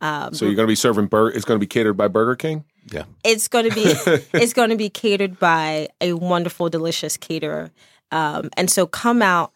Um, 0.00 0.32
so 0.34 0.46
you're 0.46 0.54
going 0.54 0.66
to 0.66 0.70
be 0.70 0.76
serving 0.76 1.06
burger. 1.06 1.36
It's 1.36 1.44
going 1.44 1.56
to 1.56 1.60
be 1.60 1.66
catered 1.66 1.96
by 1.96 2.08
Burger 2.08 2.36
King. 2.36 2.64
Yeah, 2.90 3.04
it's 3.24 3.48
going 3.48 3.68
to 3.68 3.74
be 3.74 3.82
it's 4.32 4.52
going 4.52 4.70
to 4.70 4.76
be 4.76 4.88
catered 4.88 5.38
by 5.38 5.88
a 6.00 6.14
wonderful, 6.14 6.68
delicious 6.68 7.16
caterer. 7.16 7.70
Um, 8.10 8.50
and 8.56 8.70
so 8.70 8.86
come 8.86 9.22
out, 9.22 9.52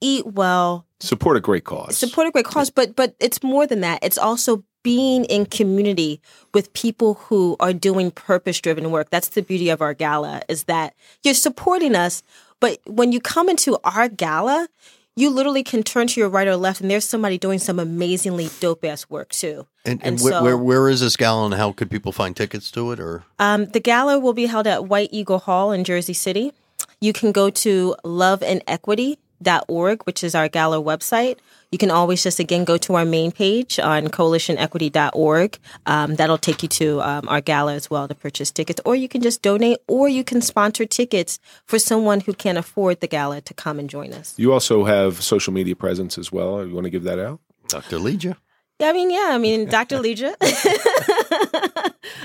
eat 0.00 0.26
well, 0.26 0.86
support 1.00 1.36
a 1.36 1.40
great 1.40 1.64
cause, 1.64 1.96
support 1.96 2.26
a 2.26 2.30
great 2.30 2.46
cause. 2.46 2.70
But 2.70 2.96
but 2.96 3.14
it's 3.20 3.42
more 3.42 3.66
than 3.66 3.80
that. 3.80 4.00
It's 4.02 4.18
also 4.18 4.64
being 4.82 5.24
in 5.26 5.46
community 5.46 6.20
with 6.54 6.72
people 6.72 7.14
who 7.14 7.56
are 7.60 7.72
doing 7.72 8.10
purpose 8.10 8.60
driven 8.60 8.90
work. 8.90 9.10
That's 9.10 9.28
the 9.28 9.42
beauty 9.42 9.68
of 9.68 9.82
our 9.82 9.94
gala 9.94 10.42
is 10.48 10.64
that 10.64 10.94
you're 11.22 11.34
supporting 11.34 11.94
us, 11.94 12.22
but 12.60 12.78
when 12.86 13.12
you 13.12 13.20
come 13.20 13.48
into 13.48 13.78
our 13.84 14.08
gala, 14.08 14.68
you 15.16 15.28
literally 15.28 15.62
can 15.62 15.82
turn 15.82 16.06
to 16.06 16.20
your 16.20 16.28
right 16.28 16.48
or 16.48 16.56
left 16.56 16.80
and 16.80 16.90
there's 16.90 17.04
somebody 17.04 17.36
doing 17.36 17.58
some 17.58 17.78
amazingly 17.78 18.48
dope 18.60 18.84
ass 18.84 19.08
work 19.10 19.30
too. 19.30 19.66
And, 19.84 20.00
and, 20.00 20.12
and 20.12 20.20
so, 20.20 20.42
where, 20.42 20.56
where 20.56 20.88
is 20.88 21.00
this 21.00 21.16
gala 21.16 21.46
and 21.46 21.54
how 21.54 21.72
could 21.72 21.90
people 21.90 22.12
find 22.12 22.34
tickets 22.34 22.70
to 22.72 22.92
it 22.92 23.00
or? 23.00 23.24
Um, 23.38 23.66
the 23.66 23.80
gala 23.80 24.18
will 24.18 24.32
be 24.32 24.46
held 24.46 24.66
at 24.66 24.86
White 24.86 25.10
Eagle 25.12 25.40
Hall 25.40 25.72
in 25.72 25.84
Jersey 25.84 26.14
City. 26.14 26.52
You 27.00 27.12
can 27.12 27.32
go 27.32 27.50
to 27.50 27.96
Love 28.04 28.42
and 28.42 28.62
Equity 28.66 29.18
coalitionequity.org, 29.40 30.02
which 30.04 30.24
is 30.24 30.34
our 30.34 30.48
gala 30.48 30.82
website. 30.82 31.38
You 31.70 31.78
can 31.78 31.90
always 31.90 32.22
just 32.22 32.40
again 32.40 32.64
go 32.64 32.76
to 32.78 32.94
our 32.96 33.04
main 33.04 33.30
page 33.32 33.78
on 33.78 34.08
coalitionequity.org. 34.08 35.58
Um, 35.86 36.16
that'll 36.16 36.38
take 36.38 36.62
you 36.62 36.68
to 36.68 37.00
um, 37.02 37.28
our 37.28 37.40
gala 37.40 37.74
as 37.74 37.88
well 37.88 38.08
to 38.08 38.14
purchase 38.14 38.50
tickets, 38.50 38.80
or 38.84 38.96
you 38.96 39.08
can 39.08 39.22
just 39.22 39.42
donate, 39.42 39.78
or 39.86 40.08
you 40.08 40.24
can 40.24 40.40
sponsor 40.40 40.84
tickets 40.84 41.38
for 41.66 41.78
someone 41.78 42.20
who 42.20 42.34
can't 42.34 42.58
afford 42.58 43.00
the 43.00 43.06
gala 43.06 43.40
to 43.42 43.54
come 43.54 43.78
and 43.78 43.88
join 43.88 44.12
us. 44.12 44.34
You 44.36 44.52
also 44.52 44.84
have 44.84 45.22
social 45.22 45.52
media 45.52 45.76
presence 45.76 46.18
as 46.18 46.32
well. 46.32 46.66
You 46.66 46.74
want 46.74 46.84
to 46.84 46.90
give 46.90 47.04
that 47.04 47.18
out? 47.18 47.40
Dr. 47.68 47.98
Leeja. 47.98 48.36
Yeah, 48.80 48.88
I 48.88 48.92
mean, 48.94 49.10
yeah, 49.10 49.28
I 49.30 49.38
mean, 49.38 49.66
Dr. 49.66 49.98
Leeja. 49.98 50.34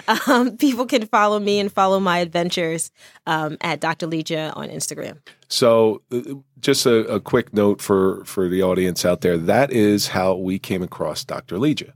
um, 0.30 0.56
people 0.56 0.86
can 0.86 1.06
follow 1.06 1.38
me 1.38 1.60
and 1.60 1.70
follow 1.70 2.00
my 2.00 2.20
adventures 2.20 2.92
um, 3.28 3.58
at 3.60 3.82
Dr. 3.82 4.08
Leeja 4.08 4.56
on 4.56 4.70
Instagram. 4.70 5.18
So, 5.50 6.02
uh, 6.14 6.22
just 6.62 6.86
a, 6.86 7.06
a, 7.08 7.20
quick 7.20 7.54
note 7.54 7.82
for 7.82 8.24
for 8.24 8.48
the 8.48 8.64
audience 8.64 9.04
out 9.04 9.20
there: 9.20 9.38
that 9.38 9.72
is 9.74 10.08
how 10.08 10.36
we 10.36 10.58
came 10.58 10.82
across 10.82 11.26
Dr. 11.26 11.58
Leeja. 11.58 11.92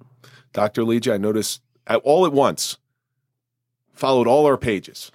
Dr. 0.51 0.84
Leeja, 0.84 1.14
I 1.14 1.18
noticed 1.18 1.62
at, 1.88 2.01
all 2.03 2.26
at 2.26 2.34
once 2.34 2.78
followed 3.93 4.28
all 4.28 4.45
our 4.45 4.57
pages, 4.57 5.12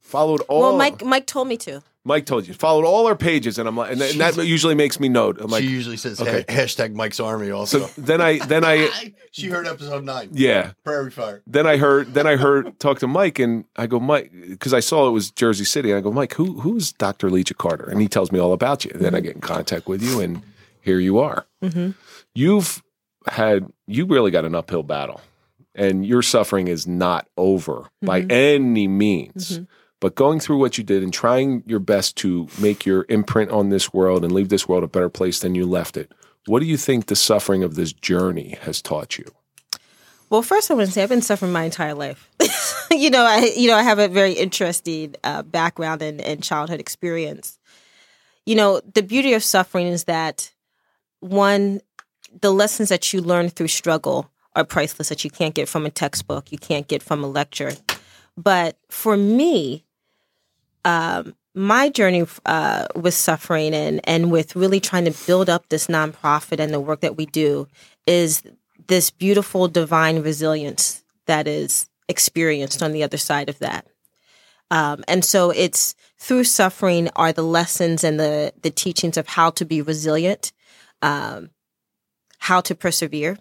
followed 0.00 0.40
all. 0.48 0.60
Well, 0.60 0.76
Mike 0.76 1.04
Mike 1.04 1.26
told 1.26 1.48
me 1.48 1.56
to. 1.58 1.82
Mike 2.04 2.26
told 2.26 2.48
you 2.48 2.54
followed 2.54 2.84
all 2.84 3.06
our 3.06 3.14
pages, 3.14 3.58
and 3.58 3.68
I'm 3.68 3.76
like, 3.76 3.92
and, 3.92 4.02
and 4.02 4.20
that 4.20 4.36
usually 4.44 4.74
makes 4.74 4.98
me 4.98 5.08
note. 5.08 5.40
I'm 5.40 5.50
like, 5.50 5.62
she 5.62 5.70
usually 5.70 5.96
says 5.96 6.20
okay. 6.20 6.44
hashtag 6.48 6.94
Mike's 6.94 7.20
Army. 7.20 7.50
Also, 7.50 7.86
so 7.86 8.00
then 8.00 8.20
I 8.20 8.38
then 8.38 8.64
I 8.64 8.90
she 9.30 9.46
heard 9.48 9.68
episode 9.68 10.02
nine. 10.02 10.30
Yeah, 10.32 10.72
Prairie 10.82 11.12
Fire. 11.12 11.42
Then 11.46 11.66
I 11.66 11.76
heard 11.76 12.12
then 12.14 12.26
I 12.26 12.34
heard 12.36 12.78
talk 12.80 12.98
to 13.00 13.06
Mike, 13.06 13.38
and 13.38 13.64
I 13.76 13.86
go 13.86 14.00
Mike 14.00 14.32
because 14.32 14.74
I 14.74 14.80
saw 14.80 15.06
it 15.06 15.12
was 15.12 15.30
Jersey 15.30 15.64
City. 15.64 15.90
And 15.90 15.98
I 15.98 16.00
go 16.00 16.10
Mike, 16.10 16.34
who 16.34 16.60
who's 16.60 16.92
Dr. 16.92 17.30
Leeja 17.30 17.56
Carter? 17.56 17.88
And 17.88 18.00
he 18.00 18.08
tells 18.08 18.32
me 18.32 18.40
all 18.40 18.52
about 18.52 18.84
you. 18.84 18.90
And 18.94 19.00
then 19.00 19.14
I 19.14 19.20
get 19.20 19.36
in 19.36 19.40
contact 19.40 19.86
with 19.86 20.02
you, 20.02 20.20
and 20.20 20.42
here 20.80 20.98
you 20.98 21.20
are. 21.20 21.46
Mm-hmm. 21.62 21.90
You've 22.34 22.82
had 23.28 23.70
you 23.86 24.06
really 24.06 24.32
got 24.32 24.44
an 24.44 24.56
uphill 24.56 24.82
battle, 24.82 25.20
and 25.76 26.04
your 26.04 26.22
suffering 26.22 26.66
is 26.66 26.84
not 26.84 27.28
over 27.36 27.74
mm-hmm. 27.74 28.06
by 28.06 28.20
any 28.22 28.88
means. 28.88 29.52
Mm-hmm 29.52 29.64
but 30.02 30.16
going 30.16 30.40
through 30.40 30.58
what 30.58 30.76
you 30.76 30.82
did 30.82 31.00
and 31.00 31.14
trying 31.14 31.62
your 31.64 31.78
best 31.78 32.16
to 32.16 32.48
make 32.60 32.84
your 32.84 33.06
imprint 33.08 33.52
on 33.52 33.68
this 33.68 33.92
world 33.94 34.24
and 34.24 34.32
leave 34.32 34.48
this 34.48 34.66
world 34.66 34.82
a 34.82 34.88
better 34.88 35.08
place 35.08 35.38
than 35.38 35.54
you 35.54 35.64
left 35.64 35.96
it, 35.96 36.10
what 36.46 36.58
do 36.58 36.66
you 36.66 36.76
think 36.76 37.06
the 37.06 37.14
suffering 37.14 37.62
of 37.62 37.76
this 37.76 37.92
journey 37.92 38.58
has 38.62 38.82
taught 38.82 39.16
you? 39.16 39.24
Well, 40.28 40.42
first 40.42 40.72
I 40.72 40.74
want 40.74 40.88
to 40.88 40.92
say 40.92 41.04
I've 41.04 41.08
been 41.08 41.22
suffering 41.22 41.52
my 41.52 41.62
entire 41.62 41.94
life. 41.94 42.28
you 42.90 43.10
know, 43.10 43.22
I 43.22 43.52
you 43.56 43.68
know 43.68 43.76
I 43.76 43.84
have 43.84 44.00
a 44.00 44.08
very 44.08 44.32
interesting 44.32 45.14
uh, 45.22 45.42
background 45.42 46.02
and, 46.02 46.20
and 46.20 46.42
childhood 46.42 46.80
experience. 46.80 47.60
You 48.44 48.56
know, 48.56 48.80
the 48.80 49.04
beauty 49.04 49.34
of 49.34 49.44
suffering 49.44 49.86
is 49.86 50.04
that 50.04 50.52
one, 51.20 51.80
the 52.40 52.52
lessons 52.52 52.88
that 52.88 53.12
you 53.12 53.20
learn 53.20 53.50
through 53.50 53.68
struggle 53.68 54.28
are 54.56 54.64
priceless 54.64 55.10
that 55.10 55.22
you 55.22 55.30
can't 55.30 55.54
get 55.54 55.68
from 55.68 55.86
a 55.86 55.90
textbook, 55.90 56.50
you 56.50 56.58
can't 56.58 56.88
get 56.88 57.04
from 57.04 57.22
a 57.22 57.28
lecture. 57.28 57.70
But 58.36 58.78
for 58.90 59.16
me, 59.16 59.84
um, 60.84 61.34
my 61.54 61.88
journey 61.88 62.26
uh, 62.46 62.86
with 62.94 63.14
suffering 63.14 63.74
and, 63.74 64.00
and 64.04 64.30
with 64.30 64.56
really 64.56 64.80
trying 64.80 65.04
to 65.04 65.26
build 65.26 65.50
up 65.50 65.68
this 65.68 65.86
nonprofit 65.86 66.58
and 66.58 66.72
the 66.72 66.80
work 66.80 67.00
that 67.00 67.16
we 67.16 67.26
do 67.26 67.68
is 68.06 68.42
this 68.86 69.10
beautiful 69.10 69.68
divine 69.68 70.22
resilience 70.22 71.04
that 71.26 71.46
is 71.46 71.88
experienced 72.08 72.82
on 72.82 72.92
the 72.92 73.02
other 73.02 73.16
side 73.16 73.48
of 73.48 73.58
that. 73.58 73.86
Um, 74.70 75.04
and 75.06 75.24
so 75.24 75.50
it's 75.50 75.94
through 76.18 76.44
suffering 76.44 77.10
are 77.14 77.32
the 77.32 77.42
lessons 77.42 78.02
and 78.02 78.18
the, 78.18 78.54
the 78.62 78.70
teachings 78.70 79.18
of 79.18 79.28
how 79.28 79.50
to 79.50 79.66
be 79.66 79.82
resilient, 79.82 80.52
um, 81.02 81.50
how 82.38 82.62
to 82.62 82.74
persevere, 82.74 83.38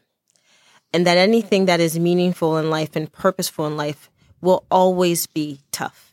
and 0.94 1.08
that 1.08 1.18
anything 1.18 1.66
that 1.66 1.80
is 1.80 1.98
meaningful 1.98 2.58
in 2.58 2.70
life 2.70 2.96
and 2.96 3.12
purposeful 3.12 3.66
in 3.66 3.78
life 3.78 4.10
will 4.42 4.66
always 4.70 5.26
be 5.28 5.62
tough. 5.72 6.11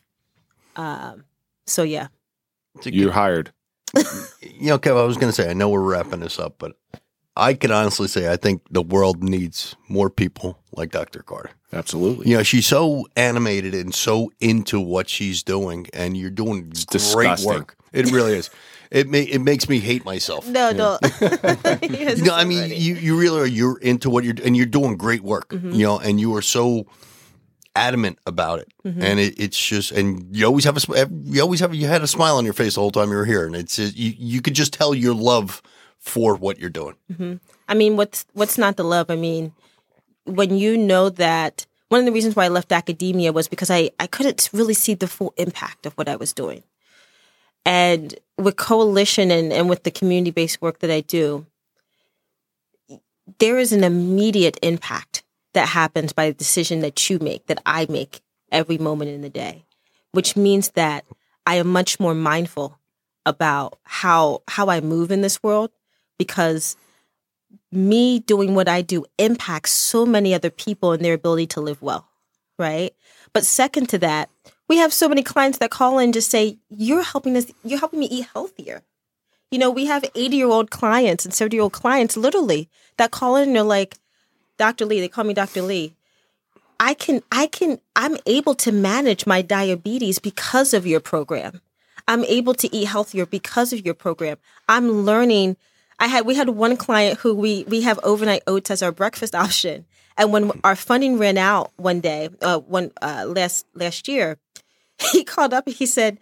Um, 0.79 1.25
so 1.67 1.83
yeah. 1.83 2.07
You're 2.83 3.11
hired. 3.11 3.51
you 3.95 4.69
know, 4.69 4.79
Kev, 4.79 4.97
I 4.97 5.03
was 5.03 5.17
going 5.17 5.31
to 5.31 5.33
say, 5.33 5.49
I 5.49 5.53
know 5.53 5.69
we're 5.69 5.81
wrapping 5.81 6.21
this 6.21 6.39
up, 6.39 6.55
but 6.57 6.77
I 7.35 7.53
can 7.53 7.71
honestly 7.71 8.07
say 8.07 8.31
I 8.31 8.37
think 8.37 8.61
the 8.71 8.81
world 8.81 9.23
needs 9.23 9.75
more 9.89 10.09
people 10.09 10.59
like 10.71 10.91
Dr. 10.91 11.21
Carter. 11.21 11.51
Absolutely. 11.73 12.29
You 12.29 12.37
know, 12.37 12.43
she's 12.43 12.65
so 12.65 13.07
animated 13.15 13.73
and 13.73 13.93
so 13.93 14.31
into 14.39 14.79
what 14.79 15.09
she's 15.09 15.43
doing, 15.43 15.87
and 15.93 16.15
you're 16.15 16.29
doing 16.29 16.69
it's 16.71 16.85
great 16.85 17.27
disgusting. 17.27 17.49
work. 17.49 17.75
It 17.91 18.11
really 18.11 18.33
is. 18.33 18.49
It 18.91 19.07
may, 19.07 19.21
it 19.23 19.39
makes 19.39 19.69
me 19.69 19.79
hate 19.79 20.03
myself. 20.03 20.47
No, 20.47 20.71
no. 20.71 20.97
you 21.81 22.23
know, 22.23 22.33
I 22.33 22.43
mean, 22.45 22.71
you, 22.71 22.95
you 22.95 23.19
really 23.19 23.41
are. 23.41 23.47
You're 23.47 23.77
into 23.79 24.09
what 24.09 24.23
you're, 24.23 24.33
doing 24.33 24.47
and 24.47 24.57
you're 24.57 24.65
doing 24.65 24.97
great 24.97 25.21
work. 25.21 25.49
Mm-hmm. 25.49 25.71
You 25.71 25.85
know, 25.85 25.99
and 25.99 26.19
you 26.19 26.35
are 26.35 26.41
so 26.41 26.87
adamant 27.75 28.19
about 28.25 28.59
it, 28.59 28.71
mm-hmm. 28.85 29.01
and 29.01 29.19
it, 29.19 29.39
it's 29.39 29.57
just 29.57 29.91
and 29.91 30.35
you 30.35 30.45
always 30.45 30.65
have 30.65 30.77
a 30.77 31.09
you 31.23 31.41
always 31.41 31.59
have 31.59 31.73
you 31.73 31.87
had 31.87 32.01
a 32.01 32.07
smile 32.07 32.37
on 32.37 32.45
your 32.45 32.53
face 32.53 32.75
the 32.75 32.81
whole 32.81 32.91
time 32.91 33.09
you 33.09 33.15
were 33.15 33.25
here, 33.25 33.45
and 33.45 33.55
it's 33.55 33.79
you 33.79 34.13
you 34.17 34.41
could 34.41 34.53
just 34.53 34.73
tell 34.73 34.93
your 34.93 35.13
love 35.13 35.61
for 35.97 36.35
what 36.35 36.59
you're 36.59 36.69
doing. 36.69 36.95
Mm-hmm. 37.11 37.35
I 37.67 37.73
mean, 37.73 37.97
what's 37.97 38.25
what's 38.33 38.57
not 38.57 38.77
the 38.77 38.83
love? 38.83 39.09
I 39.09 39.15
mean, 39.15 39.53
when 40.25 40.57
you 40.57 40.77
know 40.77 41.09
that 41.09 41.65
one 41.89 41.99
of 41.99 42.05
the 42.05 42.11
reasons 42.11 42.35
why 42.35 42.45
I 42.45 42.49
left 42.49 42.71
academia 42.71 43.31
was 43.31 43.47
because 43.47 43.69
I 43.69 43.91
I 43.99 44.07
couldn't 44.07 44.49
really 44.53 44.73
see 44.73 44.93
the 44.93 45.07
full 45.07 45.33
impact 45.37 45.85
of 45.85 45.93
what 45.93 46.09
I 46.09 46.15
was 46.15 46.33
doing, 46.33 46.63
and 47.65 48.15
with 48.37 48.55
coalition 48.55 49.31
and 49.31 49.53
and 49.53 49.69
with 49.69 49.83
the 49.83 49.91
community 49.91 50.31
based 50.31 50.61
work 50.61 50.79
that 50.79 50.91
I 50.91 51.01
do, 51.01 51.45
there 53.39 53.59
is 53.59 53.71
an 53.71 53.83
immediate 53.83 54.57
impact 54.61 55.23
that 55.59 55.67
happens 55.67 56.13
by 56.13 56.29
the 56.29 56.33
decision 56.33 56.79
that 56.79 57.09
you 57.09 57.19
make, 57.19 57.47
that 57.47 57.61
I 57.65 57.85
make 57.89 58.21
every 58.49 58.77
moment 58.77 59.11
in 59.11 59.19
the 59.19 59.29
day, 59.29 59.65
which 60.13 60.37
means 60.37 60.69
that 60.69 61.03
I 61.45 61.55
am 61.55 61.67
much 61.67 61.99
more 61.99 62.15
mindful 62.15 62.79
about 63.25 63.77
how 63.83 64.41
how 64.47 64.69
I 64.69 64.79
move 64.79 65.11
in 65.11 65.21
this 65.21 65.43
world 65.43 65.71
because 66.17 66.77
me 67.73 68.19
doing 68.19 68.55
what 68.55 68.69
I 68.69 68.81
do 68.81 69.03
impacts 69.17 69.71
so 69.71 70.05
many 70.05 70.33
other 70.33 70.49
people 70.49 70.93
and 70.93 71.03
their 71.03 71.13
ability 71.15 71.47
to 71.47 71.59
live 71.59 71.81
well, 71.81 72.07
right? 72.57 72.93
But 73.33 73.43
second 73.43 73.89
to 73.89 73.97
that, 73.97 74.29
we 74.69 74.77
have 74.77 74.93
so 74.93 75.09
many 75.09 75.23
clients 75.23 75.57
that 75.57 75.71
call 75.71 75.99
in 75.99 76.13
just 76.13 76.31
say, 76.31 76.57
"You're 76.69 77.03
helping 77.03 77.35
us. 77.35 77.47
You're 77.65 77.79
helping 77.79 77.99
me 77.99 78.07
eat 78.07 78.27
healthier." 78.33 78.81
You 79.51 79.59
know, 79.59 79.71
we 79.71 79.87
have 79.87 80.05
80 80.15 80.37
year 80.37 80.47
old 80.47 80.71
clients 80.71 81.25
and 81.25 81.33
70 81.33 81.57
year 81.57 81.63
old 81.63 81.73
clients 81.73 82.15
literally 82.15 82.69
that 82.95 83.11
call 83.11 83.35
in 83.35 83.49
and 83.49 83.55
they're 83.57 83.63
like, 83.63 83.97
Dr. 84.59 84.85
Lee, 84.85 84.99
they 84.99 85.07
call 85.07 85.23
me 85.23 85.33
Dr. 85.33 85.63
Lee. 85.63 85.95
I 86.79 86.93
can, 86.93 87.21
I 87.31 87.47
can, 87.47 87.79
I'm 87.95 88.17
able 88.25 88.53
to 88.55 88.71
manage 88.71 89.25
my 89.25 89.41
diabetes 89.41 90.19
because 90.19 90.73
of 90.73 90.85
your 90.85 90.99
program. 90.99 91.61
I'm 92.07 92.23
able 92.25 92.53
to 92.55 92.75
eat 92.75 92.85
healthier 92.85 93.25
because 93.25 93.73
of 93.73 93.85
your 93.85 93.93
program. 93.93 94.37
I'm 94.67 94.91
learning. 94.91 95.57
I 95.97 96.07
had, 96.07 96.25
we 96.25 96.35
had 96.35 96.49
one 96.49 96.77
client 96.77 97.19
who 97.19 97.33
we, 97.33 97.63
we 97.65 97.81
have 97.81 97.99
overnight 98.03 98.43
oats 98.47 98.69
as 98.69 98.83
our 98.83 98.91
breakfast 98.91 99.33
option. 99.45 99.85
And 100.17 100.33
when 100.33 100.51
our 100.63 100.75
funding 100.75 101.17
ran 101.17 101.37
out 101.37 101.71
one 101.77 102.01
day, 102.01 102.29
uh, 102.41 102.59
one, 102.59 102.91
uh, 103.01 103.25
last, 103.27 103.65
last 103.73 104.07
year, 104.07 104.37
he 105.11 105.23
called 105.23 105.53
up 105.53 105.67
and 105.67 105.75
he 105.75 105.85
said, 105.85 106.19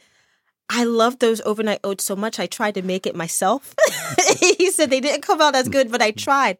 I 0.69 0.83
love 0.83 1.19
those 1.19 1.41
overnight 1.41 1.79
oats 1.83 2.03
so 2.03 2.15
much. 2.15 2.39
I 2.39 2.45
tried 2.45 2.75
to 2.75 2.81
make 2.81 3.07
it 3.07 3.15
myself. 3.15 3.73
he 4.39 4.69
said 4.69 4.89
they 4.89 4.99
didn't 4.99 5.21
come 5.21 5.41
out 5.41 5.55
as 5.55 5.69
good, 5.69 5.91
but 5.91 6.01
I 6.01 6.11
tried. 6.11 6.57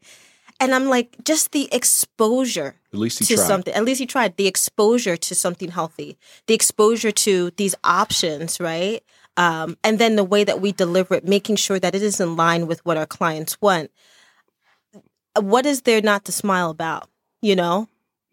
And 0.60 0.74
I'm 0.74 0.86
like, 0.86 1.16
just 1.24 1.52
the 1.52 1.70
exposure 1.72 2.76
at 2.92 3.00
least 3.00 3.20
he 3.20 3.26
to 3.26 3.36
tried. 3.36 3.46
something. 3.46 3.74
At 3.74 3.86
least 3.86 4.00
he 4.00 4.06
tried. 4.06 4.38
The 4.38 4.48
exposure 4.48 5.16
to 5.18 5.36
something 5.36 5.70
healthy, 5.70 6.18
the 6.48 6.54
exposure 6.54 7.12
to 7.12 7.52
these 7.58 7.76
options, 7.84 8.60
right? 8.60 9.04
Um, 9.38 9.78
and 9.84 10.00
then 10.00 10.16
the 10.16 10.24
way 10.24 10.44
that 10.44 10.62
we 10.62 10.72
deliver 10.72 11.14
it, 11.14 11.28
making 11.28 11.58
sure 11.58 11.80
that 11.80 11.94
it 11.94 12.02
is 12.02 12.20
in 12.20 12.36
line 12.36 12.66
with 12.66 12.84
what 12.86 12.98
our 12.98 13.06
clients 13.06 13.62
want. 13.62 13.92
What 15.40 15.68
is 15.68 15.84
there 15.84 16.02
not 16.02 16.26
to 16.26 16.32
smile 16.32 16.72
about? 16.72 17.08
You 17.42 17.56
know, 17.56 17.88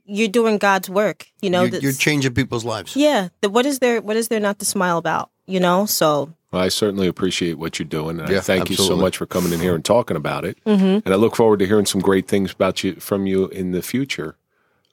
you're 0.07 0.29
doing 0.29 0.57
God's 0.57 0.89
work. 0.89 1.27
You 1.43 1.51
know, 1.51 1.65
you're, 1.65 1.81
you're 1.81 1.93
changing 1.93 2.33
people's 2.33 2.65
lives. 2.65 2.97
Yeah. 2.97 3.29
The, 3.43 3.51
what 3.51 3.67
is 3.67 3.81
there? 3.81 4.01
What 4.01 4.17
is 4.17 4.29
there 4.29 4.41
not 4.41 4.59
to 4.61 4.65
smile 4.65 4.97
about? 4.97 5.31
You 5.47 5.61
know, 5.61 5.85
so 5.85 6.33
well, 6.55 6.63
I 6.63 6.69
certainly 6.69 7.09
appreciate 7.09 7.59
what 7.59 7.81
you're 7.81 7.89
doing, 7.89 8.21
and 8.21 8.29
yeah, 8.29 8.39
I 8.39 8.41
thank 8.41 8.71
absolutely. 8.71 8.85
you 8.85 8.89
so 8.89 8.97
much 8.97 9.17
for 9.17 9.27
coming 9.27 9.53
in 9.53 9.59
here 9.59 9.75
and 9.75 9.85
talking 9.85 10.17
about 10.17 10.45
it. 10.45 10.57
Mm-hmm. 10.65 11.05
And 11.05 11.09
I 11.09 11.17
look 11.17 11.35
forward 11.35 11.59
to 11.59 11.67
hearing 11.67 11.85
some 11.85 12.01
great 12.01 12.29
things 12.29 12.53
about 12.53 12.85
you 12.85 12.95
from 12.95 13.27
you 13.27 13.49
in 13.49 13.73
the 13.73 13.83
future. 13.83 14.37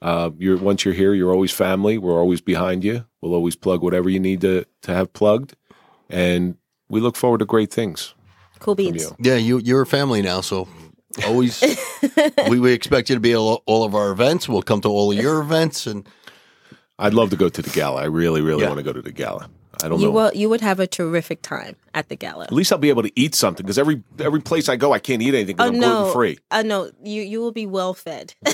Uh, 0.02 0.32
you're 0.40 0.58
once 0.58 0.86
you're 0.86 0.96
here, 0.96 1.14
you're 1.14 1.32
always 1.32 1.52
family. 1.52 2.00
We're 2.00 2.18
always 2.18 2.42
behind 2.42 2.84
you. 2.84 3.06
We'll 3.22 3.36
always 3.36 3.56
plug 3.56 3.84
whatever 3.84 4.10
you 4.10 4.20
need 4.20 4.42
to 4.42 4.66
to 4.82 4.96
have 4.96 5.14
plugged, 5.14 5.56
and 6.10 6.58
we 6.90 7.00
look 7.00 7.16
forward 7.16 7.38
to 7.42 7.46
great 7.46 7.72
things. 7.72 8.16
Cool 8.58 8.74
beats. 8.74 9.04
You. 9.04 9.16
Yeah, 9.20 9.36
you 9.36 9.60
you're 9.60 9.84
a 9.84 9.86
family 9.86 10.24
now, 10.24 10.42
so 10.42 10.68
always 11.28 11.64
we, 12.50 12.60
we 12.60 12.74
expect 12.74 13.10
you 13.10 13.16
to 13.16 13.22
be 13.22 13.34
at 13.34 13.38
all 13.38 13.84
of 13.84 13.94
our 13.94 14.10
events. 14.10 14.50
We'll 14.50 14.64
come 14.64 14.82
to 14.82 14.90
all 14.90 15.12
of 15.12 15.18
your 15.20 15.42
events, 15.42 15.86
and 15.86 16.10
I'd 16.98 17.14
love 17.14 17.30
to 17.30 17.36
go 17.36 17.50
to 17.50 17.62
the 17.62 17.70
gala. 17.70 18.02
I 18.02 18.06
really, 18.06 18.42
really 18.42 18.64
yeah. 18.64 18.70
want 18.70 18.80
to 18.80 18.84
go 18.84 18.94
to 18.94 19.02
the 19.04 19.12
gala. 19.12 19.48
I 19.84 19.90
don't 19.90 20.00
You 20.00 20.08
know. 20.08 20.12
will. 20.12 20.32
You 20.34 20.50
would 20.50 20.62
have 20.62 20.80
a 20.80 20.88
terrific 20.88 21.42
time 21.42 21.76
at 21.94 22.10
the 22.10 22.16
gala. 22.16 22.44
At 22.46 22.52
least 22.54 22.72
I'll 22.72 22.78
be 22.78 22.90
able 22.90 23.04
to 23.04 23.12
eat 23.20 23.36
something 23.36 23.66
because 23.66 23.78
every 23.78 24.04
every 24.20 24.42
place 24.42 24.70
I 24.70 24.76
go, 24.76 24.94
I 24.94 25.00
can't 25.00 25.22
eat 25.22 25.34
anything 25.34 25.56
because 25.56 25.70
Oh 25.70 25.74
I'm 25.74 25.80
no! 25.80 25.96
gluten 25.98 26.14
free. 26.14 26.38
Uh, 26.52 26.62
no, 26.64 26.92
you 27.04 27.22
you 27.22 27.40
will 27.42 27.52
be 27.52 27.66
well 27.66 27.94
fed. 27.94 28.34
at 28.46 28.54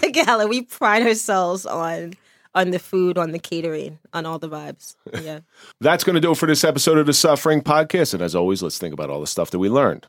the 0.00 0.10
gala, 0.12 0.46
we 0.46 0.62
pride 0.62 1.06
ourselves 1.06 1.66
on 1.66 2.14
on 2.54 2.70
the 2.70 2.78
food, 2.78 3.18
on 3.18 3.30
the 3.32 3.38
catering, 3.38 3.98
on 4.12 4.26
all 4.26 4.38
the 4.38 4.48
vibes. 4.48 4.96
Yeah. 5.22 5.40
That's 5.80 6.02
going 6.04 6.14
to 6.14 6.20
do 6.20 6.32
it 6.32 6.36
for 6.38 6.46
this 6.46 6.64
episode 6.64 6.98
of 6.98 7.06
the 7.06 7.12
Suffering 7.12 7.60
Podcast. 7.62 8.14
And 8.14 8.22
as 8.22 8.34
always, 8.34 8.62
let's 8.62 8.78
think 8.78 8.92
about 8.94 9.10
all 9.10 9.20
the 9.20 9.26
stuff 9.26 9.50
that 9.50 9.58
we 9.58 9.68
learned. 9.68 10.06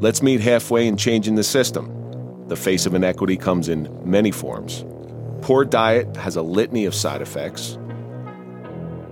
Let's 0.00 0.22
meet 0.22 0.40
halfway 0.40 0.86
in 0.86 0.96
changing 0.96 1.36
the 1.36 1.44
system. 1.44 2.46
The 2.48 2.56
face 2.56 2.84
of 2.86 2.94
inequity 2.94 3.36
comes 3.36 3.68
in 3.68 3.88
many 4.04 4.30
forms. 4.32 4.84
Poor 5.40 5.64
diet 5.64 6.16
has 6.16 6.34
a 6.36 6.42
litany 6.42 6.84
of 6.84 6.94
side 6.94 7.22
effects. 7.22 7.78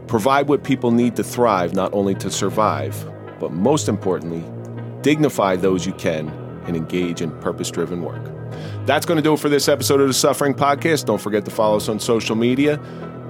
Provide 0.07 0.49
what 0.49 0.63
people 0.63 0.93
need 0.93 1.17
to 1.17 1.25
thrive, 1.25 1.75
not 1.75 1.93
only 1.93 2.15
to 2.17 2.31
survive, 2.31 2.95
but 3.41 3.53
most 3.53 3.89
importantly, 3.89 4.45
dignify 5.03 5.57
those 5.57 5.85
you 5.85 5.93
can 5.95 6.29
and 6.67 6.77
engage 6.77 7.21
in 7.21 7.31
purpose 7.41 7.71
driven 7.71 8.03
work. 8.03 8.23
That's 8.87 9.05
going 9.05 9.17
to 9.17 9.23
do 9.23 9.35
it 9.35 9.41
for 9.41 9.49
this 9.49 9.69
episode 9.69 10.01
of 10.01 10.07
the 10.07 10.15
Suffering 10.15 10.55
Podcast. 10.55 11.07
Don't 11.07 11.21
forget 11.21 11.45
to 11.45 11.51
follow 11.51 11.77
us 11.77 11.89
on 11.89 11.99
social 11.99 12.37
media 12.37 12.81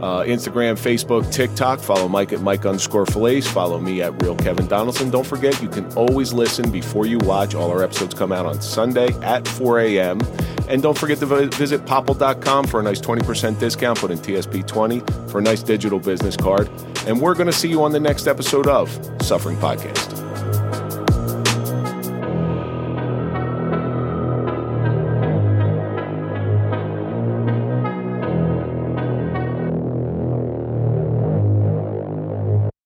uh, 0.02 0.22
Instagram, 0.24 0.74
Facebook, 0.74 1.30
TikTok. 1.32 1.80
Follow 1.80 2.08
Mike 2.08 2.32
at 2.32 2.40
Mike 2.40 2.66
underscore 2.66 3.06
Fillets. 3.06 3.46
Follow 3.46 3.80
me 3.80 4.02
at 4.02 4.22
Real 4.22 4.36
Kevin 4.36 4.66
Donaldson. 4.66 5.10
Don't 5.10 5.26
forget, 5.26 5.60
you 5.62 5.68
can 5.68 5.86
always 5.94 6.32
listen 6.32 6.70
before 6.70 7.06
you 7.06 7.18
watch. 7.18 7.54
All 7.54 7.70
our 7.70 7.82
episodes 7.82 8.14
come 8.14 8.32
out 8.32 8.46
on 8.46 8.60
Sunday 8.60 9.08
at 9.22 9.46
4 9.48 9.80
a.m. 9.80 10.20
And 10.68 10.82
don't 10.82 10.98
forget 10.98 11.18
to 11.18 11.26
vi- 11.26 11.46
visit 11.46 11.86
popple.com 11.86 12.66
for 12.66 12.80
a 12.80 12.82
nice 12.82 13.00
20% 13.00 13.58
discount. 13.58 13.98
Put 13.98 14.10
in 14.10 14.18
TSP20 14.18 15.30
for 15.30 15.38
a 15.38 15.42
nice 15.42 15.62
digital 15.62 16.00
business 16.00 16.36
card. 16.36 16.68
And 17.06 17.20
we're 17.20 17.34
going 17.34 17.46
to 17.46 17.52
see 17.52 17.68
you 17.68 17.82
on 17.84 17.92
the 17.92 18.00
next 18.00 18.26
episode 18.26 18.66
of 18.66 18.90
Suffering 19.22 19.56
Podcast. 19.58 20.25